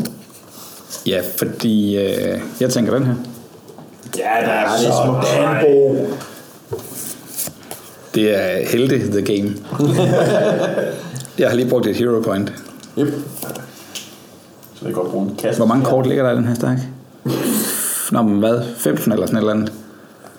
Ja, 1.06 1.22
fordi 1.38 1.98
øh, 1.98 2.42
jeg 2.60 2.70
tænker 2.70 2.94
den 2.94 3.06
her. 3.06 3.14
Ja, 4.18 4.24
der 4.46 4.52
er 4.52 4.78
det 4.78 4.88
er 4.88 4.92
så 4.92 5.02
smukt. 5.06 5.26
Danbo. 5.36 6.06
Det 8.20 8.36
er 8.36 8.68
Helte 8.68 9.00
The 9.00 9.22
Game. 9.22 9.50
jeg 11.40 11.50
har 11.50 11.56
lige 11.56 11.70
brugt 11.70 11.88
et 11.88 11.96
hero 11.96 12.22
point. 12.22 12.54
Yep. 12.98 13.08
Så 14.74 14.86
jeg 14.86 14.94
kan 14.94 14.94
godt 14.94 15.12
bruge 15.12 15.30
en 15.30 15.36
kasse. 15.36 15.60
Hvor 15.60 15.68
mange 15.68 15.86
kort 15.86 16.08
ligger 16.08 16.24
der 16.24 16.32
i 16.32 16.36
den 16.36 16.46
her 16.46 16.54
stak? 16.56 16.78
Nå, 18.12 18.22
men 18.22 18.40
hvad? 18.40 18.62
15 18.78 19.12
eller 19.12 19.26
sådan 19.26 19.38
et 19.38 19.42
eller 19.42 19.54
andet? 19.54 19.74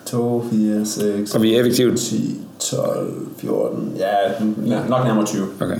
2, 0.05 0.45
4, 0.51 0.85
6, 0.85 1.35
Og 1.35 1.41
vi 1.41 1.55
er 1.55 1.59
effektivt. 1.59 1.99
10, 1.99 2.39
12, 2.59 3.27
14, 3.37 3.93
ja, 3.97 4.77
nok 4.89 5.03
nærmere 5.05 5.25
20. 5.25 5.47
Okay. 5.61 5.79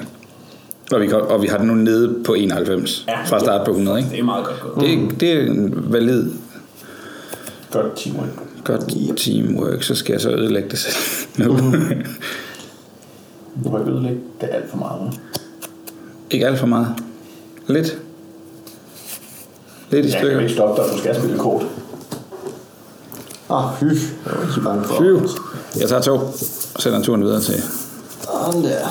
Og 0.91 1.01
vi, 1.01 1.11
og 1.13 1.41
vi 1.41 1.47
har 1.47 1.57
den 1.57 1.67
nu 1.67 1.73
nede 1.73 2.15
på 2.25 2.33
91 2.33 3.05
Ja. 3.07 3.23
fra 3.25 3.39
start 3.39 3.65
på 3.65 3.71
100, 3.71 3.97
ikke? 3.99 4.09
Det 4.11 4.19
er 4.19 4.23
meget 4.23 4.45
godt 4.45 4.59
gået. 4.59 4.87
Det, 4.87 5.19
det 5.21 5.31
er 5.31 5.41
en 5.41 5.85
valid, 5.93 6.31
Godt 7.71 7.95
teamwork. 7.95 8.29
Godt 8.63 9.17
teamwork. 9.17 9.84
Så 9.84 9.95
skal 9.95 10.13
jeg 10.13 10.21
så 10.21 10.30
ødelægge 10.30 10.69
det 10.69 10.80
selv 10.80 10.95
nu. 11.47 11.54
Nu 13.63 13.69
har 13.71 13.78
jeg 13.80 13.88
ødelægget 13.88 14.21
det 14.41 14.50
alt 14.52 14.69
for 14.69 14.78
meget. 14.78 15.19
Ikke 16.30 16.47
alt 16.47 16.60
for 16.60 16.67
meget. 16.67 16.88
Lidt. 17.67 17.97
Lidt 19.91 20.06
i 20.06 20.10
Jeg 20.10 20.12
kan 20.12 20.19
stykker. 20.19 20.34
jo 20.36 20.39
ikke 20.39 20.54
stoppe 20.54 20.82
dig, 20.84 20.91
du 20.93 20.97
skal 20.97 21.15
spille 21.15 21.38
kort. 21.39 21.63
Ah, 23.50 23.63
fy. 23.80 23.84
Jeg 23.84 24.34
var 24.36 24.41
ikke 24.41 24.54
så 24.54 24.62
bange 24.62 24.84
for. 24.84 24.95
Phew. 24.95 25.21
Jeg 25.80 25.89
tager 25.89 26.02
to 26.02 26.13
og 26.76 26.82
sender 26.82 27.02
turen 27.04 27.24
videre 27.24 27.41
til... 27.41 27.54
Sådan 28.24 28.63
der. 28.63 28.88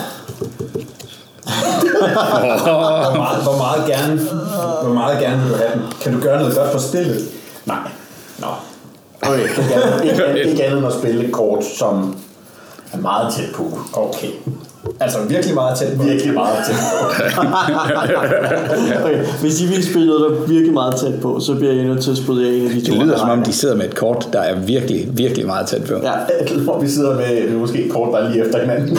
Hvor 2.63 3.17
meget, 3.17 3.43
hvor 3.43 3.57
meget 3.57 3.85
gerne, 3.87 4.21
hvor 4.83 4.93
meget 4.93 5.19
gerne 5.19 5.41
vil 5.43 5.51
du 5.51 5.55
have 5.55 5.71
den? 5.73 5.81
Kan 6.01 6.13
du 6.13 6.19
gøre 6.21 6.39
noget 6.39 6.55
godt 6.55 6.71
for 6.71 6.79
spillet? 6.79 7.29
Nej. 7.65 7.91
Okay. 9.21 9.43
Ikke 9.43 9.73
andet, 9.73 10.03
ikke, 10.03 10.25
andet, 10.25 10.45
ikke 10.45 10.63
andet 10.63 10.77
end 10.77 10.87
at 10.87 10.93
spille 10.93 11.25
et 11.25 11.31
kort, 11.31 11.65
som 11.65 12.15
er 12.93 12.97
meget 12.97 13.33
tæt 13.33 13.55
på. 13.55 13.79
Okay. 13.93 14.27
Altså 14.99 15.17
virkelig 15.27 15.55
meget 15.55 15.77
tæt 15.77 15.97
på. 15.97 16.03
Virkelig 16.03 16.33
meget 16.33 16.57
tæt 16.67 16.75
på. 16.75 17.05
Okay, 19.03 19.23
hvis 19.41 19.61
I 19.61 19.65
vil 19.65 19.83
spille 19.85 20.07
noget, 20.07 20.21
der 20.31 20.37
er 20.37 20.47
virkelig 20.47 20.73
meget 20.73 20.95
tæt 20.95 21.21
på, 21.21 21.39
så 21.39 21.55
bliver 21.55 21.73
jeg 21.73 21.83
nødt 21.83 22.03
til 22.03 22.11
at 22.11 22.17
spille 22.17 22.57
en 22.57 22.67
af 22.67 22.71
de 22.73 22.85
to. 22.85 22.93
Det 22.93 23.03
lyder 23.03 23.17
som 23.17 23.29
om, 23.29 23.43
de 23.43 23.53
sidder 23.53 23.75
med 23.75 23.85
et 23.85 23.95
kort, 23.95 24.27
der 24.33 24.39
er 24.39 24.59
virkelig, 24.59 25.09
virkelig 25.13 25.45
meget 25.45 25.67
tæt 25.67 25.83
på. 25.83 25.93
Ja, 25.93 26.11
Hvor 26.63 26.79
vi 26.79 26.89
sidder 26.89 27.15
med 27.15 27.49
måske 27.49 27.85
et 27.85 27.91
kort, 27.91 28.09
der 28.13 28.17
er 28.17 28.29
lige 28.29 28.45
efter 28.45 28.59
hinanden. 28.59 28.97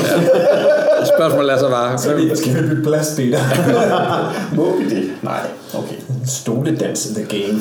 Spørgsmålet 1.19 1.53
er 1.53 1.59
så 1.59 1.69
bare... 1.69 1.99
Skal 1.99 2.17
vi, 2.17 2.37
skal 2.37 2.63
vi 2.63 2.69
bytte 2.69 2.83
plads, 2.83 3.15
Peter? 3.17 3.39
Må 4.57 4.77
vi 4.77 4.85
det? 4.97 5.11
Nej. 5.23 5.41
Okay. 5.75 5.97
Stoledans 6.27 7.07
in 7.11 7.15
the 7.15 7.25
game. 7.39 7.59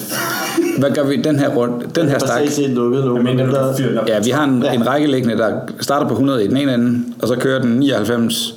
Hvad 0.79 0.91
gør 0.91 1.03
vi 1.03 1.15
den 1.15 1.39
her 1.39 1.49
rundt? 1.55 1.95
Den 1.95 2.09
her 2.09 2.19
stak? 2.19 2.41
lukket 2.69 3.05
nu. 3.05 3.15
Jeg 3.15 3.23
mener, 3.23 3.45
du 3.45 3.51
der- 3.51 3.73
kan. 3.77 3.99
Ja, 4.07 4.19
vi 4.23 4.29
har 4.29 4.43
en, 4.43 4.63
Ja. 4.63 4.73
en 4.73 4.87
række 4.87 5.11
liggende, 5.11 5.37
der 5.37 5.51
starter 5.79 6.07
på 6.07 6.13
100 6.13 6.43
i 6.43 6.47
den 6.47 6.57
ene 6.57 6.73
ende, 6.73 7.03
og 7.21 7.27
så 7.27 7.35
kører 7.35 7.61
den 7.61 7.71
99, 7.79 8.55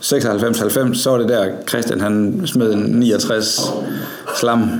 96, 0.00 0.58
90. 0.58 0.98
Så 0.98 1.10
var 1.10 1.18
det 1.18 1.28
der, 1.28 1.46
Christian 1.68 2.00
han 2.00 2.42
smed 2.46 2.72
en 2.72 2.78
69 2.78 3.60
slam. 4.40 4.70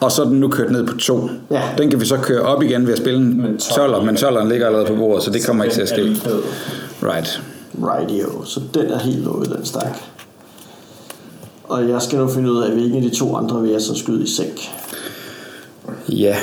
Og 0.00 0.12
så 0.12 0.22
er 0.22 0.26
den 0.26 0.40
nu 0.40 0.48
kørt 0.48 0.70
ned 0.70 0.86
på 0.86 0.96
2. 0.96 1.30
Ja. 1.50 1.62
Den 1.78 1.90
kan 1.90 2.00
vi 2.00 2.06
så 2.06 2.16
køre 2.16 2.40
op 2.42 2.62
igen 2.62 2.86
ved 2.86 2.92
at 2.92 2.98
spille 2.98 3.18
en 3.18 3.36
Men 3.42 3.56
12'er, 3.62 4.02
men 4.04 4.16
12'eren 4.16 4.48
ligger 4.48 4.66
allerede 4.66 4.86
på 4.86 4.94
bordet, 4.94 5.24
så 5.24 5.30
det 5.30 5.46
kommer 5.46 5.64
ikke 5.64 5.74
til 5.74 5.82
at 5.82 5.88
ske. 5.88 6.02
Right. 7.02 7.40
Radio, 7.82 8.44
så 8.44 8.60
den 8.74 8.86
er 8.90 8.98
helt 8.98 9.24
lukket, 9.24 9.52
den 9.56 9.64
stak. 9.64 9.98
Og 11.70 11.88
jeg 11.88 12.02
skal 12.02 12.18
nu 12.18 12.28
finde 12.28 12.52
ud 12.52 12.62
af, 12.62 12.72
hvilken 12.72 12.96
af 12.96 13.02
de 13.02 13.16
to 13.16 13.36
andre 13.36 13.62
vil 13.62 13.70
jeg 13.70 13.80
så 13.80 13.94
skyde 13.94 14.22
i 14.22 14.26
sænk. 14.26 14.60
Ja. 16.08 16.36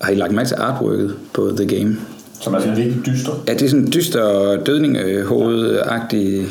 Har 0.00 0.12
I 0.12 0.14
lagt 0.14 0.32
mærke 0.32 0.48
til 0.48 0.54
artworket 0.54 1.16
på 1.32 1.52
The 1.56 1.66
Game? 1.66 1.96
Som 2.40 2.54
er 2.54 2.60
sådan 2.60 2.76
virkelig 2.76 3.06
dyster. 3.06 3.32
Ja, 3.48 3.52
det 3.54 3.62
er 3.62 3.68
sådan 3.68 3.84
en 3.84 3.92
dyster 3.92 4.56
dødningehoved-agtig... 4.64 6.46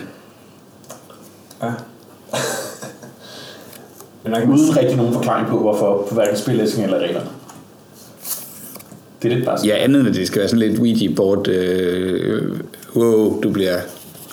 Ja. 1.63 1.71
Men 4.23 4.33
der 4.33 4.39
man 4.39 4.49
Uden 4.49 4.77
rigtig 4.77 4.97
nogen 4.97 5.13
forklaring 5.13 5.47
på, 5.47 5.59
hvorfor 5.59 6.05
på 6.09 6.15
hverken 6.15 6.37
spillæsning 6.37 6.85
eller 6.85 6.99
reglerne. 6.99 7.29
Det 9.21 9.31
er 9.31 9.35
lidt 9.35 9.45
bare 9.45 9.57
sådan. 9.57 9.69
Ja, 9.69 9.75
andet 9.83 10.07
end 10.07 10.15
det 10.15 10.27
skal 10.27 10.39
være 10.39 10.49
sådan 10.49 10.69
lidt 10.69 10.79
Ouija-board. 10.79 11.47
Øh, 11.47 12.59
wow, 12.95 13.41
du 13.41 13.51
bliver, 13.51 13.79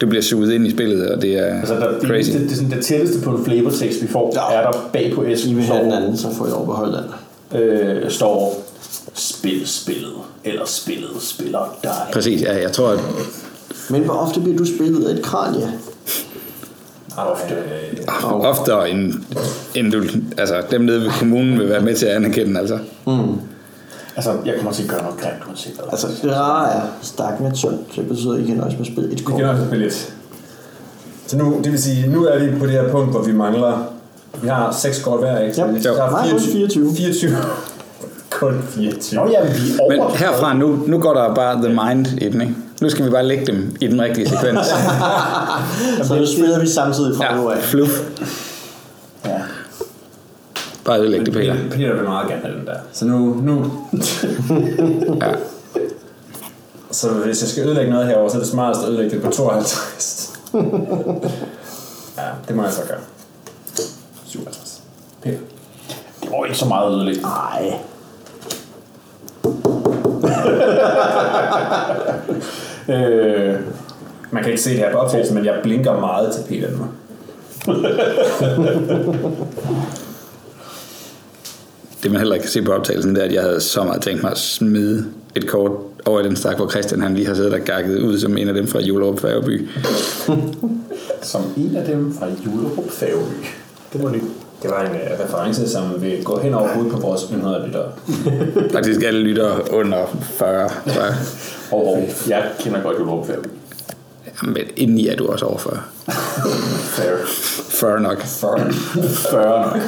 du 0.00 0.06
bliver 0.06 0.22
suget 0.22 0.52
ind 0.52 0.66
i 0.66 0.70
spillet, 0.70 1.08
og 1.10 1.22
det 1.22 1.38
er 1.38 1.44
Altså, 1.60 1.74
der, 1.74 1.98
det, 1.98 2.08
crazy. 2.08 2.30
det, 2.30 2.40
det, 2.40 2.50
er 2.52 2.54
sådan 2.54 2.70
det 2.70 2.84
tætteste 2.84 3.20
på 3.20 3.30
en 3.30 3.44
flavortekst, 3.44 4.02
vi 4.02 4.06
får, 4.08 4.32
Ja. 4.52 4.56
er 4.58 4.70
der 4.70 4.78
bag 4.92 5.12
på 5.14 5.24
I 5.24 5.32
æsken 5.32 5.56
vil 5.56 5.64
have 5.64 5.82
den 5.84 5.90
står, 5.90 5.96
anden, 6.00 6.16
så 6.16 6.34
får 6.34 6.46
jeg 6.46 6.54
overbeholdt 6.54 6.96
den. 7.52 7.60
øh, 7.60 8.10
står 8.10 8.64
spil 9.14 9.66
spillet, 9.68 10.12
eller 10.44 10.62
spillet 10.66 11.10
spiller 11.20 11.78
dig. 11.82 11.92
Præcis, 12.12 12.42
ja, 12.42 12.62
jeg 12.62 12.72
tror, 12.72 12.88
at 12.88 12.98
Men 13.90 14.02
hvor 14.02 14.14
ofte 14.14 14.40
bliver 14.40 14.58
du 14.58 14.64
spillet 14.64 15.04
af 15.06 15.14
et 15.14 15.22
kranje? 15.22 15.72
Ofte. 17.16 17.54
oh. 18.24 18.40
oftere 18.40 18.90
end, 18.90 19.12
end 19.74 19.92
du, 19.92 20.02
altså, 20.38 20.62
dem 20.70 20.80
nede 20.80 21.00
ved 21.00 21.10
kommunen 21.18 21.58
vil 21.58 21.68
være 21.68 21.80
med 21.82 21.94
til 21.94 22.06
at 22.06 22.16
anerkende, 22.16 22.60
altså. 22.60 22.78
Altså, 24.18 24.32
jeg 24.46 24.54
kommer 24.56 24.72
til 24.72 24.82
at 24.82 24.88
gøre 24.88 25.02
noget 25.02 25.18
grimt, 25.20 25.36
uanset 25.48 25.72
hvad. 25.74 25.84
Altså, 25.90 26.06
det 26.22 26.36
rare 26.36 26.72
er, 26.72 26.80
stakken 27.02 27.46
er 27.46 27.52
tynd, 27.52 27.78
så 27.94 28.00
det 28.00 28.08
betyder, 28.08 28.34
at 28.34 28.40
I 28.40 28.44
kan 28.46 28.56
nøjes 28.56 28.72
med 28.78 28.80
at 28.80 28.92
spille 28.92 29.12
et 29.12 29.18
Vi 29.18 29.24
kort. 29.24 29.36
kan 29.40 29.48
også 29.48 29.64
spille 29.66 29.84
lidt. 29.84 30.12
Så 31.26 31.36
nu, 31.38 31.60
det 31.64 31.72
vil 31.72 31.82
sige, 31.82 32.06
nu 32.10 32.24
er 32.24 32.38
vi 32.38 32.58
på 32.58 32.64
det 32.66 32.72
her 32.72 32.90
punkt, 32.90 33.10
hvor 33.10 33.22
vi 33.22 33.32
mangler... 33.32 33.82
Vi 34.42 34.48
har 34.48 34.72
seks 34.72 35.02
kort 35.02 35.20
hver, 35.20 35.38
ikke? 35.38 35.64
Vi- 35.72 35.78
der 35.82 36.02
er 36.02 36.10
Nej, 36.10 36.30
kun 36.30 36.40
24. 36.40 36.94
24. 36.96 37.30
kun 38.40 38.62
24. 38.68 39.24
Nå 39.24 39.30
ja, 39.30 39.44
men 39.44 39.52
vi 39.52 39.58
er 39.70 39.88
Men 39.90 40.00
over. 40.00 40.10
herfra 40.16 40.54
nu, 40.54 40.78
nu 40.86 40.98
går 40.98 41.14
der 41.14 41.34
bare 41.34 41.56
the 41.62 41.68
mind 41.68 42.06
i 42.06 42.28
den, 42.28 42.40
ikke? 42.40 42.54
Nu 42.80 42.90
skal 42.90 43.04
vi 43.04 43.10
bare 43.10 43.26
lægge 43.26 43.46
dem 43.46 43.76
i 43.80 43.86
den 43.86 44.00
rigtige 44.02 44.28
sekvens. 44.28 44.66
Så 46.08 46.14
nu 46.16 46.26
spiller 46.26 46.60
vi 46.60 46.66
samtidig 46.68 47.16
fra 47.16 47.36
nu 47.36 47.50
Ja, 47.50 47.56
af. 47.56 47.62
fluff. 47.62 47.92
Ja. 49.26 49.30
Bare 50.88 51.00
ødelægge 51.00 51.26
det, 51.26 51.34
Peter. 51.34 51.54
Peter, 51.70 51.94
vil 51.94 52.04
meget 52.04 52.28
gerne 52.28 52.42
have 52.42 52.54
den 52.58 52.66
der. 52.66 52.78
Så 52.92 53.06
nu, 53.06 53.18
nu 53.18 53.62
Ja. 55.22 55.32
så 56.90 57.08
hvis 57.10 57.42
jeg 57.42 57.48
skal 57.48 57.64
ødelægge 57.64 57.90
noget 57.90 58.06
herover, 58.06 58.28
så 58.28 58.36
er 58.36 58.40
det 58.40 58.48
smartest 58.48 58.82
at 58.84 58.88
ødelægge 58.88 59.16
det 59.16 59.22
på 59.24 59.30
52. 59.30 60.32
ja, 60.54 60.60
det 62.48 62.56
må 62.56 62.62
jeg 62.62 62.72
så 62.72 62.82
gøre. 62.88 62.98
57. 64.26 64.82
Peter. 65.22 65.38
Det 66.22 66.30
var 66.30 66.44
ikke 66.44 66.58
så 66.58 66.68
meget 66.68 66.92
ødelæggende. 66.94 67.28
Nej. 67.28 67.72
Øh, 72.88 73.54
Man 74.30 74.42
kan 74.42 74.52
ikke 74.52 74.62
se 74.62 74.70
det 74.70 74.78
her 74.78 74.92
på 74.92 74.98
optagelsen, 74.98 75.34
men 75.34 75.44
jeg 75.44 75.60
blinker 75.62 76.00
meget 76.00 76.34
til 76.34 76.42
Peter 76.48 76.68
nu. 76.70 76.84
Det 82.02 82.10
man 82.10 82.20
heller 82.20 82.34
ikke 82.34 82.44
kan 82.44 82.50
se 82.50 82.62
på 82.62 82.72
optagelsen, 82.72 83.14
det 83.14 83.20
er, 83.22 83.26
at 83.26 83.32
jeg 83.34 83.42
havde 83.42 83.60
så 83.60 83.84
meget 83.84 84.02
tænkt 84.02 84.22
mig 84.22 84.30
at 84.30 84.38
smide 84.38 85.06
et 85.36 85.46
kort 85.48 85.72
over 86.04 86.20
i 86.20 86.24
den 86.24 86.36
stak, 86.36 86.56
hvor 86.56 86.70
Christian 86.70 87.00
han 87.00 87.14
lige 87.14 87.26
har 87.26 87.34
siddet 87.34 87.52
og 87.52 87.60
gakket 87.60 87.98
ud 88.02 88.18
som 88.18 88.36
en 88.38 88.48
af 88.48 88.54
dem 88.54 88.68
fra 88.68 88.80
Julerup 88.80 89.20
Færgeby. 89.20 89.68
som 91.22 91.42
en 91.56 91.76
af 91.76 91.84
dem 91.86 92.14
fra 92.14 92.26
Julerup 92.46 92.90
Færgeby. 92.90 93.44
Det 93.92 94.02
var 94.02 94.10
lige. 94.10 94.22
Det 94.62 94.70
var 94.70 94.82
en 94.82 94.90
uh, 94.90 95.24
reference, 95.24 95.68
som 95.68 96.02
vil 96.02 96.24
gå 96.24 96.38
hen 96.40 96.54
over 96.54 96.68
hovedet 96.68 96.92
på 96.92 97.00
vores 97.00 97.22
yngre 97.32 97.66
lyttere. 97.66 97.92
Faktisk 98.76 99.02
alle 99.02 99.20
lytter 99.20 99.72
under 99.74 100.18
40. 100.22 100.68
Så, 100.86 101.00
Og, 101.76 101.86
og 101.86 102.08
jeg 102.28 102.44
kender 102.60 102.82
godt 102.82 102.98
Julerup 102.98 103.26
Færgeby. 103.26 103.48
men 104.42 104.64
indeni 104.76 105.08
er 105.08 105.16
du 105.16 105.26
også 105.26 105.44
over 105.44 105.58
40. 105.58 105.82
Fair. 106.80 107.16
40 107.70 108.00
nok. 108.00 108.22
40 108.22 108.58
nok. 109.62 109.78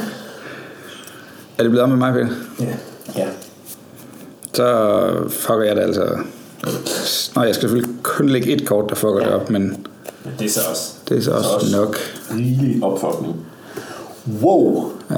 Er 1.61 1.65
det 1.65 1.71
blevet 1.71 1.83
om 1.85 1.89
med 1.89 1.99
mig, 1.99 2.13
Peter? 2.13 2.29
Ja. 2.61 2.75
Ja. 3.17 3.27
Så 4.53 5.29
fucker 5.29 5.63
jeg 5.63 5.77
det 5.77 5.83
altså. 5.83 6.05
Nå, 7.37 7.43
jeg 7.43 7.55
skal 7.55 7.69
selvfølgelig 7.69 7.95
kun 8.03 8.29
lægge 8.29 8.53
et 8.53 8.67
kort, 8.67 8.89
der 8.91 8.95
fucker 8.95 9.19
det 9.19 9.29
op, 9.29 9.51
men 9.51 9.63
Men 10.25 10.33
det 10.39 10.47
er 10.47 10.51
så 10.51 10.61
også. 10.71 10.93
det 11.09 11.19
er 11.19 11.23
så 11.23 11.31
også, 11.31 11.51
også. 11.51 11.77
nok. 11.77 11.97
Rigelig 12.31 12.85
opfuckning. 12.85 13.37
Wow. 14.43 14.93
Ja. 15.11 15.17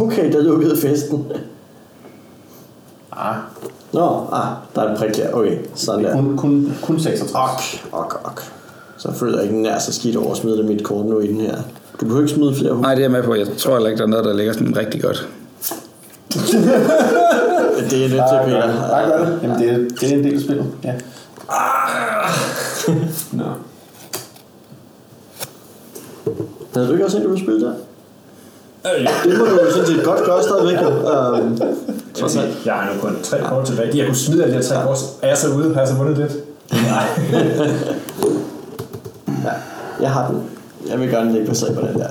Okay, 0.00 0.32
der 0.32 0.42
lukkede 0.42 0.76
festen. 0.76 1.26
Ah, 3.12 3.36
Nå, 3.92 4.26
ah, 4.32 4.46
der 4.74 4.82
er 4.82 4.90
en 4.90 4.96
prik 4.98 5.16
her. 5.16 5.32
Okay, 5.32 5.58
sådan 5.74 6.04
der. 6.04 6.12
kun, 6.12 6.36
kun, 6.36 6.72
kun 6.82 7.00
66. 7.00 7.82
Ok, 7.92 8.04
ok, 8.14 8.20
ok. 8.24 8.42
Så 8.98 9.12
føler 9.12 9.34
jeg 9.38 9.44
ikke 9.46 9.62
nær 9.62 9.78
så 9.78 9.92
skidt 9.92 10.16
over 10.16 10.30
at 10.30 10.36
smide 10.36 10.56
det 10.58 10.64
mit 10.64 10.84
kort 10.84 11.06
nu 11.06 11.20
i 11.20 11.26
den 11.26 11.40
her. 11.40 11.56
Du 12.00 12.04
behøver 12.04 12.20
ikke 12.22 12.34
smide 12.34 12.54
flere 12.54 12.80
Nej, 12.80 12.90
det 12.94 13.00
er 13.00 13.04
jeg 13.04 13.10
med 13.10 13.22
på. 13.22 13.34
Jeg 13.34 13.46
tror 13.58 13.72
heller 13.72 13.88
ikke, 13.88 13.98
der 13.98 14.04
er 14.04 14.10
noget, 14.10 14.24
der 14.24 14.34
ligger 14.34 14.52
sådan 14.52 14.76
rigtig 14.76 15.02
godt. 15.02 15.28
Det 17.90 18.04
er 18.04 18.08
lidt 18.08 18.22
til, 18.30 18.38
Peter. 18.44 18.88
Nej, 18.88 19.06
gør 19.08 19.18
det. 19.24 19.38
Jamen, 19.42 19.58
det 19.58 19.70
er, 19.70 19.76
det 20.00 20.12
er 20.12 20.16
en 20.16 20.24
del 20.24 20.34
af 20.34 20.40
spillet. 20.40 20.66
Ja. 20.84 20.92
Nå. 23.32 23.44
Havde 26.74 26.86
du 26.88 26.92
ikke 26.92 27.04
også 27.04 27.16
en, 27.16 27.22
du 27.22 27.28
ville 27.28 27.44
spille 27.44 27.60
der? 27.66 27.72
Øh, 28.96 29.02
ja. 29.04 29.10
Det 29.30 29.38
må 29.38 29.44
du 29.44 29.50
jo 29.50 29.70
sådan 29.72 29.86
set 29.86 30.04
godt 30.04 30.24
gøre 30.24 30.42
stadigvæk. 30.42 30.82
jo. 30.82 30.88
Øhm, 30.88 31.58
Jeg, 32.20 32.30
siger, 32.30 32.46
jeg 32.64 32.74
har 32.74 32.94
nu 32.94 33.00
kun 33.00 33.16
tre 33.22 33.38
kort 33.48 33.66
tilbage. 33.66 33.98
Jeg 33.98 34.06
kunne 34.06 34.16
smide 34.16 34.42
alle 34.44 34.54
de 34.56 34.62
her 34.62 34.68
tre 34.68 34.82
kort. 34.86 34.98
Er 35.22 35.28
jeg 35.28 35.38
så 35.38 35.48
ude? 35.48 35.74
Har 35.74 35.80
jeg 35.80 35.88
så 35.88 35.94
vundet 35.94 36.18
lidt? 36.18 36.32
Nej. 36.72 37.06
ja, 39.44 39.50
jeg 40.00 40.10
har 40.10 40.28
den. 40.28 40.42
Jeg 40.90 41.00
vil 41.00 41.08
gerne 41.10 41.32
lægge 41.32 41.46
baseret 41.48 41.74
på 41.74 41.80
den 41.86 41.94
der. 41.98 42.08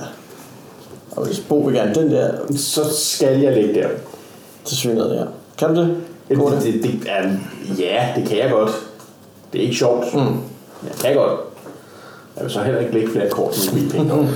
Og 1.16 1.26
hvis 1.26 1.40
Bo 1.40 1.58
vil 1.58 1.74
gerne 1.74 1.94
den 1.94 2.10
der, 2.10 2.32
Så 2.56 2.80
skal 2.96 3.40
jeg 3.40 3.54
lægge 3.54 3.74
der. 3.74 3.88
svinger 4.64 5.04
det 5.04 5.18
her. 5.18 5.26
Kan 5.58 5.74
du 5.74 5.80
det? 5.80 5.96
Det, 6.28 6.38
det? 6.38 6.62
det, 6.62 6.82
det 6.82 7.00
er, 7.08 7.30
ja, 7.78 8.12
det 8.16 8.28
kan 8.28 8.38
jeg 8.38 8.50
godt. 8.50 8.70
Det 9.52 9.58
er 9.58 9.62
ikke 9.62 9.76
sjovt. 9.76 10.14
Mm. 10.14 10.20
Jeg 10.20 10.92
kan 11.00 11.14
godt. 11.14 11.40
Jeg 12.36 12.44
vil 12.44 12.52
så 12.52 12.62
heller 12.62 12.80
ikke 12.80 12.92
lægge 12.92 13.10
flere 13.10 13.30
kort 13.30 13.58
med 13.72 13.80
mine 13.80 13.90
penge. 13.90 14.28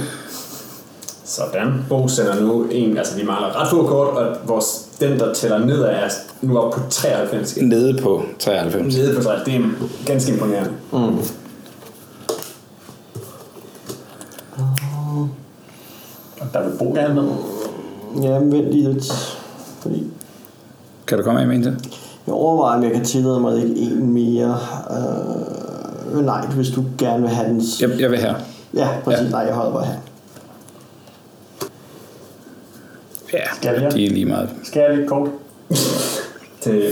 Sådan. 1.25 1.85
Bo 1.89 2.09
sender 2.09 2.41
nu 2.41 2.67
en, 2.71 2.99
altså 2.99 3.17
vi 3.17 3.25
mangler 3.25 3.61
ret 3.61 3.71
få 3.71 3.87
kort, 3.87 4.09
og 4.09 4.37
vores, 4.47 4.89
den, 5.01 5.19
der 5.19 5.35
tæller 5.35 5.59
ned 5.59 5.83
er 5.83 6.09
nu 6.41 6.59
op 6.59 6.73
på 6.73 6.81
93. 6.91 7.57
Nede 7.57 7.99
på 8.03 8.23
93. 8.39 8.97
Nede 8.97 9.15
på 9.17 9.23
93. 9.23 9.45
Det 9.45 9.55
er 9.55 9.87
ganske 10.07 10.33
imponerende. 10.33 10.71
Og 10.91 11.13
der 16.53 16.63
vil 16.63 16.79
Bo 16.79 16.85
gerne 16.85 17.15
med. 17.15 17.29
Ja, 18.23 18.39
men 18.39 18.53
vent 18.53 18.71
lige 18.73 18.93
lidt. 18.93 19.13
Fordi 19.81 20.07
Kan 21.07 21.19
du 21.19 21.25
komme 21.25 21.41
af 21.41 21.47
med 21.47 21.57
en 21.57 21.63
til? 21.63 21.91
jeg 22.27 22.35
overvejer, 22.35 22.77
om 22.77 22.83
jeg 22.83 22.93
kan 22.93 23.05
tillade 23.05 23.41
mig 23.41 23.57
ikke 23.59 23.81
en 23.81 24.13
mere. 24.13 24.59
Øh, 24.91 26.25
nej, 26.25 26.47
hvis 26.47 26.71
du 26.71 26.85
gerne 26.99 27.21
vil 27.23 27.31
have 27.31 27.49
den. 27.49 27.63
Jeg, 27.81 28.01
jeg 28.01 28.11
vil 28.11 28.19
her. 28.19 28.35
Ja, 28.75 28.89
præcis. 29.05 29.25
Ja. 29.25 29.31
Nej, 29.31 29.41
jeg 29.41 29.55
holder 29.55 29.73
bare 29.73 29.85
her. 29.85 29.95
Ja, 33.33 33.73
jeg? 33.83 33.93
de 33.93 34.07
er 34.07 34.11
lige 34.11 34.25
meget. 34.25 34.49
Skal 34.63 34.81
jeg 34.81 34.91
lægge 34.97 35.09
kort? 35.09 35.29
Til, 36.61 36.83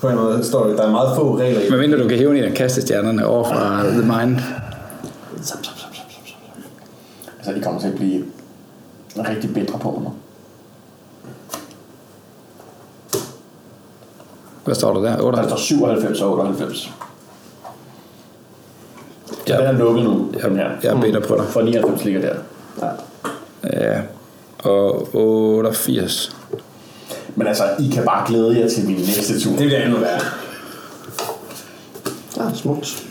på 0.00 0.08
en 0.08 0.16
måde 0.16 0.44
står 0.44 0.66
det, 0.66 0.78
der 0.78 0.86
er 0.86 0.90
meget 0.90 1.16
få 1.16 1.38
regler 1.38 1.60
i. 1.60 1.70
Men 1.70 1.80
mindre 1.80 1.98
du 1.98 2.08
kan 2.08 2.18
hæve 2.18 2.38
en 2.38 2.44
af 2.44 2.54
kastestjernerne 2.54 3.26
over 3.26 3.44
fra 3.44 3.82
The 3.82 4.00
Mind. 4.02 4.38
Sam. 5.42 5.58
Altså, 7.38 7.52
de 7.54 7.60
kommer 7.60 7.80
til 7.80 7.88
at 7.88 7.94
blive 7.94 8.24
rigtig 9.24 9.54
bedre 9.54 9.78
på 9.78 10.00
mig. 10.02 10.12
Hvad 14.64 14.74
står 14.74 14.94
der 14.94 15.00
der? 15.00 15.16
Der 15.16 15.22
98? 15.22 15.50
står 15.50 15.56
97 15.56 16.20
og 16.20 16.32
98. 16.32 16.90
Ja. 19.48 19.54
Ja. 19.54 19.60
Den 19.60 19.66
er 19.66 19.78
lukket 19.78 20.04
nu, 20.04 20.30
den 20.42 20.56
her. 20.56 20.70
Jeg 20.82 20.96
er 20.96 21.00
bedre 21.00 21.20
på 21.20 21.36
dig. 21.36 21.44
For 21.44 21.62
99 21.62 22.04
ligger 22.04 22.20
der. 22.20 22.34
Ja. 22.82 23.90
Ja. 23.90 24.00
Og 24.58 25.08
88. 25.14 26.36
Men 27.34 27.46
altså, 27.46 27.64
I 27.78 27.90
kan 27.94 28.04
bare 28.04 28.26
glæde 28.28 28.60
jer 28.60 28.68
til 28.68 28.86
min 28.86 28.96
næste 28.96 29.40
tur. 29.40 29.50
Det 29.50 29.66
bliver 29.66 29.82
endnu 29.82 29.98
værre. 29.98 30.20
Ja, 32.36 32.54
smukt. 32.54 33.06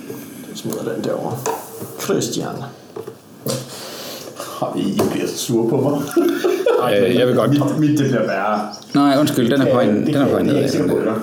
Det 0.50 0.58
smider 0.58 0.94
den 0.94 1.04
derovre. 1.04 1.38
Christian. 2.00 2.56
I, 4.76 4.80
I 4.80 5.02
bliver 5.12 5.28
sure 5.36 5.70
på 5.70 5.76
mig. 5.90 6.02
Øh, 7.02 7.16
jeg 7.16 7.28
vil 7.28 7.36
godt. 7.36 7.50
Mit, 7.50 7.80
mit 7.80 8.00
det 8.00 8.08
bliver 8.10 8.26
værre. 8.28 8.60
Nej, 8.94 9.18
undskyld, 9.20 9.52
den 9.52 9.62
er 9.68 9.74
på 9.74 9.80
en, 9.80 9.96
Det 10.06 10.14
den 10.14 10.16
er 10.16 10.28
på 10.32 10.38
en 10.38 10.50
der. 10.50 10.54
eller? 10.56 11.14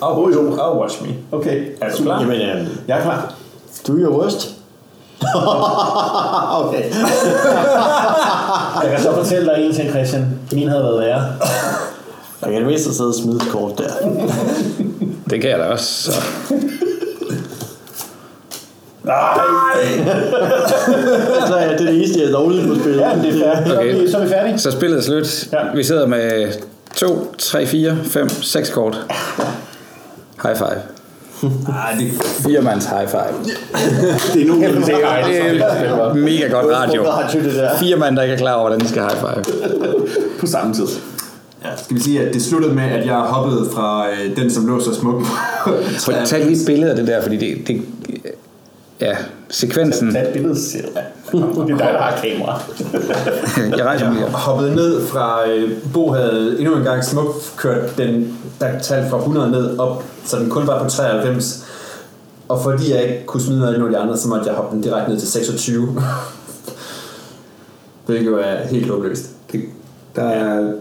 Oh, 0.00 0.32
jo. 0.34 0.56
Oh, 0.60 0.78
watch 0.80 1.02
me. 1.02 1.08
Okay. 1.32 1.66
Er 1.80 1.90
du 1.90 2.02
klar? 2.02 2.20
Jamen, 2.20 2.68
Jeg 2.88 2.98
er 2.98 3.02
klar. 3.02 3.34
do 3.88 3.92
your 3.92 4.18
worst. 4.22 4.54
okay. 6.66 6.82
Jeg 8.82 8.90
kan 8.90 9.00
så 9.02 9.12
fortælle 9.14 9.46
dig 9.54 9.64
en 9.66 9.74
ting, 9.74 9.90
Christian. 9.90 10.26
Min 10.52 10.68
havde 10.68 10.82
været 10.82 11.00
værre. 11.00 11.22
Jeg 12.42 12.50
kan 12.52 12.54
det 12.54 12.66
mindste 12.66 12.94
sidde 12.94 13.08
og 13.08 13.14
smide 13.14 13.36
et 13.36 13.48
kort 13.52 13.78
der. 13.78 13.90
Det 15.30 15.40
kan 15.40 15.50
jeg 15.50 15.58
da 15.58 15.64
også. 15.64 16.12
Så. 16.12 16.12
Så 21.46 21.54
er 21.54 21.68
det 21.68 21.78
det 21.78 21.94
eneste, 21.96 22.18
jeg 22.20 22.26
er 22.26 22.30
lovligt 22.30 22.68
på 22.68 22.74
spillet. 22.74 23.00
Ja, 23.00 23.10
det 23.22 23.42
er 23.46 23.50
er 23.52 23.78
Okay. 23.78 24.00
vi, 24.00 24.10
så 24.10 24.18
er 24.18 24.22
vi 24.22 24.28
færdige. 24.28 24.58
så 24.58 24.70
spillet 24.70 24.98
er 24.98 25.02
slut. 25.02 25.48
Ja. 25.52 25.58
Vi 25.74 25.84
sidder 25.84 26.06
med 26.06 26.52
2, 26.96 27.34
3, 27.38 27.66
4, 27.66 27.96
5, 28.04 28.28
6 28.28 28.70
kort. 28.70 28.98
High 30.42 30.56
five. 30.56 30.80
Ah, 31.68 31.98
det, 31.98 32.12
Fire 32.46 32.60
mands 32.62 32.84
high 32.84 33.08
five. 33.08 33.34
Det 34.34 34.42
er 34.42 34.46
nu, 34.46 34.54
det 34.54 34.86
Det 34.86 34.94
er 34.94 36.14
mega 36.14 36.48
godt 36.48 36.66
radio. 36.76 37.06
Fire 37.80 37.96
mand, 37.96 38.16
der 38.16 38.22
ikke 38.22 38.34
er 38.34 38.38
klar 38.38 38.52
over, 38.52 38.62
hvordan 38.62 38.80
de 38.80 38.88
skal 38.88 39.02
high 39.02 39.16
five. 39.20 39.44
på 40.40 40.46
samme 40.46 40.74
tid. 40.74 40.84
ja, 41.64 41.68
skal 41.84 41.96
vi 41.96 42.00
sige, 42.02 42.20
at 42.20 42.34
det 42.34 42.42
sluttede 42.42 42.74
med, 42.74 42.82
at 42.84 43.06
jeg 43.06 43.14
hoppede 43.14 43.68
fra 43.74 44.06
øh, 44.10 44.36
den, 44.36 44.50
som 44.50 44.66
lå 44.66 44.80
så 44.80 44.94
smuk. 44.94 45.22
Prøv 46.04 46.14
at 46.14 46.28
tage 46.28 46.44
lige 46.46 46.60
et 46.60 46.66
billede 46.66 46.90
af 46.90 46.96
det 46.96 47.06
der, 47.06 47.22
fordi 47.22 47.36
det, 47.36 47.68
det 47.68 47.82
ja, 49.04 49.16
sekvensen. 49.50 50.12
Tag 50.12 50.22
et 50.22 50.32
billede 50.32 50.60
selv. 50.60 50.84
Det 51.32 51.42
er 51.42 51.64
dig, 51.66 51.78
der 51.78 51.98
har 51.98 52.20
kamera. 52.22 52.60
Jeg 53.78 53.86
rejser 53.86 54.10
mig 54.10 54.20
Jeg 54.20 54.28
hoppede 54.28 54.74
ned 54.74 55.06
fra, 55.06 55.50
øh, 55.50 55.70
Bo 55.92 56.12
havde 56.12 56.56
endnu 56.58 56.76
en 56.76 56.84
gang 56.84 57.04
smukt 57.04 57.54
kørt 57.56 57.96
den 57.96 58.38
der 58.60 58.78
tal 58.78 59.10
fra 59.10 59.18
100 59.18 59.50
ned 59.50 59.78
op, 59.78 60.04
så 60.24 60.38
den 60.38 60.50
kun 60.50 60.66
var 60.66 60.82
på 60.82 60.88
93. 60.88 61.66
Og 62.48 62.62
fordi 62.62 62.92
jeg 62.92 63.02
ikke 63.02 63.26
kunne 63.26 63.40
smide 63.40 63.60
noget 63.60 63.84
af 63.84 63.90
de 63.90 63.98
andre, 63.98 64.16
så 64.16 64.28
måtte 64.28 64.46
jeg 64.46 64.54
hoppe 64.54 64.74
den 64.74 64.82
direkte 64.82 65.10
ned 65.10 65.20
til 65.20 65.28
26. 65.28 66.02
Hvilket 68.06 68.26
jo 68.30 68.38
er 68.38 68.66
helt 68.66 68.90
håbløst. 68.90 69.30
Der 70.16 70.22
er 70.22 70.72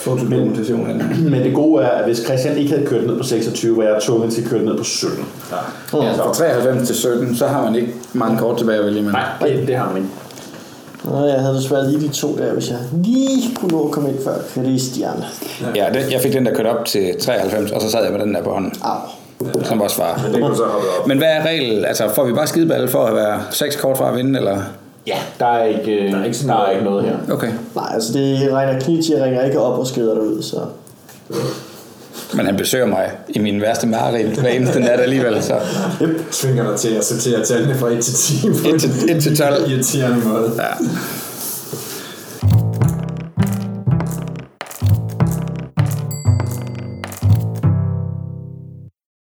fotodokumentation 0.00 0.86
af 0.90 0.94
den. 0.94 1.30
Men 1.30 1.42
det 1.42 1.54
gode 1.54 1.82
er, 1.84 1.88
at 1.88 2.04
hvis 2.04 2.18
Christian 2.24 2.56
ikke 2.56 2.70
havde 2.70 2.86
kørt 2.86 3.06
ned 3.06 3.16
på 3.16 3.22
26, 3.22 3.76
var 3.76 3.82
jeg 3.82 3.96
tvunget 4.02 4.32
til 4.32 4.42
at 4.42 4.48
køre 4.48 4.62
ned 4.62 4.76
på 4.78 4.84
17. 4.84 5.24
Ja, 5.52 5.56
fra 5.92 6.34
93 6.34 6.86
til 6.86 6.96
17, 6.96 7.36
så 7.36 7.46
har 7.46 7.64
man 7.64 7.74
ikke 7.74 7.92
mange 8.12 8.38
kort 8.38 8.58
tilbage 8.58 8.78
at 8.78 8.84
vælge. 8.84 9.02
Nej, 9.02 9.24
det, 9.40 9.68
det 9.68 9.76
har 9.76 9.86
man 9.88 9.96
ikke. 9.96 10.08
Nå, 11.04 11.24
jeg 11.26 11.40
havde 11.40 11.54
desværre 11.54 11.90
lige 11.90 12.08
de 12.08 12.08
to 12.08 12.36
der, 12.36 12.52
hvis 12.52 12.70
jeg 12.70 12.78
lige 12.92 13.56
kunne 13.56 13.70
nå 13.70 13.84
at 13.84 13.90
komme 13.90 14.08
ind 14.08 14.18
før 14.24 14.34
Christian. 14.52 15.24
Ja, 15.74 15.86
det, 15.94 16.12
jeg 16.12 16.20
fik 16.20 16.32
den 16.32 16.46
der 16.46 16.54
kørt 16.54 16.66
op 16.66 16.84
til 16.84 17.14
93, 17.20 17.70
og 17.70 17.80
så 17.80 17.90
sad 17.90 18.02
jeg 18.02 18.12
med 18.12 18.20
den 18.20 18.34
der 18.34 18.42
på 18.42 18.50
hånden. 18.50 18.72
Au. 18.82 18.96
Som 19.64 19.80
var 19.80 19.88
svar. 19.88 20.20
Men 20.24 20.34
det 20.34 20.42
kunne 20.42 20.56
så 20.56 20.64
hoppe 20.64 20.86
op. 21.00 21.06
Men 21.06 21.18
hvad 21.18 21.28
er 21.28 21.46
regel? 21.46 21.84
Altså, 21.84 22.08
får 22.14 22.24
vi 22.24 22.32
bare 22.32 22.46
skideballe 22.46 22.88
for 22.88 23.04
at 23.04 23.14
være 23.14 23.40
seks 23.50 23.76
kort 23.76 23.98
fra 23.98 24.10
at 24.10 24.16
vinde, 24.16 24.38
eller? 24.38 24.62
Ja, 25.06 25.16
der 25.38 25.46
er 25.46 25.64
ikke, 25.64 26.10
Der 26.12 26.18
er 26.18 26.24
ikke 26.24 26.36
sådan 26.36 26.48
der 26.48 26.54
er 26.54 26.58
noget. 26.58 26.74
ikke 26.74 26.84
noget 26.84 27.04
her. 27.04 27.34
Okay. 27.34 27.48
Nej, 27.74 27.90
altså 27.94 28.12
det 28.12 28.52
regner 28.52 28.80
knit, 28.80 29.10
jeg 29.10 29.22
ringer 29.24 29.44
ikke 29.44 29.60
op 29.60 29.78
og 29.78 29.86
skrider 29.86 30.14
dig 30.14 30.22
ud, 30.22 30.42
så... 30.42 30.56
Men 32.34 32.46
han 32.46 32.56
besøger 32.56 32.86
mig 32.86 33.10
i 33.28 33.38
min 33.38 33.60
værste 33.60 33.86
mareridt 33.86 34.40
hver 34.40 34.48
eneste 34.48 34.80
nat 34.80 35.00
alligevel, 35.00 35.42
så... 35.42 35.54
Tvinger 36.32 36.70
dig 36.70 36.78
til 36.78 36.88
at 36.88 37.04
sortere 37.04 37.44
tallene 37.44 37.74
fra 37.74 37.88
1 37.88 38.04
til 38.04 38.14
10 38.14 38.48
på 38.48 38.68
1 38.74 38.80
til, 38.80 38.90
1 39.16 39.22
til 39.22 39.36
12. 39.36 39.64
en 39.64 39.70
irriterende 39.70 40.28
måde. 40.28 40.52
Ja. 40.58 40.86